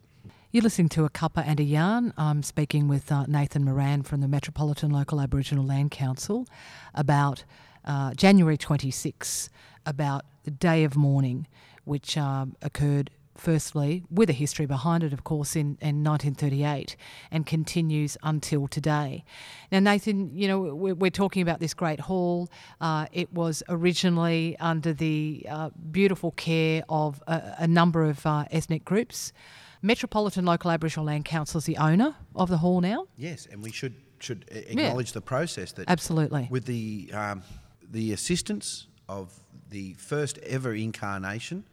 You're 0.51 0.63
listening 0.63 0.87
to 0.89 1.03
A 1.03 1.09
Cuppa 1.09 1.43
and 1.45 1.59
a 1.59 1.63
Yarn. 1.63 2.13
I'm 2.17 2.43
speaking 2.43 2.87
with 2.87 3.11
uh, 3.11 3.25
Nathan 3.27 3.65
Moran 3.65 4.03
from 4.03 4.21
the 4.21 4.29
Metropolitan 4.29 4.89
Local 4.89 5.19
Aboriginal 5.19 5.65
Land 5.65 5.91
Council 5.91 6.47
about 6.93 7.43
uh, 7.83 8.13
January 8.13 8.57
26, 8.57 9.49
about 9.85 10.23
the 10.45 10.51
Day 10.51 10.85
of 10.85 10.95
Mourning, 10.95 11.45
which 11.83 12.17
um, 12.17 12.55
occurred 12.61 13.11
firstly 13.37 14.03
with 14.09 14.29
a 14.29 14.33
history 14.33 14.65
behind 14.65 15.03
it, 15.03 15.13
of 15.13 15.23
course, 15.23 15.55
in, 15.55 15.77
in 15.81 16.03
1938 16.03 16.95
and 17.31 17.45
continues 17.45 18.17
until 18.23 18.67
today. 18.67 19.23
Now, 19.71 19.79
Nathan, 19.79 20.35
you 20.35 20.47
know, 20.47 20.59
we're, 20.59 20.95
we're 20.95 21.11
talking 21.11 21.41
about 21.41 21.59
this 21.59 21.73
great 21.73 21.99
hall. 21.99 22.49
Uh, 22.81 23.07
it 23.11 23.31
was 23.33 23.63
originally 23.69 24.55
under 24.59 24.93
the 24.93 25.45
uh, 25.49 25.69
beautiful 25.91 26.31
care 26.31 26.83
of 26.89 27.21
a, 27.27 27.55
a 27.59 27.67
number 27.67 28.03
of 28.03 28.25
uh, 28.25 28.45
ethnic 28.51 28.85
groups. 28.85 29.33
Metropolitan 29.81 30.45
Local 30.45 30.71
Aboriginal 30.71 31.05
Land 31.05 31.25
Council 31.25 31.59
is 31.59 31.65
the 31.65 31.77
owner 31.77 32.15
of 32.35 32.49
the 32.49 32.57
hall 32.57 32.81
now. 32.81 33.07
Yes, 33.17 33.47
and 33.51 33.61
we 33.61 33.71
should 33.71 33.95
should 34.19 34.45
acknowledge 34.49 35.11
the 35.11 35.21
process 35.21 35.73
that 35.73 35.89
Absolutely. 35.89 36.47
with 36.49 36.65
the 36.65 37.11
um, 37.13 37.43
the 37.91 38.13
assistance 38.13 38.87
of 39.07 39.39
the 39.69 39.93
first 39.93 40.37
ever 40.39 40.73
incarnation 40.73 41.65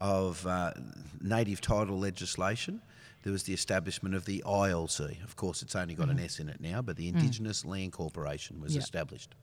of 0.00 0.46
uh, 0.46 0.72
native 1.20 1.60
title 1.60 1.98
legislation. 1.98 2.80
There 3.22 3.32
was 3.32 3.42
the 3.44 3.54
establishment 3.54 4.14
of 4.14 4.24
the 4.24 4.42
ILC. 4.46 5.22
Of 5.24 5.34
course, 5.36 5.62
it's 5.62 5.74
only 5.74 5.94
got 5.94 6.08
an 6.10 6.20
S 6.20 6.38
in 6.38 6.48
it 6.48 6.60
now, 6.60 6.80
but 6.82 6.96
the 6.96 7.08
Indigenous 7.08 7.64
Land 7.64 7.92
Corporation 7.92 8.60
was 8.60 8.74
Yeah. 8.74 8.80
established. 8.82 9.34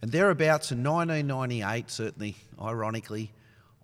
And 0.00 0.10
thereabouts 0.12 0.72
in 0.72 0.82
1998, 0.82 1.90
certainly 1.90 2.36
ironically, 2.60 3.32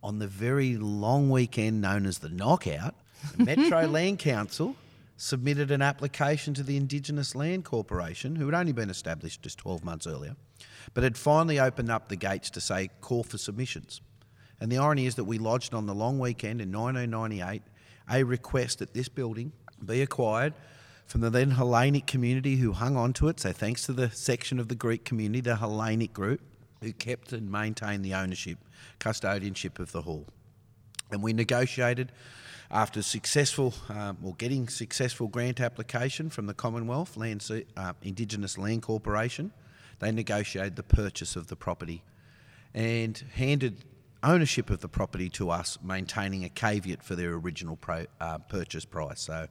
on 0.02 0.18
the 0.18 0.26
very 0.26 0.76
long 0.76 1.28
weekend 1.30 1.80
known 1.80 2.06
as 2.06 2.18
the 2.18 2.28
Knockout, 2.30 2.94
the 3.36 3.44
Metro 3.56 3.86
Land 3.86 4.18
Council 4.18 4.76
submitted 5.16 5.70
an 5.70 5.82
application 5.82 6.54
to 6.54 6.62
the 6.62 6.76
Indigenous 6.76 7.34
Land 7.34 7.64
Corporation, 7.64 8.36
who 8.36 8.46
had 8.46 8.54
only 8.54 8.72
been 8.72 8.88
established 8.90 9.42
just 9.42 9.58
12 9.58 9.84
months 9.84 10.06
earlier, 10.06 10.36
but 10.94 11.02
had 11.04 11.18
finally 11.18 11.58
opened 11.60 11.90
up 11.90 12.08
the 12.08 12.16
gates 12.16 12.48
to 12.50 12.60
say 12.60 12.88
call 13.00 13.24
for 13.24 13.36
submissions. 13.36 14.00
And 14.60 14.70
the 14.72 14.78
irony 14.78 15.06
is 15.06 15.14
that 15.16 15.24
we 15.24 15.38
lodged 15.38 15.74
on 15.74 15.86
the 15.86 15.94
long 15.94 16.18
weekend 16.18 16.60
in 16.60 16.72
1998 16.72 17.62
a 18.10 18.22
request 18.24 18.78
that 18.78 18.94
this 18.94 19.08
building 19.08 19.52
be 19.84 20.02
acquired 20.02 20.54
from 21.06 21.20
the 21.20 21.30
then 21.30 21.52
Hellenic 21.52 22.06
community 22.06 22.56
who 22.56 22.72
hung 22.72 22.96
on 22.96 23.12
to 23.14 23.28
it. 23.28 23.40
So, 23.40 23.52
thanks 23.52 23.86
to 23.86 23.92
the 23.92 24.10
section 24.10 24.58
of 24.58 24.68
the 24.68 24.74
Greek 24.74 25.04
community, 25.04 25.40
the 25.40 25.56
Hellenic 25.56 26.12
group, 26.12 26.40
who 26.82 26.92
kept 26.92 27.32
and 27.32 27.50
maintained 27.50 28.04
the 28.04 28.14
ownership, 28.14 28.58
custodianship 29.00 29.78
of 29.78 29.92
the 29.92 30.02
hall. 30.02 30.26
And 31.10 31.22
we 31.22 31.32
negotiated 31.32 32.12
after 32.70 33.00
successful, 33.02 33.72
um, 33.88 34.18
or 34.22 34.34
getting 34.34 34.68
successful 34.68 35.28
grant 35.28 35.60
application 35.60 36.28
from 36.28 36.46
the 36.46 36.54
Commonwealth 36.54 37.16
Land 37.16 37.48
uh, 37.76 37.92
Indigenous 38.02 38.58
Land 38.58 38.82
Corporation. 38.82 39.52
They 40.00 40.12
negotiated 40.12 40.76
the 40.76 40.82
purchase 40.82 41.34
of 41.34 41.46
the 41.46 41.56
property 41.56 42.02
and 42.74 43.16
handed 43.32 43.84
ownership 44.22 44.70
of 44.70 44.80
the 44.80 44.88
property 44.88 45.28
to 45.30 45.50
us, 45.50 45.78
maintaining 45.82 46.44
a 46.44 46.48
caveat 46.48 47.02
for 47.02 47.14
their 47.14 47.34
original 47.34 47.76
pro, 47.76 48.06
uh, 48.20 48.38
purchase 48.38 48.84
price. 48.84 49.20
So 49.20 49.46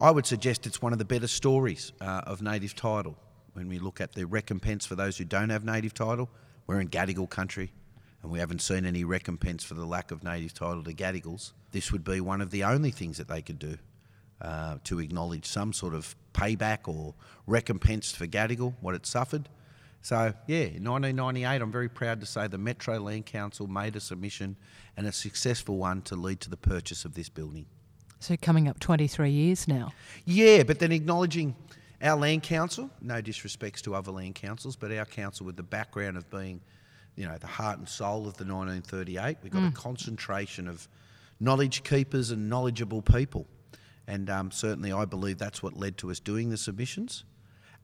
I 0.00 0.10
would 0.10 0.26
suggest 0.26 0.66
it's 0.66 0.82
one 0.82 0.92
of 0.92 0.98
the 0.98 1.04
better 1.04 1.26
stories 1.26 1.92
uh, 2.00 2.22
of 2.26 2.42
native 2.42 2.74
title. 2.74 3.16
When 3.52 3.68
we 3.68 3.78
look 3.78 4.00
at 4.00 4.12
the 4.12 4.26
recompense 4.26 4.84
for 4.84 4.96
those 4.96 5.16
who 5.18 5.24
don't 5.24 5.50
have 5.50 5.64
native 5.64 5.94
title, 5.94 6.28
we're 6.66 6.80
in 6.80 6.88
Gadigal 6.88 7.28
country 7.28 7.72
and 8.22 8.32
we 8.32 8.38
haven't 8.38 8.62
seen 8.62 8.86
any 8.86 9.04
recompense 9.04 9.62
for 9.62 9.74
the 9.74 9.84
lack 9.84 10.10
of 10.10 10.24
native 10.24 10.54
title 10.54 10.82
to 10.82 10.92
Gadigals. 10.92 11.52
This 11.72 11.92
would 11.92 12.04
be 12.04 12.20
one 12.20 12.40
of 12.40 12.50
the 12.50 12.64
only 12.64 12.90
things 12.90 13.18
that 13.18 13.28
they 13.28 13.42
could 13.42 13.58
do 13.58 13.76
uh, 14.40 14.78
to 14.84 14.98
acknowledge 14.98 15.44
some 15.44 15.72
sort 15.72 15.94
of 15.94 16.16
payback 16.32 16.88
or 16.88 17.14
recompense 17.46 18.12
for 18.12 18.26
Gadigal, 18.26 18.74
what 18.80 18.94
it 18.94 19.04
suffered. 19.06 19.48
So, 20.04 20.34
yeah, 20.46 20.64
in 20.64 20.84
1998, 20.84 21.62
I'm 21.62 21.72
very 21.72 21.88
proud 21.88 22.20
to 22.20 22.26
say 22.26 22.46
the 22.46 22.58
Metro 22.58 22.98
Land 22.98 23.24
Council 23.24 23.66
made 23.66 23.96
a 23.96 24.00
submission 24.00 24.54
and 24.98 25.06
a 25.06 25.12
successful 25.12 25.78
one 25.78 26.02
to 26.02 26.14
lead 26.14 26.40
to 26.40 26.50
the 26.50 26.58
purchase 26.58 27.06
of 27.06 27.14
this 27.14 27.30
building. 27.30 27.64
So 28.20 28.36
coming 28.36 28.68
up 28.68 28.78
23 28.80 29.30
years 29.30 29.66
now. 29.66 29.94
Yeah, 30.26 30.62
but 30.64 30.78
then 30.78 30.92
acknowledging 30.92 31.56
our 32.02 32.18
land 32.18 32.42
council, 32.42 32.90
no 33.00 33.22
disrespects 33.22 33.80
to 33.80 33.94
other 33.94 34.10
land 34.10 34.34
councils, 34.34 34.76
but 34.76 34.92
our 34.92 35.06
council 35.06 35.46
with 35.46 35.56
the 35.56 35.62
background 35.62 36.18
of 36.18 36.28
being, 36.28 36.60
you 37.16 37.26
know, 37.26 37.38
the 37.38 37.46
heart 37.46 37.78
and 37.78 37.88
soul 37.88 38.28
of 38.28 38.36
the 38.36 38.44
1938. 38.44 39.38
We've 39.42 39.50
got 39.50 39.66
a 39.66 39.72
concentration 39.72 40.68
of 40.68 40.86
knowledge 41.40 41.82
keepers 41.82 42.30
and 42.30 42.50
knowledgeable 42.50 43.00
people. 43.00 43.46
And 44.06 44.28
um, 44.28 44.50
certainly 44.50 44.92
I 44.92 45.06
believe 45.06 45.38
that's 45.38 45.62
what 45.62 45.78
led 45.78 45.96
to 45.98 46.10
us 46.10 46.20
doing 46.20 46.50
the 46.50 46.58
submissions. 46.58 47.24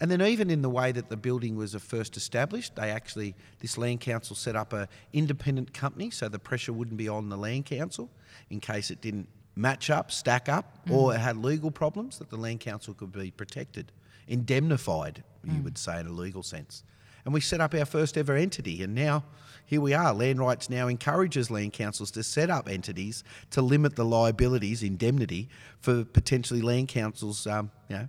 And 0.01 0.11
then 0.11 0.23
even 0.23 0.49
in 0.49 0.63
the 0.63 0.71
way 0.71 0.93
that 0.93 1.11
the 1.11 1.17
building 1.17 1.57
was 1.57 1.75
uh, 1.75 1.79
first 1.79 2.17
established, 2.17 2.77
they 2.77 2.91
actually, 2.91 3.35
this 3.59 3.77
land 3.77 4.01
council 4.01 4.35
set 4.35 4.57
up 4.57 4.73
a 4.73 4.89
independent 5.13 5.75
company 5.75 6.11
so 6.11 6.29
the 6.29 6.39
pressure 6.39 6.73
wouldn't 6.73 6.97
be 6.97 7.09
on 7.09 7.29
the 7.29 7.37
land 7.37 7.67
council 7.67 8.09
in 8.49 8.61
case 8.61 8.91
it 8.91 9.03
didn't 9.03 9.29
match 9.57 9.91
up, 9.91 10.11
stack 10.11 10.49
up, 10.49 10.87
mm. 10.87 10.95
or 10.95 11.15
it 11.15 11.19
had 11.19 11.37
legal 11.37 11.71
problems 11.71 12.19
that 12.19 12.31
the 12.31 12.37
land 12.37 12.61
council 12.61 12.95
could 12.95 13.13
be 13.13 13.31
protected, 13.31 13.93
indemnified, 14.27 15.23
you 15.45 15.53
mm. 15.53 15.65
would 15.65 15.77
say 15.77 16.01
in 16.01 16.07
a 16.07 16.13
legal 16.13 16.43
sense. 16.43 16.83
And 17.27 17.35
we 17.35 17.43
set 17.43 17.61
up 17.61 17.75
our 17.75 17.85
first 17.85 18.17
ever 18.17 18.35
entity, 18.35 18.83
and 18.83 18.95
now 18.95 19.25
here 19.67 19.83
we 19.83 19.93
are. 19.93 20.15
Land 20.15 20.41
rights 20.41 20.71
now 20.71 20.89
encourages 20.89 21.51
land 21.51 21.75
councils 21.75 22.11
to 22.13 22.23
set 22.23 22.49
up 22.49 22.69
entities 22.69 23.23
to 23.51 23.61
limit 23.61 23.97
the 23.97 24.05
liabilities, 24.07 24.83
indemnity, 24.83 25.51
for 25.81 26.05
potentially 26.05 26.63
land 26.63 26.89
councils, 26.89 27.47
um, 27.47 27.71
you 27.91 27.97
know, 27.97 28.09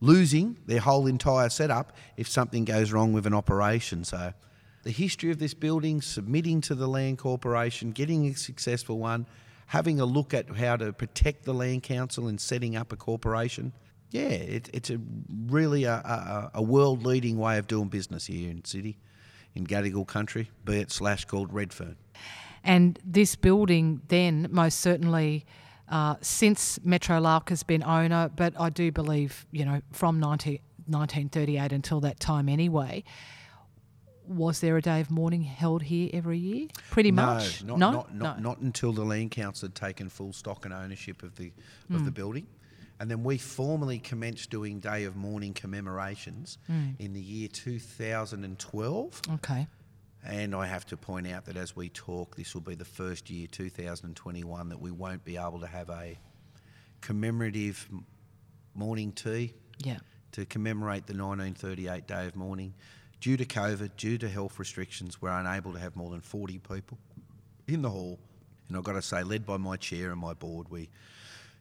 losing 0.00 0.58
their 0.66 0.80
whole 0.80 1.06
entire 1.06 1.48
setup 1.48 1.92
if 2.16 2.28
something 2.28 2.64
goes 2.64 2.92
wrong 2.92 3.12
with 3.12 3.26
an 3.26 3.34
operation. 3.34 4.04
So, 4.04 4.32
the 4.82 4.90
history 4.92 5.30
of 5.30 5.38
this 5.38 5.54
building, 5.54 6.00
submitting 6.00 6.60
to 6.62 6.74
the 6.74 6.86
Land 6.86 7.18
Corporation, 7.18 7.90
getting 7.90 8.26
a 8.28 8.34
successful 8.34 8.98
one, 8.98 9.26
having 9.66 9.98
a 9.98 10.04
look 10.04 10.32
at 10.32 10.48
how 10.56 10.76
to 10.76 10.92
protect 10.92 11.44
the 11.44 11.52
Land 11.52 11.82
Council 11.82 12.28
and 12.28 12.40
setting 12.40 12.76
up 12.76 12.92
a 12.92 12.96
corporation. 12.96 13.72
Yeah, 14.10 14.28
it, 14.28 14.70
it's 14.72 14.90
a 14.90 15.00
really 15.46 15.84
a, 15.84 15.94
a, 15.94 16.50
a 16.54 16.62
world 16.62 17.04
leading 17.04 17.36
way 17.36 17.58
of 17.58 17.66
doing 17.66 17.88
business 17.88 18.26
here 18.26 18.48
in 18.48 18.64
City, 18.64 18.98
in 19.56 19.66
Gadigal 19.66 20.06
country, 20.06 20.50
be 20.64 20.76
it 20.76 20.92
slash 20.92 21.24
called 21.24 21.52
Redfern. 21.52 21.96
And 22.62 22.98
this 23.04 23.34
building, 23.34 24.02
then, 24.08 24.48
most 24.50 24.80
certainly, 24.80 25.46
uh, 25.88 26.16
since 26.20 26.78
Metro 26.84 27.20
LALC 27.20 27.48
has 27.50 27.62
been 27.62 27.82
owner, 27.82 28.30
but 28.34 28.58
I 28.58 28.70
do 28.70 28.90
believe, 28.90 29.46
you 29.52 29.64
know, 29.64 29.80
from 29.92 30.18
19, 30.20 30.58
1938 30.86 31.72
until 31.72 32.00
that 32.00 32.20
time 32.20 32.48
anyway, 32.48 33.04
was 34.26 34.60
there 34.60 34.76
a 34.76 34.82
day 34.82 35.00
of 35.00 35.10
mourning 35.10 35.42
held 35.42 35.84
here 35.84 36.10
every 36.12 36.38
year? 36.38 36.66
Pretty 36.90 37.12
much. 37.12 37.62
No, 37.62 37.76
not, 37.76 37.92
not, 37.92 38.14
not, 38.14 38.42
not 38.42 38.58
until 38.58 38.92
the 38.92 39.04
Land 39.04 39.30
Council 39.30 39.68
had 39.68 39.74
taken 39.74 40.08
full 40.08 40.32
stock 40.32 40.64
and 40.64 40.74
ownership 40.74 41.22
of 41.22 41.36
the 41.36 41.52
of 41.92 42.04
the 42.04 42.10
building. 42.10 42.46
And 42.98 43.10
then 43.10 43.22
we 43.22 43.36
formally 43.36 43.98
commenced 43.98 44.50
doing 44.50 44.80
Day 44.80 45.04
of 45.04 45.16
Mourning 45.16 45.52
commemorations 45.52 46.58
in 46.98 47.12
the 47.12 47.20
year 47.20 47.48
2012. 47.48 49.20
Okay. 49.34 49.66
And 50.28 50.54
I 50.56 50.66
have 50.66 50.84
to 50.86 50.96
point 50.96 51.28
out 51.28 51.44
that 51.44 51.56
as 51.56 51.76
we 51.76 51.88
talk, 51.88 52.34
this 52.36 52.52
will 52.54 52.60
be 52.60 52.74
the 52.74 52.84
first 52.84 53.30
year, 53.30 53.46
2021, 53.46 54.68
that 54.70 54.80
we 54.80 54.90
won't 54.90 55.24
be 55.24 55.36
able 55.36 55.60
to 55.60 55.66
have 55.68 55.88
a 55.88 56.18
commemorative 57.00 57.88
morning 58.74 59.12
tea 59.12 59.54
Yeah. 59.78 59.98
to 60.32 60.44
commemorate 60.44 61.06
the 61.06 61.14
1938 61.14 62.06
Day 62.08 62.26
of 62.26 62.34
Mourning. 62.36 62.74
Due 63.20 63.36
to 63.36 63.44
COVID, 63.46 63.96
due 63.96 64.18
to 64.18 64.28
health 64.28 64.58
restrictions, 64.58 65.22
we're 65.22 65.30
unable 65.30 65.72
to 65.72 65.78
have 65.78 65.94
more 65.96 66.10
than 66.10 66.20
40 66.20 66.58
people 66.58 66.98
in 67.68 67.82
the 67.82 67.90
hall. 67.90 68.18
And 68.68 68.76
I've 68.76 68.84
got 68.84 68.92
to 68.94 69.02
say, 69.02 69.22
led 69.22 69.46
by 69.46 69.56
my 69.58 69.76
chair 69.76 70.10
and 70.10 70.20
my 70.20 70.34
board, 70.34 70.68
we 70.70 70.88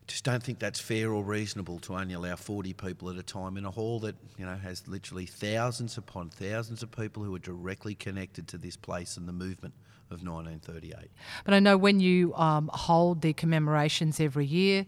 just 0.07 0.23
don't 0.23 0.43
think 0.43 0.59
that's 0.59 0.79
fair 0.79 1.11
or 1.11 1.23
reasonable 1.23 1.79
to 1.79 1.95
only 1.95 2.13
allow 2.13 2.35
40 2.35 2.73
people 2.73 3.09
at 3.09 3.17
a 3.17 3.23
time 3.23 3.57
in 3.57 3.65
a 3.65 3.71
hall 3.71 3.99
that 4.01 4.15
you 4.37 4.45
know 4.45 4.55
has 4.55 4.87
literally 4.87 5.25
thousands 5.25 5.97
upon 5.97 6.29
thousands 6.29 6.83
of 6.83 6.91
people 6.91 7.23
who 7.23 7.33
are 7.35 7.39
directly 7.39 7.95
connected 7.95 8.47
to 8.49 8.57
this 8.57 8.75
place 8.77 9.17
and 9.17 9.27
the 9.27 9.33
movement 9.33 9.73
of 10.11 10.21
1938. 10.23 11.09
But 11.43 11.53
I 11.55 11.59
know 11.59 11.77
when 11.77 11.99
you 11.99 12.35
um, 12.35 12.69
hold 12.73 13.21
the 13.21 13.33
commemorations 13.33 14.19
every 14.19 14.45
year, 14.45 14.85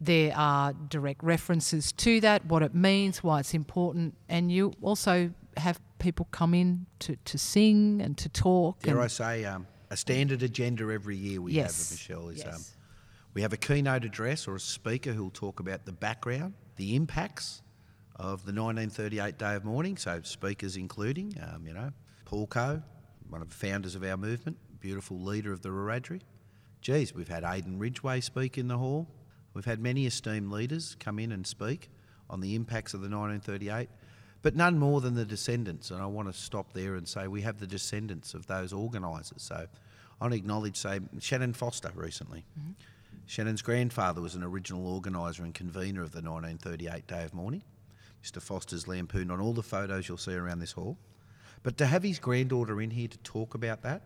there 0.00 0.32
are 0.36 0.72
direct 0.72 1.24
references 1.24 1.90
to 1.92 2.20
that, 2.20 2.46
what 2.46 2.62
it 2.62 2.72
means, 2.72 3.22
why 3.24 3.40
it's 3.40 3.52
important, 3.52 4.14
and 4.28 4.52
you 4.52 4.72
also 4.80 5.32
have 5.56 5.80
people 5.98 6.28
come 6.30 6.54
in 6.54 6.86
to, 7.00 7.16
to 7.24 7.36
sing 7.36 8.00
and 8.00 8.16
to 8.18 8.28
talk. 8.28 8.80
Dare 8.82 9.00
I 9.00 9.08
say, 9.08 9.44
um, 9.44 9.66
a 9.90 9.96
standard 9.96 10.42
agenda 10.44 10.84
every 10.92 11.16
year 11.16 11.40
we 11.42 11.52
Yes. 11.52 11.90
have, 11.90 11.98
Michelle, 11.98 12.28
is 12.28 12.44
um, 12.44 12.50
Yes. 12.52 12.76
We 13.32 13.42
have 13.42 13.52
a 13.52 13.56
keynote 13.56 14.04
address 14.04 14.48
or 14.48 14.56
a 14.56 14.60
speaker 14.60 15.12
who 15.12 15.22
will 15.22 15.30
talk 15.30 15.60
about 15.60 15.84
the 15.84 15.92
background, 15.92 16.54
the 16.76 16.96
impacts 16.96 17.62
of 18.16 18.44
the 18.44 18.52
1938 18.52 19.38
Day 19.38 19.54
of 19.54 19.64
Mourning. 19.64 19.96
So 19.96 20.20
speakers 20.22 20.76
including, 20.76 21.34
um, 21.40 21.64
you 21.66 21.72
know, 21.72 21.92
Paul 22.24 22.48
Coe, 22.48 22.82
one 23.28 23.40
of 23.40 23.48
the 23.48 23.54
founders 23.54 23.94
of 23.94 24.02
our 24.02 24.16
movement, 24.16 24.56
beautiful 24.80 25.20
leader 25.20 25.52
of 25.52 25.62
the 25.62 25.68
Wiradjuri. 25.68 26.22
Geez, 26.80 27.14
we've 27.14 27.28
had 27.28 27.44
Aden 27.44 27.78
Ridgeway 27.78 28.20
speak 28.20 28.58
in 28.58 28.66
the 28.66 28.78
hall. 28.78 29.06
We've 29.54 29.64
had 29.64 29.80
many 29.80 30.06
esteemed 30.06 30.50
leaders 30.50 30.96
come 30.98 31.18
in 31.18 31.30
and 31.30 31.46
speak 31.46 31.88
on 32.28 32.40
the 32.40 32.54
impacts 32.54 32.94
of 32.94 33.00
the 33.00 33.08
1938, 33.08 33.88
but 34.42 34.56
none 34.56 34.78
more 34.78 35.00
than 35.00 35.14
the 35.14 35.24
descendants. 35.24 35.90
And 35.90 36.00
I 36.00 36.06
want 36.06 36.32
to 36.32 36.38
stop 36.38 36.72
there 36.72 36.94
and 36.96 37.06
say 37.06 37.28
we 37.28 37.42
have 37.42 37.58
the 37.58 37.66
descendants 37.66 38.34
of 38.34 38.46
those 38.46 38.72
organisers. 38.72 39.42
So 39.42 39.54
I 39.54 40.24
want 40.24 40.32
to 40.32 40.38
acknowledge, 40.38 40.76
say, 40.76 41.00
Shannon 41.20 41.52
Foster 41.52 41.90
recently. 41.94 42.44
Shannon's 43.26 43.62
grandfather 43.62 44.20
was 44.20 44.34
an 44.34 44.42
original 44.42 44.86
organiser 44.86 45.44
and 45.44 45.54
convener 45.54 46.02
of 46.02 46.12
the 46.12 46.20
1938 46.20 47.06
Day 47.06 47.24
of 47.24 47.34
Mourning. 47.34 47.62
Mr. 48.24 48.42
Foster's 48.42 48.86
lampooned 48.86 49.32
on 49.32 49.40
all 49.40 49.52
the 49.52 49.62
photos 49.62 50.08
you'll 50.08 50.18
see 50.18 50.34
around 50.34 50.58
this 50.58 50.72
hall. 50.72 50.98
But 51.62 51.76
to 51.78 51.86
have 51.86 52.02
his 52.02 52.18
granddaughter 52.18 52.80
in 52.80 52.90
here 52.90 53.08
to 53.08 53.18
talk 53.18 53.54
about 53.54 53.82
that, 53.82 54.02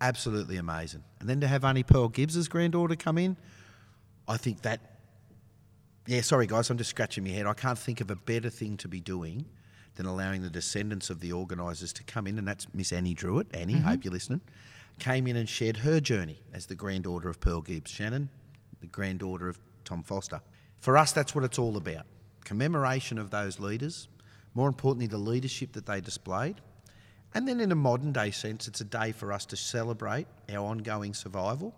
absolutely 0.00 0.56
amazing. 0.56 1.04
And 1.20 1.28
then 1.28 1.40
to 1.40 1.48
have 1.48 1.64
Annie 1.64 1.82
Pearl 1.82 2.08
Gibbs's 2.08 2.48
granddaughter 2.48 2.96
come 2.96 3.18
in, 3.18 3.36
I 4.28 4.36
think 4.36 4.62
that, 4.62 4.80
yeah, 6.06 6.20
sorry 6.20 6.46
guys, 6.46 6.70
I'm 6.70 6.78
just 6.78 6.90
scratching 6.90 7.24
my 7.24 7.30
head. 7.30 7.46
I 7.46 7.54
can't 7.54 7.78
think 7.78 8.00
of 8.00 8.10
a 8.10 8.16
better 8.16 8.50
thing 8.50 8.76
to 8.78 8.88
be 8.88 9.00
doing 9.00 9.46
than 9.96 10.06
allowing 10.06 10.42
the 10.42 10.50
descendants 10.50 11.10
of 11.10 11.20
the 11.20 11.32
organisers 11.32 11.92
to 11.94 12.04
come 12.04 12.26
in, 12.26 12.38
and 12.38 12.46
that's 12.46 12.66
Miss 12.72 12.92
Annie 12.92 13.14
Druitt. 13.14 13.48
Annie, 13.54 13.74
mm-hmm. 13.74 13.84
hope 13.84 14.04
you're 14.04 14.12
listening. 14.12 14.40
Came 14.98 15.26
in 15.26 15.36
and 15.36 15.48
shared 15.48 15.78
her 15.78 16.00
journey 16.00 16.40
as 16.52 16.66
the 16.66 16.74
granddaughter 16.74 17.28
of 17.28 17.40
Pearl 17.40 17.60
Gibbs. 17.60 17.90
Shannon, 17.90 18.28
the 18.80 18.86
granddaughter 18.86 19.48
of 19.48 19.58
Tom 19.84 20.02
Foster. 20.02 20.40
For 20.80 20.96
us, 20.96 21.12
that's 21.12 21.34
what 21.34 21.44
it's 21.44 21.58
all 21.58 21.76
about 21.76 22.06
commemoration 22.44 23.18
of 23.18 23.30
those 23.30 23.60
leaders, 23.60 24.08
more 24.54 24.66
importantly, 24.66 25.06
the 25.06 25.18
leadership 25.18 25.72
that 25.72 25.86
they 25.86 26.00
displayed. 26.00 26.56
And 27.34 27.46
then, 27.46 27.60
in 27.60 27.70
a 27.70 27.76
modern 27.76 28.12
day 28.12 28.32
sense, 28.32 28.66
it's 28.66 28.80
a 28.80 28.84
day 28.84 29.12
for 29.12 29.32
us 29.32 29.46
to 29.46 29.56
celebrate 29.56 30.26
our 30.48 30.66
ongoing 30.66 31.14
survival. 31.14 31.74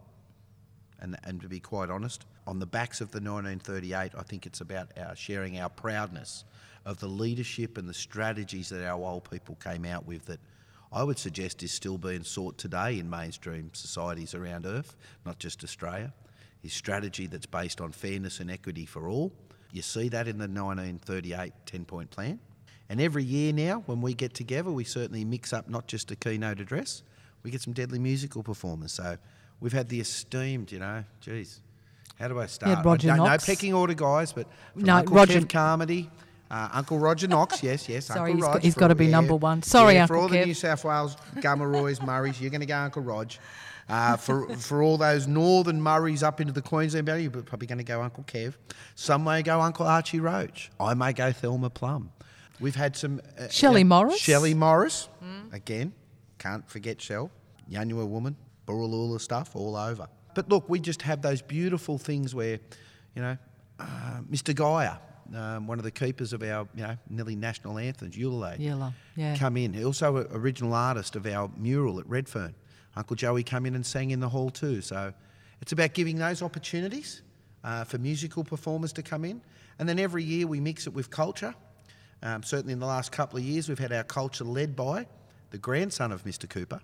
And, 1.00 1.16
and 1.24 1.42
to 1.42 1.48
be 1.48 1.60
quite 1.60 1.90
honest, 1.90 2.24
on 2.46 2.58
the 2.58 2.66
backs 2.66 3.00
of 3.00 3.10
the 3.10 3.18
1938, 3.18 4.12
I 4.16 4.22
think 4.22 4.46
it's 4.46 4.60
about 4.60 4.96
our 4.96 5.14
sharing 5.14 5.58
our 5.58 5.68
proudness 5.68 6.44
of 6.86 6.98
the 7.00 7.08
leadership 7.08 7.76
and 7.76 7.88
the 7.88 7.94
strategies 7.94 8.68
that 8.70 8.86
our 8.86 9.02
old 9.04 9.28
people 9.30 9.56
came 9.56 9.84
out 9.84 10.06
with 10.06 10.26
that 10.26 10.40
I 10.92 11.02
would 11.02 11.18
suggest 11.18 11.62
is 11.62 11.72
still 11.72 11.98
being 11.98 12.22
sought 12.22 12.58
today 12.58 12.98
in 12.98 13.08
mainstream 13.08 13.70
societies 13.72 14.34
around 14.34 14.66
Earth, 14.66 14.96
not 15.24 15.38
just 15.38 15.64
Australia. 15.64 16.12
Is 16.62 16.72
strategy 16.72 17.26
that's 17.26 17.46
based 17.46 17.80
on 17.80 17.90
fairness 17.92 18.38
and 18.40 18.50
equity 18.50 18.86
for 18.86 19.08
all. 19.08 19.32
You 19.72 19.82
see 19.82 20.08
that 20.10 20.28
in 20.28 20.38
the 20.38 20.46
1938 20.48 21.52
10 21.66 21.84
point 21.84 22.10
plan. 22.10 22.38
And 22.88 23.00
every 23.00 23.24
year 23.24 23.52
now, 23.52 23.82
when 23.86 24.00
we 24.00 24.14
get 24.14 24.34
together, 24.34 24.70
we 24.70 24.84
certainly 24.84 25.24
mix 25.24 25.52
up 25.52 25.68
not 25.68 25.86
just 25.88 26.10
a 26.10 26.16
keynote 26.16 26.60
address, 26.60 27.02
we 27.42 27.50
get 27.50 27.62
some 27.62 27.72
deadly 27.72 27.98
musical 27.98 28.42
performers. 28.42 28.92
So 28.92 29.16
we've 29.60 29.72
had 29.72 29.88
the 29.88 29.98
esteemed, 30.00 30.70
you 30.70 30.78
know, 30.78 31.02
geez, 31.20 31.60
how 32.18 32.28
do 32.28 32.38
I 32.38 32.46
start? 32.46 32.78
Yeah, 32.78 32.82
Roger 32.84 33.10
I 33.10 33.16
don't 33.16 33.26
Knox. 33.26 33.48
know 33.48 33.54
pecking 33.54 33.74
order, 33.74 33.94
guys, 33.94 34.32
but 34.32 34.46
No, 34.76 34.96
Uncle 34.96 35.16
Roger- 35.16 35.40
Kev 35.40 35.48
Carmody, 35.48 36.10
uh, 36.50 36.68
Uncle 36.74 36.98
Roger 36.98 37.26
Knox, 37.26 37.62
yes, 37.64 37.88
yes, 37.88 38.06
Sorry, 38.06 38.32
Uncle 38.32 38.52
he's 38.60 38.62
got- 38.62 38.74
for- 38.74 38.80
gotta 38.80 38.94
be 38.94 39.08
number 39.08 39.34
one. 39.34 39.62
Sorry, 39.62 39.94
yeah, 39.94 40.06
for 40.06 40.14
Uncle 40.16 40.22
all 40.36 40.40
the 40.40 40.46
New 40.46 40.54
South 40.54 40.84
Wales 40.84 41.16
Gomerois, 41.36 42.04
Murrays, 42.04 42.40
you're 42.40 42.50
going 42.50 42.60
to 42.60 42.66
go 42.66 42.76
Uncle 42.76 43.02
Rog. 43.02 43.32
Uh, 43.92 44.16
for 44.16 44.48
for 44.56 44.82
all 44.82 44.96
those 44.96 45.26
northern 45.26 45.78
Murrays 45.82 46.22
up 46.22 46.40
into 46.40 46.52
the 46.52 46.62
Queensland 46.62 47.04
Valley, 47.04 47.24
you're 47.24 47.30
probably 47.30 47.66
going 47.66 47.76
to 47.76 47.84
go 47.84 48.00
Uncle 48.00 48.24
Kev. 48.24 48.54
Some 48.94 49.22
may 49.24 49.42
go 49.42 49.60
Uncle 49.60 49.86
Archie 49.86 50.18
Roach. 50.18 50.70
I 50.80 50.94
may 50.94 51.12
go 51.12 51.30
Thelma 51.30 51.68
Plum. 51.68 52.10
We've 52.58 52.74
had 52.74 52.96
some 52.96 53.20
uh, 53.38 53.48
Shelley 53.48 53.82
uh, 53.82 53.86
Morris. 53.86 54.18
Shelley 54.18 54.54
Morris, 54.54 55.10
again, 55.52 55.92
can't 56.38 56.66
forget 56.70 57.02
Shell. 57.02 57.30
Yanyuwa 57.70 58.08
woman, 58.08 58.34
Borroloola 58.66 59.20
stuff 59.20 59.54
all 59.54 59.76
over. 59.76 60.08
But 60.34 60.48
look, 60.48 60.70
we 60.70 60.80
just 60.80 61.02
have 61.02 61.20
those 61.20 61.42
beautiful 61.42 61.98
things 61.98 62.34
where, 62.34 62.60
you 63.14 63.20
know, 63.20 63.36
uh, 63.78 64.20
Mr. 64.30 64.54
Geia, 64.54 64.98
um, 65.36 65.66
one 65.66 65.78
of 65.78 65.84
the 65.84 65.90
keepers 65.90 66.32
of 66.32 66.42
our, 66.42 66.66
you 66.74 66.82
know, 66.82 66.96
nearly 67.10 67.36
national 67.36 67.78
anthems, 67.78 68.16
Eulale, 68.16 68.58
Eula, 68.58 68.94
yeah. 69.16 69.36
come 69.36 69.58
in. 69.58 69.84
Also, 69.84 70.16
a 70.16 70.26
original 70.32 70.72
artist 70.72 71.14
of 71.14 71.26
our 71.26 71.50
mural 71.58 71.98
at 72.00 72.06
Redfern. 72.08 72.54
Uncle 72.96 73.16
Joey 73.16 73.42
come 73.42 73.66
in 73.66 73.74
and 73.74 73.84
sang 73.84 74.10
in 74.10 74.20
the 74.20 74.28
hall 74.28 74.50
too. 74.50 74.80
So 74.80 75.12
it's 75.60 75.72
about 75.72 75.94
giving 75.94 76.18
those 76.18 76.42
opportunities 76.42 77.22
uh, 77.64 77.84
for 77.84 77.98
musical 77.98 78.44
performers 78.44 78.92
to 78.94 79.02
come 79.02 79.24
in. 79.24 79.40
And 79.78 79.88
then 79.88 79.98
every 79.98 80.24
year 80.24 80.46
we 80.46 80.60
mix 80.60 80.86
it 80.86 80.92
with 80.92 81.10
culture. 81.10 81.54
Um, 82.22 82.42
certainly 82.42 82.72
in 82.72 82.78
the 82.78 82.86
last 82.86 83.10
couple 83.10 83.38
of 83.38 83.44
years, 83.44 83.68
we've 83.68 83.78
had 83.78 83.92
our 83.92 84.04
culture 84.04 84.44
led 84.44 84.76
by 84.76 85.06
the 85.50 85.58
grandson 85.58 86.12
of 86.12 86.24
Mr. 86.24 86.48
Cooper, 86.48 86.80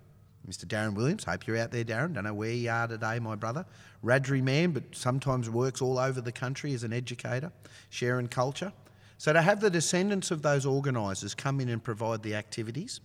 Mr. 0.47 0.65
Darren 0.65 0.95
Williams. 0.95 1.23
Hope 1.23 1.47
you're 1.47 1.57
out 1.57 1.71
there, 1.71 1.83
Darren. 1.83 2.13
Don't 2.13 2.25
know 2.25 2.33
where 2.33 2.51
you 2.51 2.69
are 2.69 2.87
today, 2.87 3.19
my 3.19 3.35
brother. 3.35 3.65
Radri 4.03 4.41
man, 4.41 4.71
but 4.71 4.83
sometimes 4.91 5.49
works 5.49 5.81
all 5.81 5.97
over 5.97 6.21
the 6.21 6.31
country 6.31 6.73
as 6.73 6.83
an 6.83 6.91
educator, 6.91 7.51
sharing 7.89 8.27
culture. 8.27 8.73
So 9.17 9.33
to 9.33 9.41
have 9.41 9.59
the 9.59 9.69
descendants 9.69 10.31
of 10.31 10.41
those 10.41 10.65
organisers 10.65 11.35
come 11.35 11.59
in 11.59 11.69
and 11.69 11.83
provide 11.83 12.23
the 12.23 12.35
activities 12.35 13.01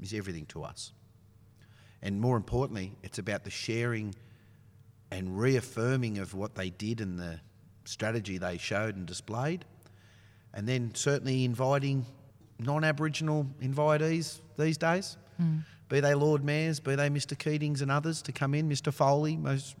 is 0.00 0.14
everything 0.14 0.46
to 0.46 0.62
us. 0.62 0.92
And 2.02 2.20
more 2.20 2.36
importantly, 2.36 2.92
it's 3.02 3.18
about 3.18 3.44
the 3.44 3.50
sharing 3.50 4.14
and 5.10 5.38
reaffirming 5.38 6.18
of 6.18 6.34
what 6.34 6.54
they 6.54 6.70
did 6.70 7.00
and 7.00 7.18
the 7.18 7.40
strategy 7.84 8.38
they 8.38 8.58
showed 8.58 8.96
and 8.96 9.06
displayed. 9.06 9.64
And 10.54 10.66
then 10.66 10.94
certainly 10.94 11.44
inviting 11.44 12.06
non 12.58 12.84
Aboriginal 12.84 13.46
invitees 13.62 14.40
these 14.58 14.76
days, 14.76 15.16
hmm. 15.36 15.58
be 15.88 16.00
they 16.00 16.14
Lord 16.14 16.44
Mayors, 16.44 16.80
be 16.80 16.94
they 16.94 17.08
Mr. 17.08 17.36
Keatings 17.36 17.82
and 17.82 17.90
others, 17.90 18.22
to 18.22 18.32
come 18.32 18.54
in. 18.54 18.68
Mr. 18.68 18.92
Foley, 18.92 19.36
most, 19.36 19.76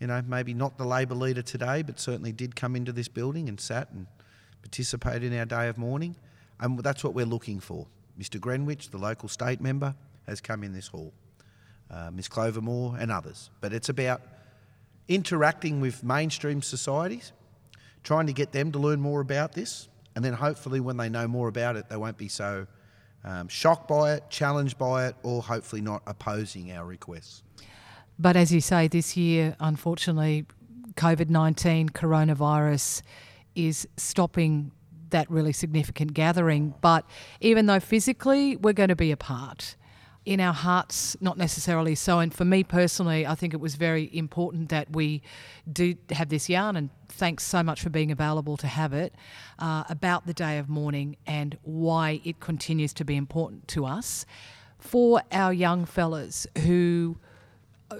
you 0.00 0.06
know, 0.06 0.22
maybe 0.26 0.54
not 0.54 0.78
the 0.78 0.84
Labor 0.84 1.14
leader 1.14 1.42
today, 1.42 1.82
but 1.82 1.98
certainly 1.98 2.32
did 2.32 2.56
come 2.56 2.76
into 2.76 2.92
this 2.92 3.08
building 3.08 3.48
and 3.48 3.58
sat 3.60 3.90
and 3.92 4.06
participated 4.62 5.32
in 5.32 5.38
our 5.38 5.44
day 5.44 5.68
of 5.68 5.78
mourning. 5.78 6.16
And 6.60 6.78
that's 6.78 7.02
what 7.02 7.14
we're 7.14 7.26
looking 7.26 7.60
for. 7.60 7.86
Mr. 8.18 8.40
Greenwich, 8.40 8.90
the 8.90 8.98
local 8.98 9.28
state 9.28 9.60
member, 9.60 9.94
has 10.26 10.40
come 10.40 10.62
in 10.62 10.72
this 10.72 10.88
hall. 10.88 11.12
Uh, 11.90 12.10
Miss 12.10 12.28
Clover 12.28 12.60
Moore 12.60 12.96
and 12.98 13.10
others. 13.10 13.50
But 13.60 13.72
it's 13.72 13.88
about 13.88 14.22
interacting 15.08 15.80
with 15.80 16.02
mainstream 16.02 16.62
societies, 16.62 17.32
trying 18.02 18.26
to 18.26 18.32
get 18.32 18.52
them 18.52 18.72
to 18.72 18.78
learn 18.78 19.00
more 19.00 19.20
about 19.20 19.52
this, 19.52 19.88
and 20.14 20.24
then 20.24 20.32
hopefully 20.32 20.80
when 20.80 20.96
they 20.96 21.08
know 21.08 21.28
more 21.28 21.48
about 21.48 21.76
it, 21.76 21.88
they 21.88 21.96
won't 21.96 22.16
be 22.16 22.28
so 22.28 22.66
um, 23.24 23.48
shocked 23.48 23.88
by 23.88 24.14
it, 24.14 24.24
challenged 24.30 24.78
by 24.78 25.06
it, 25.06 25.16
or 25.22 25.42
hopefully 25.42 25.82
not 25.82 26.02
opposing 26.06 26.72
our 26.72 26.86
requests. 26.86 27.42
But 28.18 28.36
as 28.36 28.52
you 28.52 28.60
say, 28.60 28.88
this 28.88 29.16
year, 29.16 29.56
unfortunately, 29.60 30.46
COVID 30.94 31.30
19, 31.30 31.90
coronavirus 31.90 33.02
is 33.54 33.86
stopping 33.96 34.72
that 35.10 35.30
really 35.30 35.52
significant 35.52 36.14
gathering. 36.14 36.74
But 36.80 37.04
even 37.40 37.66
though 37.66 37.80
physically 37.80 38.56
we're 38.56 38.72
going 38.72 38.88
to 38.88 38.96
be 38.96 39.12
apart, 39.12 39.76
in 40.24 40.40
our 40.40 40.52
hearts, 40.52 41.16
not 41.20 41.36
necessarily 41.36 41.94
so. 41.94 42.20
And 42.20 42.32
for 42.32 42.44
me 42.44 42.62
personally, 42.62 43.26
I 43.26 43.34
think 43.34 43.54
it 43.54 43.60
was 43.60 43.74
very 43.74 44.08
important 44.16 44.68
that 44.68 44.92
we 44.92 45.22
do 45.70 45.96
have 46.10 46.28
this 46.28 46.48
yarn, 46.48 46.76
and 46.76 46.90
thanks 47.08 47.44
so 47.44 47.62
much 47.62 47.82
for 47.82 47.90
being 47.90 48.12
available 48.12 48.56
to 48.58 48.66
have 48.66 48.92
it, 48.92 49.14
uh, 49.58 49.84
about 49.88 50.26
the 50.26 50.34
day 50.34 50.58
of 50.58 50.68
mourning 50.68 51.16
and 51.26 51.58
why 51.62 52.20
it 52.24 52.40
continues 52.40 52.92
to 52.94 53.04
be 53.04 53.16
important 53.16 53.68
to 53.68 53.84
us. 53.84 54.24
For 54.78 55.22
our 55.32 55.52
young 55.52 55.84
fellas 55.84 56.46
who 56.64 57.18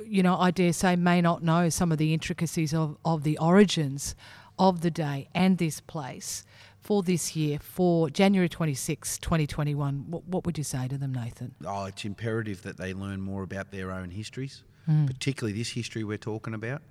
you 0.06 0.22
know, 0.22 0.38
I 0.38 0.50
dare 0.50 0.72
say, 0.72 0.96
may 0.96 1.20
not 1.20 1.42
know 1.42 1.68
some 1.68 1.92
of 1.92 1.98
the 1.98 2.14
intricacies 2.14 2.72
of, 2.72 2.96
of 3.04 3.24
the 3.24 3.38
origins 3.38 4.14
of 4.58 4.80
the 4.80 4.90
day 4.90 5.28
and 5.34 5.58
this 5.58 5.80
place. 5.80 6.44
For 6.82 7.04
this 7.04 7.36
year, 7.36 7.60
for 7.60 8.10
January 8.10 8.48
26, 8.48 9.18
2021, 9.18 10.06
what, 10.10 10.24
what 10.26 10.44
would 10.44 10.58
you 10.58 10.64
say 10.64 10.88
to 10.88 10.98
them, 10.98 11.14
Nathan? 11.14 11.54
Oh, 11.64 11.84
it's 11.84 12.04
imperative 12.04 12.62
that 12.62 12.76
they 12.76 12.92
learn 12.92 13.20
more 13.20 13.44
about 13.44 13.70
their 13.70 13.92
own 13.92 14.10
histories, 14.10 14.64
Hmm. 14.86 15.06
particularly 15.06 15.56
this 15.56 15.70
history 15.70 16.02
we're 16.02 16.18
talking 16.18 16.54
about. 16.54 16.82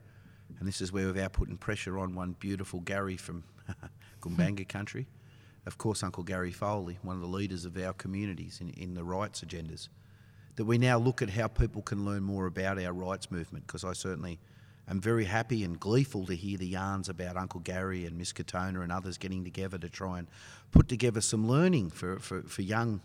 And 0.59 0.65
this 0.67 0.79
is 0.79 0.93
where, 0.93 1.07
without 1.07 1.33
putting 1.33 1.57
pressure 1.57 1.99
on 1.99 2.15
one 2.15 2.37
beautiful 2.39 2.79
Gary 2.79 3.17
from 3.17 3.43
Gumbaynggirr 4.21 4.69
country, 4.69 5.07
of 5.65 5.77
course, 5.77 6.01
Uncle 6.01 6.23
Gary 6.23 6.53
Foley, 6.53 6.97
one 7.01 7.17
of 7.17 7.21
the 7.21 7.27
leaders 7.27 7.65
of 7.65 7.77
our 7.77 7.91
communities 7.91 8.59
in, 8.61 8.69
in 8.69 8.93
the 8.93 9.03
rights 9.03 9.41
agendas, 9.43 9.89
that 10.55 10.63
we 10.63 10.77
now 10.77 10.97
look 10.97 11.21
at 11.21 11.31
how 11.31 11.47
people 11.47 11.81
can 11.81 12.05
learn 12.05 12.23
more 12.23 12.45
about 12.45 12.81
our 12.81 12.93
rights 12.93 13.29
movement, 13.29 13.67
because 13.67 13.83
I 13.83 13.91
certainly 13.91 14.39
am 14.91 15.01
very 15.01 15.25
happy 15.25 15.63
and 15.63 15.79
gleeful 15.79 16.25
to 16.25 16.35
hear 16.35 16.57
the 16.57 16.67
yarns 16.67 17.09
about 17.09 17.37
Uncle 17.37 17.61
Gary 17.61 18.05
and 18.05 18.17
Miss 18.17 18.33
Katona 18.33 18.83
and 18.83 18.91
others 18.91 19.17
getting 19.17 19.43
together 19.43 19.77
to 19.77 19.89
try 19.89 20.19
and 20.19 20.27
put 20.71 20.87
together 20.87 21.21
some 21.21 21.47
learning 21.47 21.89
for, 21.89 22.19
for, 22.19 22.43
for 22.43 22.61
young 22.61 23.01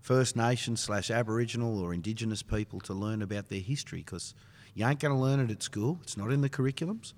First 0.00 0.36
Nations 0.36 0.80
slash 0.80 1.10
Aboriginal 1.10 1.80
or 1.80 1.92
Indigenous 1.92 2.42
people 2.42 2.80
to 2.80 2.94
learn 2.94 3.22
about 3.22 3.48
their 3.48 3.60
history, 3.60 4.00
because 4.00 4.34
you 4.74 4.86
ain't 4.86 5.00
going 5.00 5.14
to 5.14 5.20
learn 5.20 5.40
it 5.40 5.50
at 5.50 5.62
school. 5.62 5.98
It's 6.02 6.16
not 6.16 6.30
in 6.30 6.42
the 6.42 6.48
curriculums. 6.48 7.12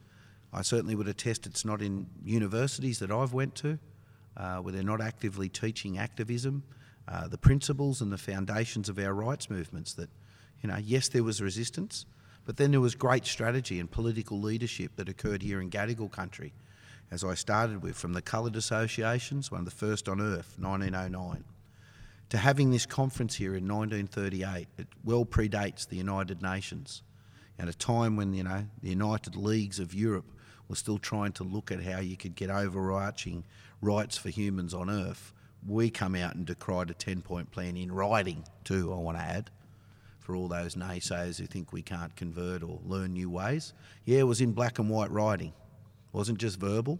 I 0.53 0.63
certainly 0.63 0.95
would 0.95 1.09
attest 1.09 1.47
it's 1.47 1.65
not 1.65 1.81
in 1.81 2.07
universities 2.25 2.99
that 3.01 3.11
I've 3.11 3.33
went 3.33 3.55
to, 3.57 3.79
uh, 4.37 4.59
where 4.59 4.73
they're 4.73 4.83
not 4.83 5.01
actively 5.01 5.49
teaching 5.49 5.99
activism, 5.99 6.63
uh, 7.09 7.29
the 7.29 7.39
principles 7.39 8.01
and 8.01 8.13
the 8.13 8.19
foundations 8.19 8.89
of 8.89 8.99
our 8.99 9.15
rights 9.15 9.51
movements. 9.51 9.95
That, 9.95 10.11
you 10.63 10.69
know, 10.69 10.77
yes, 10.77 11.09
there 11.09 11.25
was 11.25 11.41
resistance, 11.41 12.07
but 12.45 12.57
then 12.57 12.71
there 12.73 12.81
was 12.81 12.95
great 12.95 13.27
strategy 13.27 13.79
and 13.79 13.91
political 13.91 14.41
leadership 14.41 14.93
that 14.97 15.09
occurred 15.09 15.43
here 15.43 15.61
in 15.61 15.71
Gadigal 15.71 16.11
country, 16.11 16.53
as 17.11 17.23
I 17.23 17.35
started 17.35 17.83
with, 17.83 17.97
from 17.97 18.15
the 18.15 18.23
coloured 18.23 18.57
associations, 18.57 19.51
one 19.51 19.61
of 19.61 19.65
the 19.65 19.71
first 19.71 20.09
on 20.09 20.21
earth, 20.21 20.57
1909, 20.59 21.45
to 22.31 22.39
having 22.39 22.71
this 22.71 22.87
conference 22.87 23.37
here 23.37 23.55
in 23.55 23.69
1938. 23.69 24.67
It 24.79 24.89
well 25.05 25.25
predates 25.25 25.87
the 25.87 25.97
United 25.97 26.43
Nations 26.43 27.03
at 27.59 27.69
a 27.69 27.75
time 27.75 28.17
when 28.17 28.33
you 28.33 28.43
know 28.43 28.67
the 28.83 28.89
United 28.91 29.37
Leagues 29.37 29.79
of 29.79 29.95
Europe 29.95 30.25
were 30.69 30.77
still 30.77 30.99
trying 30.99 31.33
to 31.33 31.45
look 31.45 31.71
at 31.71 31.83
how 31.83 32.01
you 32.01 32.17
could 32.17 32.35
get 32.35 32.51
overarching 32.51 33.45
rights 33.81 34.17
for 34.17 34.31
humans 34.31 34.73
on 34.73 34.89
Earth. 34.89 35.33
We 35.67 35.91
come 35.91 36.15
out 36.15 36.35
and 36.35 36.47
decried 36.47 36.91
a 36.91 36.95
10 36.95 37.21
point 37.23 37.51
plan 37.51 37.77
in 37.77 37.93
writing, 37.93 38.45
too, 38.65 38.93
I 38.93 38.97
want 38.97 39.19
to 39.19 39.23
add, 39.23 39.51
for 40.33 40.37
all 40.37 40.49
those 40.49 40.77
naysayers 40.77 41.39
who 41.39 41.47
think 41.47 41.75
we 41.75 41.83
can't 41.83 42.17
convert 42.17 42.63
or 42.63 42.81
learn 42.87 43.13
new 43.13 43.29
ways. 43.29 43.75
Yeah, 44.07 44.21
it 44.21 44.23
was 44.23 44.41
in 44.41 44.53
black 44.53 44.79
and 44.79 44.89
white 44.89 45.11
writing, 45.11 45.49
it 45.49 46.17
wasn't 46.17 46.39
just 46.39 46.59
verbal. 46.59 46.99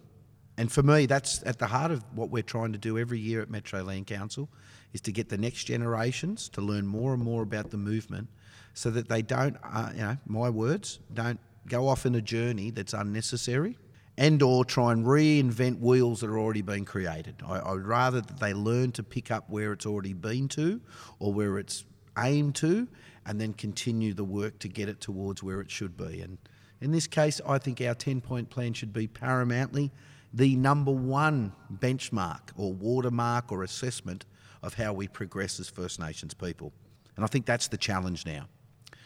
And 0.55 0.71
for 0.71 0.83
me, 0.83 1.07
that's 1.07 1.41
at 1.47 1.57
the 1.57 1.65
heart 1.65 1.89
of 1.89 2.03
what 2.13 2.29
we're 2.29 2.43
trying 2.43 2.73
to 2.73 2.77
do 2.77 2.99
every 2.99 3.17
year 3.17 3.41
at 3.41 3.49
Metro 3.49 3.81
Land 3.81 4.05
Council, 4.05 4.49
is 4.93 5.01
to 5.01 5.11
get 5.11 5.29
the 5.29 5.37
next 5.39 5.63
generations 5.63 6.47
to 6.49 6.61
learn 6.61 6.85
more 6.85 7.15
and 7.15 7.23
more 7.23 7.41
about 7.41 7.71
the 7.71 7.77
movement, 7.77 8.27
so 8.75 8.91
that 8.91 9.09
they 9.09 9.23
don't, 9.23 9.57
uh, 9.63 9.89
you 9.95 10.01
know, 10.01 10.17
my 10.27 10.51
words, 10.51 10.99
don't 11.15 11.39
go 11.67 11.87
off 11.87 12.05
in 12.05 12.13
a 12.13 12.21
journey 12.21 12.69
that's 12.69 12.93
unnecessary, 12.93 13.79
and 14.15 14.43
or 14.43 14.63
try 14.63 14.91
and 14.91 15.07
reinvent 15.07 15.79
wheels 15.79 16.21
that 16.21 16.29
are 16.29 16.37
already 16.37 16.61
been 16.61 16.85
created. 16.85 17.41
I, 17.43 17.71
would 17.71 17.87
rather 17.87 18.21
that 18.21 18.39
they 18.39 18.53
learn 18.53 18.91
to 18.91 19.01
pick 19.01 19.31
up 19.31 19.49
where 19.49 19.73
it's 19.73 19.87
already 19.87 20.13
been 20.13 20.47
to, 20.49 20.79
or 21.17 21.33
where 21.33 21.57
it's 21.57 21.83
aimed 22.17 22.55
to, 22.55 22.87
and 23.25 23.39
then 23.39 23.53
continue 23.53 24.13
the 24.13 24.23
work 24.23 24.59
to 24.59 24.67
get 24.67 24.89
it 24.89 24.99
towards 24.99 25.41
where 25.41 25.61
it 25.61 25.71
should 25.71 25.97
be. 25.97 26.21
And 26.21 26.37
in 26.81 26.91
this 26.91 27.07
case, 27.07 27.39
I 27.47 27.57
think 27.57 27.79
our 27.81 27.95
10 27.95 28.21
point 28.21 28.49
plan 28.49 28.73
should 28.73 28.93
be 28.93 29.07
paramountly 29.07 29.91
the 30.33 30.55
number 30.55 30.91
one 30.91 31.53
benchmark 31.71 32.41
or 32.57 32.73
watermark 32.73 33.51
or 33.51 33.63
assessment 33.63 34.25
of 34.63 34.73
how 34.73 34.91
we 34.91 35.07
progress 35.07 35.59
as 35.59 35.69
First 35.69 35.99
Nations 35.99 36.33
people. 36.33 36.73
And 37.15 37.23
I 37.23 37.27
think 37.27 37.45
that's 37.45 37.67
the 37.67 37.77
challenge 37.77 38.25
now 38.25 38.47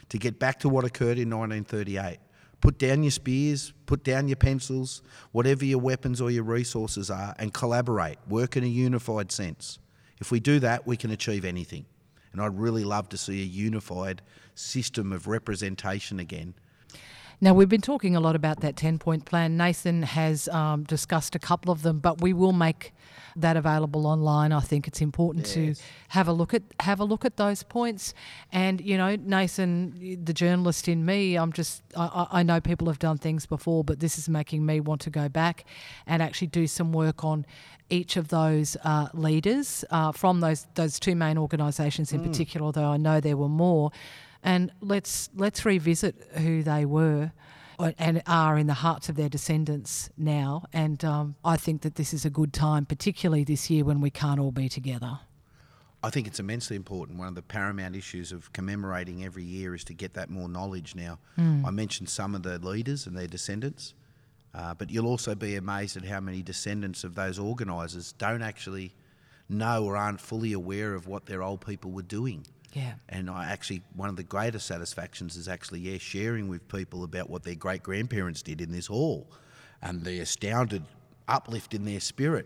to 0.10 0.18
get 0.18 0.40
back 0.40 0.60
to 0.60 0.70
what 0.70 0.86
occurred 0.86 1.18
in 1.18 1.30
1938. 1.30 2.20
Put 2.62 2.80
down 2.80 3.04
your 3.04 3.12
spears, 3.12 3.74
put 3.86 4.04
down 4.04 4.28
your 4.28 4.38
pencils, 4.38 5.02
whatever 5.32 5.66
your 5.66 5.80
weapons 5.80 6.22
or 6.22 6.32
your 6.32 6.44
resources 6.44 7.12
are, 7.12 7.36
and 7.38 7.54
collaborate. 7.54 8.18
Work 8.28 8.58
in 8.58 8.64
a 8.64 8.68
unified 8.68 9.32
sense. 9.32 9.80
If 10.20 10.32
we 10.32 10.40
do 10.40 10.60
that, 10.60 10.88
we 10.88 10.98
can 10.98 11.12
achieve 11.12 11.46
anything. 11.46 11.86
And 12.38 12.46
I'd 12.46 12.60
really 12.60 12.84
love 12.84 13.10
to 13.10 13.18
see 13.18 13.42
a 13.42 13.46
unified 13.46 14.22
system 14.54 15.12
of 15.12 15.26
representation 15.26 16.20
again 16.20 16.54
Now, 17.40 17.54
we've 17.54 17.70
been 17.70 17.82
talking 17.82 18.16
a 18.16 18.20
lot 18.20 18.36
about 18.36 18.62
that 18.62 18.76
10 18.76 18.98
point 18.98 19.26
plan. 19.26 19.58
Nathan 19.58 20.02
has 20.02 20.48
um, 20.48 20.84
discussed 20.84 21.36
a 21.36 21.40
couple 21.40 21.72
of 21.72 21.84
them, 21.84 22.00
but 22.00 22.20
we 22.20 22.34
will 22.34 22.52
make 22.52 22.94
that 23.36 23.56
available 23.56 24.08
online. 24.08 24.52
I 24.52 24.62
think 24.62 24.88
it's 24.88 25.02
important 25.02 25.46
to 25.48 25.76
have 26.10 26.28
a 26.28 26.34
look 26.34 26.56
at 26.56 26.64
have 26.80 27.00
a 27.00 27.04
look 27.04 27.24
at 27.24 27.38
those 27.38 27.62
points. 27.62 28.16
And 28.52 28.82
you 28.82 28.98
know, 28.98 29.16
Nathan, 29.16 30.24
the 30.24 30.34
journalist 30.34 30.88
in 30.88 31.06
me, 31.06 31.36
I'm 31.36 31.54
just 31.54 31.84
I, 31.96 32.06
I 32.32 32.40
I 32.40 32.44
know 32.44 32.60
people 32.60 32.88
have 32.88 32.98
done 32.98 33.20
things 33.20 33.46
before, 33.46 33.84
but 33.84 34.00
this 34.00 34.18
is 34.18 34.28
making 34.28 34.66
me 34.66 34.80
want 34.80 35.02
to 35.02 35.12
go 35.12 35.30
back 35.30 35.66
and 36.08 36.24
actually 36.24 36.48
do 36.48 36.66
some 36.66 36.92
work 36.92 37.24
on 37.24 37.46
each 37.90 38.18
of 38.18 38.30
those 38.30 38.76
uh, 38.84 39.10
leaders 39.14 39.86
uh, 39.92 40.12
from 40.12 40.40
those 40.40 40.66
those 40.74 41.00
two 41.00 41.16
main 41.16 41.38
organisations 41.38 42.12
in 42.12 42.24
particular. 42.24 42.66
Although 42.66 42.86
I 42.86 42.98
know 42.98 43.20
there 43.22 43.38
were 43.38 43.50
more, 43.50 43.92
and 44.44 44.72
let's 44.82 45.30
let's 45.36 45.66
revisit 45.66 46.16
who 46.38 46.64
they 46.64 46.86
were 46.86 47.32
and 47.98 48.24
are 48.26 48.58
in 48.58 48.68
the 48.68 48.74
hearts 48.74 49.08
of 49.10 49.16
their 49.16 49.30
descendants 49.30 50.10
now. 50.18 50.64
And 50.74 51.04
um, 51.06 51.36
I 51.46 51.58
think 51.58 51.82
that 51.84 51.96
this 51.96 52.14
is 52.14 52.26
a 52.26 52.30
good 52.30 52.52
time, 52.52 52.86
particularly 52.86 53.44
this 53.44 53.70
year 53.70 53.84
when 53.84 54.02
we 54.02 54.10
can't 54.10 54.40
all 54.40 54.52
be 54.52 54.68
together. 54.68 55.20
I 56.04 56.10
think 56.10 56.28
it's 56.28 56.40
immensely 56.40 56.76
important. 56.76 57.18
One 57.18 57.28
of 57.28 57.36
the 57.36 57.42
paramount 57.42 57.96
issues 57.96 58.32
of 58.32 58.54
commemorating 58.54 59.24
every 59.26 59.44
year 59.44 59.76
is 59.76 59.84
to 59.86 59.94
get 59.94 60.14
that 60.14 60.30
more 60.30 60.48
knowledge 60.48 60.96
now. 60.96 61.20
I 61.66 61.72
mentioned 61.72 62.10
some 62.10 62.36
of 62.36 62.44
the 62.44 62.60
leaders 62.60 63.08
and 63.08 63.18
their 63.18 63.28
descendants, 63.28 63.94
uh, 64.54 64.74
but 64.74 64.90
you'll 64.90 65.08
also 65.08 65.36
be 65.36 65.56
amazed 65.56 65.98
at 65.98 66.06
how 66.06 66.20
many 66.20 66.42
descendants 66.44 67.04
of 67.04 67.16
those 67.16 67.40
organisers 67.40 68.14
don't 68.14 68.42
actually 68.44 68.94
know 69.50 69.86
or 69.86 69.98
aren't 69.98 70.22
fully 70.22 70.54
aware 70.54 70.94
of 70.94 71.08
what 71.08 71.26
their 71.26 71.42
old 71.42 71.66
people 71.66 71.92
were 71.92 72.02
doing. 72.04 72.46
Yeah. 72.78 72.94
And 73.10 73.28
I 73.28 73.50
actually, 73.52 73.82
one 73.96 74.08
of 74.08 74.18
the 74.18 74.24
greatest 74.24 74.68
satisfactions 74.68 75.36
is 75.36 75.48
actually, 75.48 75.80
yeah, 75.80 75.98
sharing 75.98 76.48
with 76.48 76.68
people 76.68 77.04
about 77.04 77.28
what 77.28 77.42
their 77.42 77.56
great 77.56 77.82
grandparents 77.82 78.44
did 78.44 78.62
in 78.62 78.72
this 78.72 78.86
hall 78.86 79.32
and 79.82 80.04
the 80.04 80.20
astounded 80.20 80.84
uplift 81.28 81.74
in 81.74 81.86
their 81.86 82.00
spirit. 82.00 82.46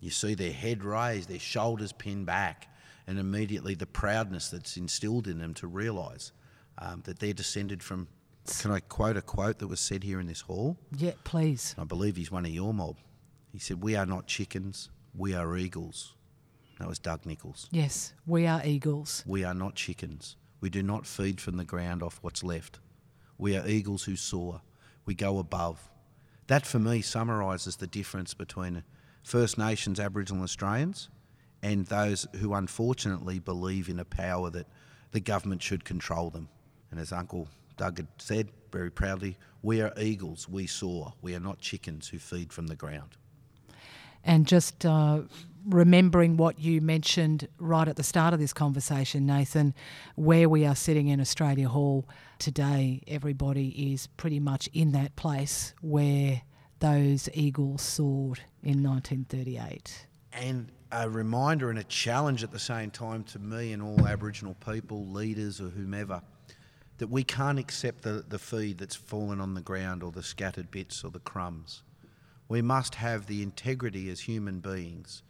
You 0.00 0.08
see 0.08 0.34
their 0.34 0.52
head 0.52 0.82
raised, 0.82 1.28
their 1.28 1.38
shoulders 1.38 1.92
pinned 1.92 2.24
back, 2.24 2.68
and 3.06 3.18
immediately 3.18 3.74
the 3.74 3.86
proudness 3.86 4.48
that's 4.48 4.78
instilled 4.78 5.28
in 5.28 5.38
them 5.38 5.52
to 5.54 5.66
realise 5.66 6.32
um, 6.78 7.02
that 7.04 7.18
they're 7.18 7.34
descended 7.34 7.82
from. 7.82 8.08
Can 8.60 8.70
I 8.70 8.80
quote 8.80 9.18
a 9.18 9.22
quote 9.22 9.58
that 9.58 9.68
was 9.68 9.80
said 9.80 10.02
here 10.02 10.20
in 10.20 10.26
this 10.26 10.40
hall? 10.40 10.78
Yeah, 10.96 11.12
please. 11.24 11.74
I 11.78 11.84
believe 11.84 12.16
he's 12.16 12.30
one 12.30 12.46
of 12.46 12.50
your 12.50 12.72
mob. 12.72 12.96
He 13.52 13.58
said, 13.58 13.82
We 13.82 13.94
are 13.94 14.06
not 14.06 14.26
chickens, 14.26 14.88
we 15.14 15.34
are 15.34 15.54
eagles. 15.56 16.14
That 16.78 16.88
was 16.88 16.98
Doug 16.98 17.24
Nicholls. 17.24 17.68
Yes, 17.70 18.14
we 18.26 18.46
are 18.46 18.60
eagles. 18.64 19.22
We 19.26 19.44
are 19.44 19.54
not 19.54 19.74
chickens. 19.74 20.36
We 20.60 20.70
do 20.70 20.82
not 20.82 21.06
feed 21.06 21.40
from 21.40 21.56
the 21.56 21.64
ground 21.64 22.02
off 22.02 22.18
what's 22.22 22.42
left. 22.42 22.80
We 23.38 23.56
are 23.56 23.66
eagles 23.66 24.04
who 24.04 24.16
soar. 24.16 24.62
We 25.06 25.14
go 25.14 25.38
above. 25.38 25.90
That 26.46 26.66
for 26.66 26.78
me 26.78 27.00
summarises 27.00 27.76
the 27.76 27.86
difference 27.86 28.34
between 28.34 28.82
First 29.22 29.56
Nations 29.56 30.00
Aboriginal 30.00 30.42
Australians 30.42 31.08
and 31.62 31.86
those 31.86 32.26
who 32.36 32.52
unfortunately 32.52 33.38
believe 33.38 33.88
in 33.88 33.98
a 33.98 34.04
power 34.04 34.50
that 34.50 34.66
the 35.12 35.20
government 35.20 35.62
should 35.62 35.84
control 35.84 36.28
them. 36.30 36.48
And 36.90 37.00
as 37.00 37.12
Uncle 37.12 37.48
Doug 37.76 37.98
had 37.98 38.08
said 38.18 38.50
very 38.70 38.90
proudly, 38.90 39.38
we 39.62 39.80
are 39.80 39.92
eagles, 39.98 40.48
we 40.48 40.66
soar. 40.66 41.14
We 41.22 41.34
are 41.34 41.40
not 41.40 41.58
chickens 41.58 42.08
who 42.08 42.18
feed 42.18 42.52
from 42.52 42.66
the 42.66 42.76
ground. 42.76 43.16
And 44.24 44.46
just 44.46 44.84
uh, 44.86 45.20
remembering 45.66 46.36
what 46.36 46.58
you 46.58 46.80
mentioned 46.80 47.48
right 47.58 47.86
at 47.86 47.96
the 47.96 48.02
start 48.02 48.34
of 48.34 48.40
this 48.40 48.52
conversation, 48.52 49.26
Nathan, 49.26 49.74
where 50.16 50.48
we 50.48 50.64
are 50.66 50.74
sitting 50.74 51.08
in 51.08 51.20
Australia 51.20 51.68
Hall 51.68 52.08
today, 52.38 53.02
everybody 53.06 53.92
is 53.92 54.06
pretty 54.16 54.40
much 54.40 54.68
in 54.72 54.92
that 54.92 55.14
place 55.16 55.74
where 55.82 56.42
those 56.80 57.28
eagles 57.34 57.82
soared 57.82 58.40
in 58.62 58.82
1938. 58.82 60.06
and 60.32 60.70
a 60.92 61.08
reminder 61.10 61.70
and 61.70 61.78
a 61.78 61.84
challenge 61.84 62.44
at 62.44 62.52
the 62.52 62.58
same 62.58 62.90
time 62.90 63.24
to 63.24 63.38
me 63.40 63.72
and 63.72 63.82
all 63.82 64.06
Aboriginal 64.06 64.54
people, 64.64 65.06
leaders 65.08 65.60
or 65.60 65.68
whomever, 65.68 66.22
that 66.98 67.08
we 67.08 67.24
can't 67.24 67.58
accept 67.58 68.02
the, 68.02 68.24
the 68.28 68.38
feed 68.38 68.78
that's 68.78 68.94
fallen 68.94 69.40
on 69.40 69.54
the 69.54 69.60
ground 69.60 70.04
or 70.04 70.12
the 70.12 70.22
scattered 70.22 70.70
bits 70.70 71.02
or 71.02 71.10
the 71.10 71.18
crumbs. 71.18 71.82
We 72.54 72.62
must 72.62 72.94
have 72.94 73.26
the 73.26 73.42
integrity 73.42 74.08
as 74.10 74.20
human 74.20 74.60
beings 74.60 75.24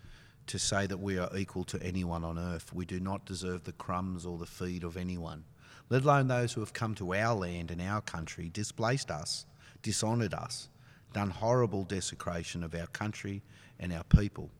to 0.47 0.59
say 0.59 0.87
that 0.87 1.01
we 1.01 1.19
are 1.19 1.35
equal 1.35 1.65
to 1.65 1.83
anyone 1.83 2.23
on 2.23 2.39
earth. 2.39 2.71
We 2.75 2.85
do 2.85 3.01
not 3.01 3.25
deserve 3.25 3.65
the 3.65 3.73
crumbs 3.73 4.27
or 4.27 4.37
the 4.37 4.45
feed 4.45 4.85
of 4.85 4.99
anyone, 4.99 5.45
let 5.89 6.05
alone 6.05 6.29
those 6.29 6.53
who 6.53 6.61
have 6.61 6.75
come 6.75 6.95
to 6.97 7.15
our 7.15 7.35
land 7.35 7.71
and 7.71 7.81
our 7.81 8.03
country, 8.03 8.51
displaced 8.51 9.11
us, 9.11 9.47
dishonoured 9.81 10.35
us, 10.35 10.69
done 11.15 11.31
horrible 11.31 11.85
desecration 11.85 12.63
of 12.63 12.75
our 12.75 12.89
country 12.89 13.41
and 13.81 13.91
our 13.91 14.05
people. 14.05 14.51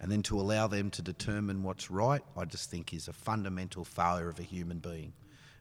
And 0.00 0.10
then 0.10 0.24
to 0.24 0.40
allow 0.40 0.66
them 0.66 0.90
to 0.90 1.02
determine 1.02 1.62
what's 1.62 1.88
right, 1.88 2.22
I 2.36 2.46
just 2.46 2.68
think 2.68 2.92
is 2.92 3.06
a 3.06 3.12
fundamental 3.12 3.84
failure 3.84 4.28
of 4.28 4.40
a 4.40 4.42
human 4.42 4.80
being. 4.80 5.12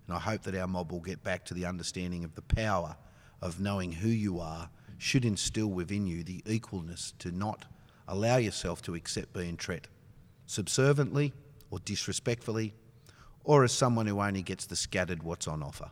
And 0.07 0.15
I 0.15 0.19
hope 0.19 0.41
that 0.41 0.55
our 0.55 0.65
mob 0.65 0.91
will 0.91 1.01
get 1.01 1.23
back 1.23 1.45
to 1.45 1.53
the 1.53 1.67
understanding 1.67 2.23
of 2.23 2.33
the 2.33 2.41
power 2.41 2.95
of 3.43 3.59
knowing 3.59 3.91
who 3.91 4.09
you 4.09 4.39
are 4.39 4.71
should 5.01 5.25
instill 5.25 5.67
within 5.67 6.05
you 6.05 6.23
the 6.23 6.43
equalness 6.43 7.13
to 7.17 7.31
not 7.31 7.65
allow 8.07 8.37
yourself 8.37 8.83
to 8.83 8.93
accept 8.93 9.33
being 9.33 9.57
treated 9.57 9.87
subserviently 10.45 11.33
or 11.71 11.79
disrespectfully 11.79 12.71
or 13.43 13.63
as 13.63 13.71
someone 13.71 14.05
who 14.05 14.19
only 14.21 14.43
gets 14.43 14.67
the 14.67 14.75
scattered 14.75 15.23
what's 15.23 15.47
on 15.47 15.63
offer. 15.63 15.89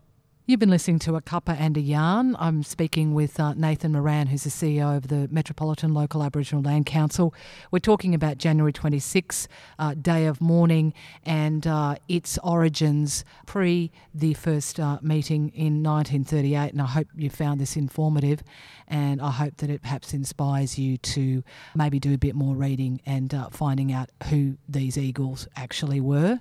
You've 0.49 0.59
been 0.59 0.71
listening 0.71 0.97
to 1.01 1.15
A 1.15 1.21
Cuppa 1.21 1.55
and 1.59 1.77
a 1.77 1.79
Yarn. 1.79 2.35
I'm 2.39 2.63
speaking 2.63 3.13
with 3.13 3.39
uh, 3.39 3.53
Nathan 3.53 3.91
Moran, 3.91 4.25
who's 4.25 4.45
the 4.45 4.49
CEO 4.49 4.97
of 4.97 5.07
the 5.07 5.27
Metropolitan 5.29 5.93
Local 5.93 6.23
Aboriginal 6.23 6.63
Land 6.63 6.87
Council. 6.87 7.35
We're 7.69 7.77
talking 7.77 8.15
about 8.15 8.39
January 8.39 8.73
26, 8.73 9.47
uh, 9.77 9.93
Day 9.93 10.25
of 10.25 10.41
Mourning, 10.41 10.95
and 11.23 11.67
uh, 11.67 11.97
its 12.07 12.39
origins 12.39 13.23
pre 13.45 13.91
the 14.11 14.33
first 14.33 14.79
uh, 14.79 14.97
meeting 15.03 15.49
in 15.49 15.83
1938. 15.83 16.71
And 16.71 16.81
I 16.81 16.87
hope 16.87 17.09
you 17.15 17.29
found 17.29 17.61
this 17.61 17.77
informative, 17.77 18.41
and 18.87 19.21
I 19.21 19.29
hope 19.29 19.57
that 19.57 19.69
it 19.69 19.83
perhaps 19.83 20.15
inspires 20.15 20.79
you 20.79 20.97
to 20.97 21.43
maybe 21.75 21.99
do 21.99 22.11
a 22.11 22.17
bit 22.17 22.33
more 22.33 22.55
reading 22.55 23.01
and 23.05 23.31
uh, 23.35 23.49
finding 23.51 23.91
out 23.91 24.09
who 24.31 24.57
these 24.67 24.97
eagles 24.97 25.47
actually 25.55 26.01
were 26.01 26.39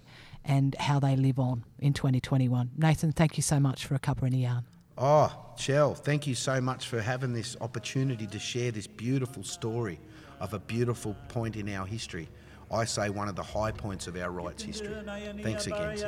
and 0.49 0.75
how 0.77 0.99
they 0.99 1.15
live 1.15 1.39
on 1.39 1.65
in 1.79 1.93
2021. 1.93 2.71
Nathan, 2.77 3.13
thank 3.13 3.37
you 3.37 3.43
so 3.43 3.61
much 3.61 3.87
for 3.87 3.95
a 3.95 3.99
cuppa 3.99 4.23
and 4.23 4.35
a 4.35 4.39
yarn. 4.39 4.65
Oh, 4.97 5.31
Shell, 5.57 5.95
thank 5.95 6.27
you 6.27 6.35
so 6.35 6.61
much 6.61 6.89
for 6.89 7.01
having 7.01 7.33
this 7.33 7.57
opportunity 7.61 8.27
to 8.27 8.39
share 8.39 8.73
this 8.73 8.89
beautiful 8.89 9.45
story 9.45 10.01
of 10.41 10.55
a 10.55 10.59
beautiful 10.59 11.15
point 11.29 11.55
in 11.55 11.69
our 11.69 11.87
history. 11.87 12.29
I 12.71 12.85
say 12.85 13.09
one 13.09 13.29
of 13.29 13.37
the 13.37 13.43
high 13.43 13.71
points 13.71 14.09
of 14.09 14.17
our 14.17 14.31
rights 14.31 14.63
history. 14.63 14.95
Thanks 15.43 15.67
again, 15.67 15.97
sis. 15.97 16.05